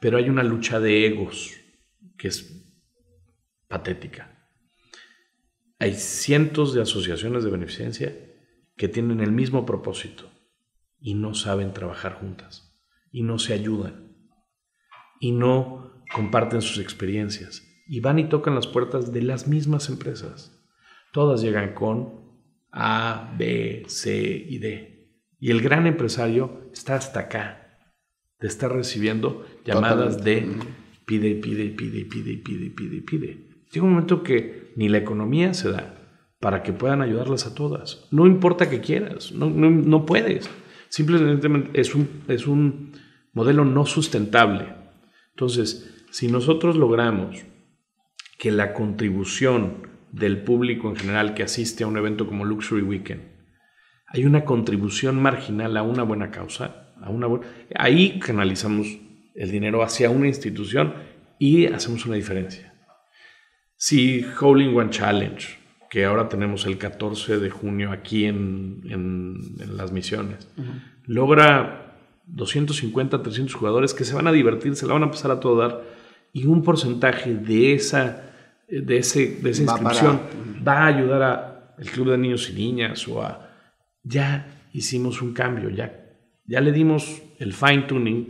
Pero 0.01 0.19
hay 0.19 0.29
una 0.29 0.45
lucha 0.45 0.79
de 0.79 1.05
egos 1.05 1.51
que 2.17 2.29
es 2.29 2.65
patética. 3.67 4.40
Hay 5.81 5.95
cientos 5.95 6.75
de 6.75 6.83
asociaciones 6.83 7.43
de 7.43 7.51
beneficencia 7.51 8.15
que 8.77 8.87
tienen 8.87 9.21
el 9.21 9.33
mismo 9.33 9.65
propósito 9.65 10.31
y 11.01 11.15
no 11.15 11.33
saben 11.33 11.73
trabajar 11.73 12.21
juntas 12.21 12.79
y 13.11 13.23
no 13.23 13.39
se 13.39 13.55
ayudan 13.55 14.15
y 15.21 15.33
no 15.33 16.05
comparten 16.13 16.61
sus 16.61 16.79
experiencias 16.79 17.67
y 17.89 18.01
van 18.01 18.19
y 18.19 18.29
tocan 18.29 18.55
las 18.55 18.67
puertas 18.67 19.11
de 19.11 19.23
las 19.23 19.49
mismas 19.49 19.89
empresas. 19.89 20.55
Todas 21.13 21.41
llegan 21.41 21.73
con 21.73 22.29
A, 22.71 23.35
B, 23.39 23.85
C 23.89 24.21
y 24.49 24.59
D. 24.59 25.09
Y 25.39 25.51
el 25.51 25.63
gran 25.63 25.87
empresario 25.87 26.69
está 26.75 26.97
hasta 26.97 27.21
acá, 27.21 27.81
de 28.39 28.49
estar 28.49 28.71
recibiendo 28.71 29.47
llamadas 29.65 30.23
de 30.23 30.47
pide, 31.07 31.37
pide, 31.37 31.71
pide, 31.71 32.05
pide, 32.05 32.37
pide, 32.37 32.71
pide, 32.71 33.01
pide. 33.01 33.49
Llega 33.73 33.87
un 33.87 33.93
momento 33.95 34.23
que 34.23 34.60
ni 34.77 34.89
la 34.89 34.99
economía 34.99 35.55
se 35.55 35.71
da 35.71 35.97
para 36.41 36.63
que 36.63 36.73
puedan 36.73 37.03
ayudarlas 37.03 37.47
a 37.47 37.55
todas. 37.55 38.07
No 38.11 38.27
importa 38.27 38.71
que 38.71 38.81
quieras, 38.81 39.33
no, 39.33 39.51
no 39.51 40.07
puedes. 40.07 40.51
Simplemente 40.89 41.49
es 41.75 41.95
un, 41.95 42.09
es 42.29 42.47
un 42.47 42.93
modelo 43.33 43.65
no 43.65 43.87
sustentable. 43.87 44.75
Entonces, 45.31 46.05
si 46.11 46.29
nosotros 46.29 46.77
logramos 46.77 47.45
que 48.39 48.51
la 48.51 48.73
contribución 48.73 49.89
del 50.13 50.43
público 50.43 50.89
en 50.89 50.97
general 50.97 51.35
que 51.35 51.43
asiste 51.43 51.85
a 51.85 51.87
un 51.87 51.97
evento 51.97 52.27
como 52.27 52.45
Luxury 52.45 52.83
Weekend, 52.83 53.23
hay 54.07 54.25
una 54.25 54.45
contribución 54.45 55.23
marginal 55.23 55.77
a 55.77 55.83
una 55.83 56.03
buena 56.03 56.31
causa, 56.31 56.93
a 57.01 57.11
una 57.11 57.29
ahí 57.77 58.19
canalizamos 58.19 58.99
el 59.35 59.51
dinero 59.51 59.83
hacia 59.83 60.11
una 60.11 60.27
institución 60.27 60.95
y 61.39 61.67
hacemos 61.67 62.05
una 62.07 62.17
diferencia. 62.17 62.70
Si 63.83 64.23
Howling 64.39 64.77
One 64.77 64.91
Challenge, 64.91 65.57
que 65.89 66.05
ahora 66.05 66.29
tenemos 66.29 66.67
el 66.67 66.77
14 66.77 67.39
de 67.39 67.49
junio 67.49 67.93
aquí 67.93 68.27
en, 68.27 68.83
en, 68.85 69.75
las 69.75 69.91
misiones, 69.91 70.47
logra 71.07 71.97
250, 72.27 73.23
300 73.23 73.55
jugadores 73.55 73.95
que 73.95 74.05
se 74.05 74.15
van 74.15 74.27
a 74.27 74.33
divertir, 74.33 74.77
se 74.77 74.87
la 74.87 74.93
van 74.93 75.05
a 75.05 75.11
pasar 75.11 75.31
a 75.31 75.41
todo 75.41 75.57
dar, 75.57 75.83
y 76.31 76.45
un 76.45 76.63
porcentaje 76.63 77.35
de 77.35 77.73
esa, 77.73 78.31
de 78.69 78.99
ese, 78.99 79.39
de 79.41 79.49
esa 79.49 79.63
inscripción 79.63 80.21
va, 80.67 80.83
a 80.83 80.87
ayudar 80.89 81.75
al 81.79 81.87
Club 81.87 82.11
de 82.11 82.19
Niños 82.19 82.51
y 82.51 82.53
Niñas 82.53 83.09
o 83.09 83.23
a... 83.23 83.49
Ya 84.03 84.69
hicimos 84.75 85.23
un 85.23 85.33
cambio, 85.33 85.71
ya, 85.71 86.07
ya 86.45 86.61
le 86.61 86.73
dimos 86.73 87.23
el 87.39 87.55
fine 87.55 87.85
tuning 87.85 88.29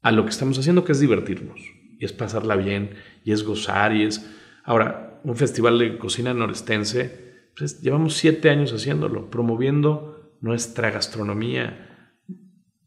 a 0.00 0.12
lo 0.12 0.22
que 0.22 0.30
estamos 0.30 0.56
haciendo, 0.60 0.84
que 0.84 0.92
es 0.92 1.00
divertirnos, 1.00 1.58
y 1.98 2.04
es 2.04 2.12
pasarla 2.12 2.54
bien, 2.54 2.90
y 3.24 3.32
es 3.32 3.42
gozar, 3.42 3.92
y 3.92 4.04
es... 4.04 4.24
Ahora, 4.66 5.20
un 5.22 5.36
festival 5.36 5.78
de 5.78 5.96
cocina 5.96 6.34
norestense, 6.34 7.50
pues 7.56 7.80
llevamos 7.80 8.14
siete 8.14 8.50
años 8.50 8.72
haciéndolo, 8.72 9.30
promoviendo 9.30 10.36
nuestra 10.40 10.90
gastronomía, 10.90 11.86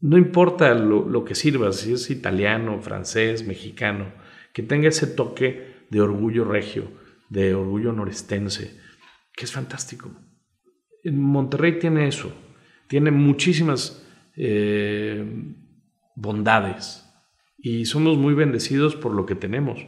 no 0.02 0.18
importa 0.18 0.74
lo, 0.74 1.24
que 1.24 1.34
sirva, 1.34 1.72
si 1.72 1.94
es 1.94 2.10
italiano, 2.10 2.80
francés, 2.80 3.46
mexicano, 3.46 4.12
que 4.52 4.62
tenga 4.62 4.88
ese 4.88 5.06
toque 5.06 5.86
de 5.90 6.00
orgullo 6.02 6.44
regio, 6.44 6.84
de 7.30 7.54
orgullo 7.54 7.92
norestense, 7.92 8.78
que 9.34 9.44
es 9.46 9.52
fantástico. 9.52 10.10
Monterrey 11.04 11.78
tiene 11.78 12.08
eso, 12.08 12.30
tiene 12.88 13.10
muchísimas 13.10 14.06
eh, 14.36 15.24
bondades 16.14 17.06
y 17.56 17.86
somos 17.86 18.18
muy 18.18 18.34
bendecidos 18.34 18.96
por 18.96 19.14
lo 19.14 19.24
que 19.24 19.34
tenemos. 19.34 19.86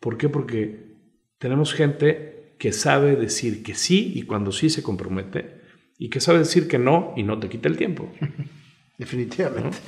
¿Por 0.00 0.18
qué? 0.18 0.28
Porque 0.28 0.87
tenemos 1.38 1.72
gente 1.72 2.54
que 2.58 2.72
sabe 2.72 3.16
decir 3.16 3.62
que 3.62 3.74
sí 3.74 4.12
y 4.14 4.22
cuando 4.22 4.52
sí 4.52 4.70
se 4.70 4.82
compromete 4.82 5.58
y 5.98 6.10
que 6.10 6.20
sabe 6.20 6.40
decir 6.40 6.68
que 6.68 6.78
no 6.78 7.12
y 7.16 7.22
no 7.22 7.38
te 7.38 7.48
quita 7.48 7.68
el 7.68 7.76
tiempo. 7.76 8.08
Definitivamente. 8.98 9.78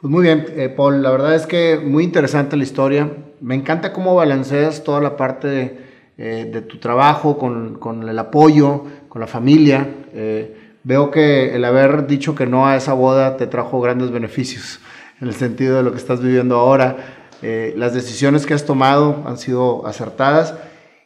Pues 0.00 0.12
muy 0.12 0.22
bien, 0.22 0.46
eh, 0.50 0.68
Paul, 0.68 1.02
la 1.02 1.10
verdad 1.10 1.34
es 1.34 1.46
que 1.46 1.76
muy 1.84 2.04
interesante 2.04 2.56
la 2.56 2.62
historia. 2.62 3.10
Me 3.40 3.56
encanta 3.56 3.92
cómo 3.92 4.14
balanceas 4.14 4.84
toda 4.84 5.00
la 5.00 5.16
parte 5.16 5.48
de, 5.48 5.78
eh, 6.18 6.64
tu 6.68 6.78
trabajo 6.78 7.36
con, 7.36 8.08
el 8.08 8.18
apoyo, 8.18 8.84
con 9.08 9.20
la 9.20 9.26
familia. 9.26 9.88
Eh, 10.14 10.56
veo 10.84 11.10
que 11.10 11.54
el 11.56 11.64
haber 11.64 12.06
dicho 12.06 12.36
que 12.36 12.46
no 12.46 12.68
a 12.68 12.76
esa 12.76 12.92
boda 12.92 13.36
te 13.36 13.48
trajo 13.48 13.80
grandes 13.80 14.12
beneficios 14.12 14.78
en 15.20 15.26
el 15.26 15.34
sentido 15.34 15.78
de 15.78 15.82
lo 15.82 15.90
que 15.90 15.98
estás 15.98 16.22
viviendo 16.22 16.56
ahora. 16.56 17.14
las 17.42 17.92
decisiones 17.92 18.46
que 18.46 18.54
has 18.54 18.64
tomado 18.64 19.24
han 19.26 19.36
sido 19.36 19.84
acertadas. 19.84 20.54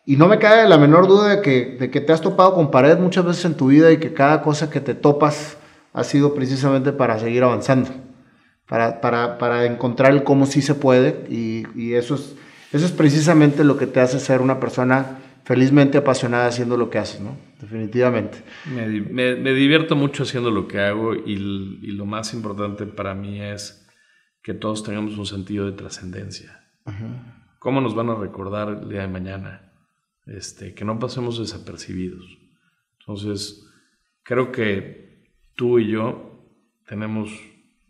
Y 0.05 0.17
no 0.17 0.27
me 0.27 0.39
cabe 0.39 0.69
la 0.69 0.79
menor 0.79 1.07
duda 1.07 1.37
de 1.37 1.43
que, 1.43 1.77
de 1.79 1.91
que 1.91 2.01
te 2.01 2.13
has 2.13 2.21
topado 2.21 2.55
con 2.55 2.71
pared 2.71 2.99
muchas 2.99 3.25
veces 3.25 3.45
en 3.45 3.57
tu 3.57 3.69
vida 3.69 3.93
y 3.93 3.99
que 3.99 4.13
cada 4.13 4.43
cosa 4.43 4.69
que 4.69 4.81
te 4.81 4.95
topas 4.95 5.57
ha 5.93 6.05
sido 6.05 6.35
precisamente 6.35 6.93
para 6.93 7.19
seguir 7.19 7.45
avanzando, 7.45 7.91
para, 8.67 9.01
para, 9.01 9.39
para 9.39 9.65
encontrar 9.67 10.13
el 10.13 10.25
cómo 10.25 10.47
sí 10.47 10.61
se 10.61 10.75
puede 10.75 11.27
y, 11.29 11.65
y, 11.77 11.95
eso, 11.95 12.17
es, 12.17 12.35
eso 12.73 12.87
es 12.87 12.93
precisamente 12.93 13.63
lo 13.63 13.77
que 13.77 13.87
te 13.87 14.01
hace 14.01 14.19
ser 14.19 14.41
una 14.41 14.59
persona 14.59 15.19
felizmente 15.45 15.99
apasionada 15.99 16.47
haciendo 16.47 16.77
lo 16.77 16.91
que 16.91 16.99
haces, 16.99 17.21
¿no? 17.21 17.37
Definitivamente. 17.61 18.43
Me, 18.67 19.37
me, 19.37 19.53
divierto 19.53 19.95
mucho 19.95 20.23
haciendo 20.23 20.51
lo 20.51 20.67
que 20.67 20.81
hago 20.81 21.15
y, 21.15 21.35
y, 21.83 21.93
lo 21.93 22.07
más 22.07 22.33
importante 22.35 22.87
para 22.87 23.15
mí 23.15 23.41
es 23.41 23.87
que 24.43 24.55
todos 24.55 24.83
tengamos 24.83 25.17
un 25.19 25.27
sentido 25.27 25.67
de 25.67 25.73
trascendencia. 25.73 26.61
¿Cómo 27.59 27.81
nos 27.81 27.95
van 27.95 28.11
a 28.11 28.15
recordar 28.17 28.69
el 28.83 28.89
día 28.89 29.03
de 29.03 29.09
mañana? 29.09 29.72
Este, 30.27 30.75
que 30.75 30.85
no 30.85 30.99
pasemos 30.99 31.39
desapercibidos. 31.39 32.39
Entonces, 33.01 33.69
creo 34.23 34.53
que 34.53 35.33
tú 35.57 35.79
y 35.79 35.91
yo 35.91 36.33
tenemos 36.87 37.31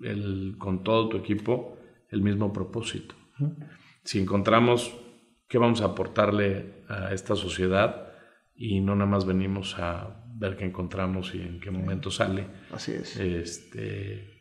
el, 0.00 0.56
con 0.58 0.82
todo 0.82 1.08
tu 1.08 1.16
equipo 1.18 1.78
el 2.08 2.22
mismo 2.22 2.52
propósito. 2.52 3.14
Si 4.04 4.18
encontramos 4.18 4.96
qué 5.48 5.58
vamos 5.58 5.82
a 5.82 5.86
aportarle 5.86 6.84
a 6.88 7.12
esta 7.12 7.36
sociedad 7.36 8.12
y 8.54 8.80
no 8.80 8.94
nada 8.94 9.10
más 9.10 9.26
venimos 9.26 9.78
a 9.78 10.24
ver 10.34 10.56
qué 10.56 10.64
encontramos 10.64 11.34
y 11.34 11.40
en 11.40 11.60
qué 11.60 11.70
momento 11.70 12.10
sale. 12.10 12.46
Así 12.70 12.92
es. 12.92 13.16
Este, 13.16 14.40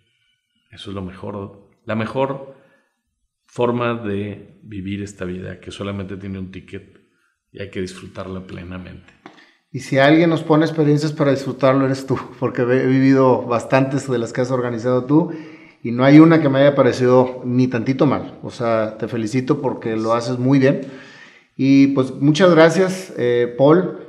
eso 0.72 0.90
es 0.90 0.96
lo 0.96 1.02
mejor, 1.02 1.70
la 1.86 1.96
mejor 1.96 2.56
forma 3.46 3.96
de 3.96 4.60
vivir 4.64 5.04
esta 5.04 5.26
vida 5.26 5.60
que 5.60 5.72
solamente 5.72 6.16
tiene 6.18 6.40
un 6.40 6.52
ticket 6.52 7.01
y 7.52 7.62
hay 7.62 7.70
que 7.70 7.82
disfrutarla 7.82 8.42
plenamente. 8.42 9.14
Y 9.72 9.80
si 9.80 10.00
alguien 10.00 10.30
nos 10.30 10.44
pone 10.44 10.66
experiencias 10.66 11.14
para 11.14 11.32
disfrutarlo, 11.32 11.86
eres 11.86 12.06
tú, 12.06 12.20
porque 12.40 12.64
he 12.64 12.86
vivido 12.86 13.44
bastantes 13.44 14.10
de 14.10 14.18
las 14.18 14.34
que 14.34 14.42
has 14.42 14.52
organizado 14.52 15.06
tú 15.06 15.32
y 15.82 15.92
no 15.92 16.04
hay 16.04 16.20
una 16.20 16.42
que 16.42 16.50
me 16.50 16.60
haya 16.60 16.76
parecido 16.76 17.42
ni 17.46 17.68
tantito 17.68 18.06
mal. 18.06 18.38
O 18.44 18.52
sea, 18.52 18.98
te 18.98 19.08
felicito 19.08 19.62
porque 19.62 19.96
lo 19.96 20.14
haces 20.14 20.38
muy 20.38 20.60
bien. 20.60 20.82
Y 21.56 21.88
pues 21.88 22.12
muchas 22.12 22.54
gracias, 22.54 23.14
eh, 23.18 23.54
Paul. 23.58 24.00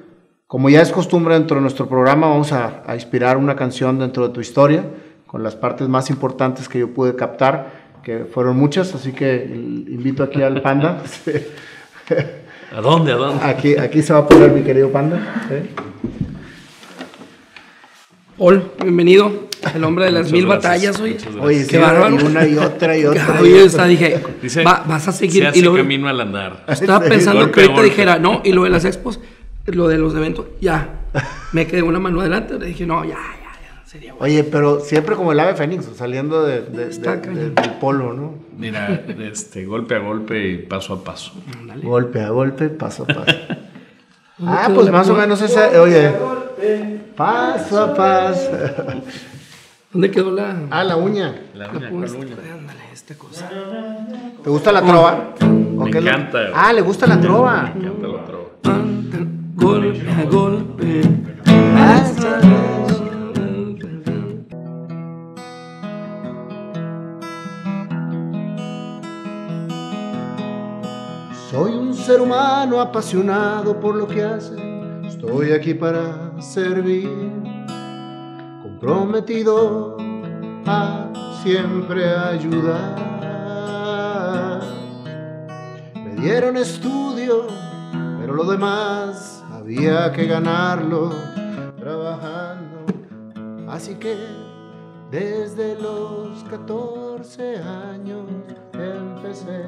Como 0.46 0.68
ya 0.68 0.82
es 0.82 0.90
costumbre 0.90 1.34
dentro 1.34 1.56
de 1.56 1.62
nuestro 1.62 1.88
programa, 1.88 2.26
vamos 2.28 2.52
a, 2.52 2.82
a, 2.86 2.94
inspirar 2.94 3.36
una 3.36 3.56
canción 3.56 3.98
dentro 3.98 4.28
de 4.28 4.34
tu 4.34 4.40
historia, 4.40 4.84
con 5.26 5.42
las 5.42 5.56
partes 5.56 5.88
más 5.88 6.10
importantes 6.10 6.68
que 6.68 6.80
yo 6.80 6.92
pude 6.92 7.16
captar, 7.16 8.00
que 8.02 8.26
fueron 8.26 8.56
muchas, 8.58 8.94
así 8.94 9.12
que 9.12 9.44
invito 9.46 10.22
aquí 10.22 10.42
al 10.42 10.60
panda. 10.60 11.02
¿A 12.74 12.80
dónde? 12.80 13.12
¿A 13.12 13.16
dónde? 13.16 13.44
Aquí, 13.44 13.76
aquí 13.76 14.00
se 14.00 14.14
va 14.14 14.20
a 14.20 14.26
poner 14.26 14.50
mi 14.50 14.62
querido 14.62 14.90
panda. 14.90 15.20
Hola, 18.38 18.62
bienvenido. 18.82 19.50
El 19.74 19.84
hombre 19.84 20.06
de 20.06 20.12
las 20.12 20.32
mil 20.32 20.46
batallas, 20.46 20.98
hoy. 20.98 21.18
Oye, 21.38 21.66
qué 21.66 21.76
bárbaro. 21.76 22.16
una 22.16 22.46
y 22.46 22.56
otra 22.56 22.96
y 22.96 23.04
otra. 23.06 23.40
Oye, 23.40 23.68
dije, 23.88 24.22
vas 24.64 25.06
a 25.06 25.12
seguir. 25.12 25.42
Se 25.42 25.48
hace 25.48 25.58
y 25.58 25.62
lo, 25.62 25.76
camino 25.76 26.08
al 26.08 26.18
andar. 26.18 26.64
Estaba 26.66 27.00
pensando 27.00 27.52
que 27.52 27.60
ahorita 27.60 27.82
dijera, 27.82 28.18
no, 28.18 28.40
y 28.42 28.52
lo 28.52 28.64
de 28.64 28.70
las 28.70 28.86
expos, 28.86 29.20
lo 29.66 29.86
de 29.88 29.98
los 29.98 30.14
eventos, 30.14 30.46
ya. 30.60 31.00
Me 31.52 31.66
quedé 31.66 31.82
una 31.82 31.98
mano 31.98 32.20
adelante. 32.20 32.58
Le 32.58 32.66
dije, 32.66 32.86
no, 32.86 33.04
ya, 33.04 33.18
Oye, 34.20 34.44
pero 34.44 34.80
siempre 34.80 35.16
como 35.16 35.32
el 35.32 35.40
ave 35.40 35.54
fénix, 35.54 35.84
saliendo 35.96 36.44
de, 36.44 36.62
del 36.62 37.70
polo, 37.80 38.14
¿no? 38.14 38.34
Mira, 38.56 39.04
este, 39.20 39.66
golpe 39.66 39.94
a 39.94 39.98
golpe 39.98 40.48
y 40.48 40.58
paso 40.58 40.94
a 40.94 41.04
paso. 41.04 41.32
Golpe 41.82 42.20
a 42.20 42.30
golpe, 42.30 42.68
paso 42.68 43.04
a 43.04 43.06
paso. 43.06 43.38
ah, 44.46 44.70
pues 44.74 44.90
más 44.90 45.08
o 45.10 45.14
menos 45.14 45.42
esa, 45.42 45.80
oye, 45.80 46.10
paso 47.16 47.82
a 47.82 47.94
paso. 47.94 48.50
¿Dónde 49.92 50.10
quedó 50.10 50.30
la...? 50.30 50.56
Ah, 50.70 50.84
la 50.84 50.96
uña. 50.96 51.34
La 51.54 51.70
uña. 51.70 52.08
Ándale, 52.08 52.80
esta 52.92 53.14
cosa. 53.14 53.50
¿Te 54.42 54.48
gusta 54.48 54.72
la 54.72 54.80
trova? 54.80 55.34
Me 55.40 55.90
encanta. 55.90 56.38
Ah, 56.54 56.72
le 56.72 56.80
gusta 56.80 57.06
la 57.06 57.20
trova. 57.20 57.74
Me 57.74 57.88
encanta 57.88 58.08
la 58.08 58.24
trova. 58.24 58.42
Golpe 59.54 60.10
a 60.10 60.24
golpe. 60.24 61.01
Apasionado 72.82 73.78
por 73.80 73.94
lo 73.94 74.06
que 74.06 74.22
hace. 74.22 74.56
Estoy 75.06 75.52
aquí 75.52 75.74
para 75.74 76.40
servir. 76.40 77.08
prometido 78.80 79.96
a 80.66 81.12
siempre 81.42 82.04
ayudar. 82.04 82.98
Me 85.94 86.16
dieron 86.16 86.56
estudio, 86.56 87.46
pero 88.20 88.34
lo 88.34 88.44
demás 88.44 89.44
había 89.52 90.10
que 90.10 90.26
ganarlo 90.26 91.12
trabajando. 91.78 92.84
Así 93.68 93.94
que 93.94 94.16
desde 95.12 95.80
los 95.80 96.42
14 96.50 97.58
años 97.58 98.26
empecé 98.72 99.64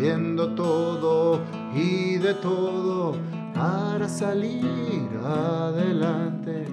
vendiendo 0.00 0.48
todo 0.54 1.40
y 1.74 2.16
de 2.16 2.32
todo 2.34 3.14
para 3.54 4.08
salir 4.08 5.06
adelante. 5.22 6.64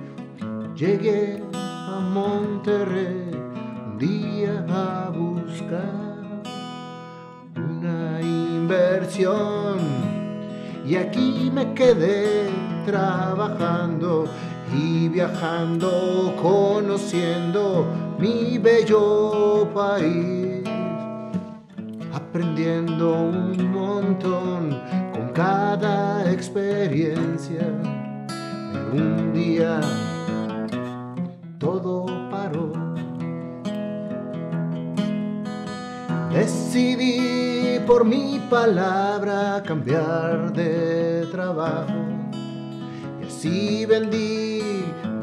Llegué 0.73 1.43
a 1.53 1.99
Monterrey 2.13 3.29
un 3.85 3.97
día 3.97 4.65
a 4.69 5.09
buscar 5.09 6.23
una 7.57 8.21
inversión 8.21 9.79
y 10.85 10.95
aquí 10.95 11.51
me 11.53 11.73
quedé 11.73 12.49
trabajando 12.85 14.23
y 14.73 15.09
viajando, 15.09 16.33
conociendo 16.41 17.87
mi 18.17 18.57
bello 18.57 19.67
país, 19.73 20.63
aprendiendo 22.29 23.13
un 23.13 23.71
montón 23.71 24.81
con 25.13 25.29
cada 25.29 26.29
experiencia. 26.31 27.65
En 28.73 29.01
un 29.01 29.33
día 29.33 29.79
todo 31.57 32.05
paró. 32.29 32.73
Decidí 36.31 37.79
por 37.87 38.03
mi 38.03 38.39
palabra 38.49 39.63
cambiar 39.65 40.51
de 40.53 41.25
trabajo 41.31 41.93
y 43.21 43.25
así 43.25 43.85
vendí 43.85 44.61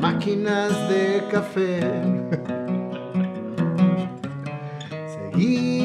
máquinas 0.01 0.73
de 0.89 1.23
café. 1.31 1.81
Seguí 5.15 5.84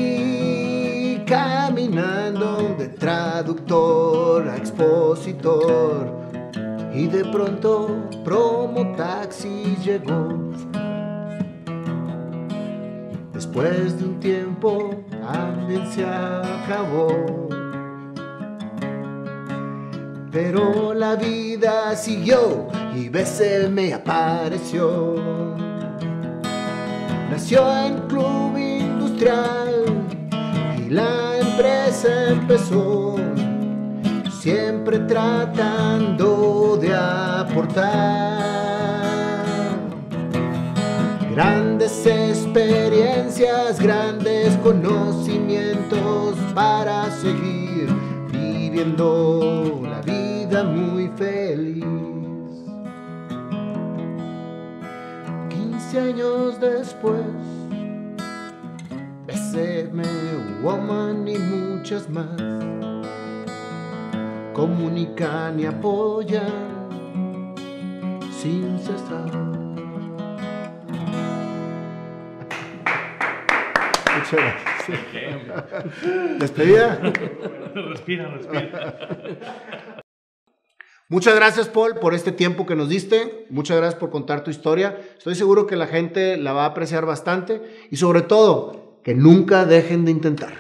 expositor 5.30 6.12
y 6.94 7.08
de 7.08 7.26
pronto 7.26 8.10
promo 8.24 8.96
taxi 8.96 9.76
llegó. 9.84 10.52
Después 13.34 13.98
de 14.00 14.06
un 14.06 14.20
tiempo 14.20 14.96
también 15.22 15.86
se 15.92 16.06
acabó. 16.06 17.48
Pero 20.32 20.94
la 20.94 21.16
vida 21.16 21.96
siguió 21.96 22.68
y 22.96 23.10
veces 23.10 23.70
me 23.70 23.94
apareció. 23.94 25.16
Nació 27.32 27.62
en 27.86 28.00
club 28.08 28.58
industrial 28.58 29.86
y 30.78 30.90
la 30.90 31.38
empresa 31.40 32.30
empezó 32.30 33.29
siempre 34.50 34.97
tratando 35.00 36.76
de 36.82 36.95
aportar 36.95 38.39
grandes 41.32 42.04
experiencias, 42.08 43.80
grandes 43.80 44.58
conocimientos 44.58 46.36
para 46.56 47.12
seguir 47.12 47.89
viviendo 48.32 49.82
la 49.84 50.02
vida 50.02 50.64
muy 50.64 51.10
feliz. 51.10 51.86
15 55.50 56.00
años 56.00 56.60
después, 56.60 57.22
BCM 59.28 60.02
Woman 60.64 61.28
y 61.28 61.38
muchas 61.38 62.10
más 62.10 62.99
comunican 64.60 65.57
y 65.57 65.66
apoyan 65.66 67.55
sin 68.30 68.78
cesar. 68.78 69.32
Muchas 74.18 74.34
gracias. 74.34 74.99
Despedida. 76.39 76.99
respira, 77.74 78.28
respira. 78.32 80.03
Muchas 81.07 81.36
gracias, 81.36 81.70
Paul, 81.70 81.95
por 81.95 82.14
este 82.14 82.34
tiempo 82.34 82.66
que 82.66 82.76
nos 82.76 82.89
diste. 82.89 83.45
Muchas 83.49 83.78
gracias 83.78 83.97
por 83.97 84.10
contar 84.10 84.43
tu 84.43 84.51
historia. 84.51 84.99
Estoy 85.18 85.36
seguro 85.36 85.68
que 85.68 85.78
la 85.78 85.88
gente 85.88 86.36
la 86.36 86.51
va 86.51 86.64
a 86.64 86.68
apreciar 86.68 87.05
bastante 87.05 87.62
y 87.89 87.95
sobre 87.95 88.24
todo 88.24 88.99
que 89.05 89.16
nunca 89.16 89.64
dejen 89.64 90.03
de 90.03 90.12
intentar. 90.12 90.51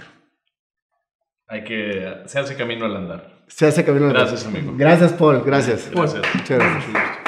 Hay 1.47 1.65
que 1.65 2.21
se 2.27 2.39
hace 2.39 2.55
camino 2.55 2.85
al 2.85 2.95
andar. 2.95 3.38
Se 3.49 3.67
hace 3.67 3.83
camino. 3.83 4.07
Gracias, 4.09 4.45
amigo. 4.45 4.73
Gracias, 4.77 5.11
Paul. 5.13 5.43
Gracias. 5.45 5.89
Gracias. 5.91 6.23
Muchas 6.33 6.59
gracias. 6.59 7.18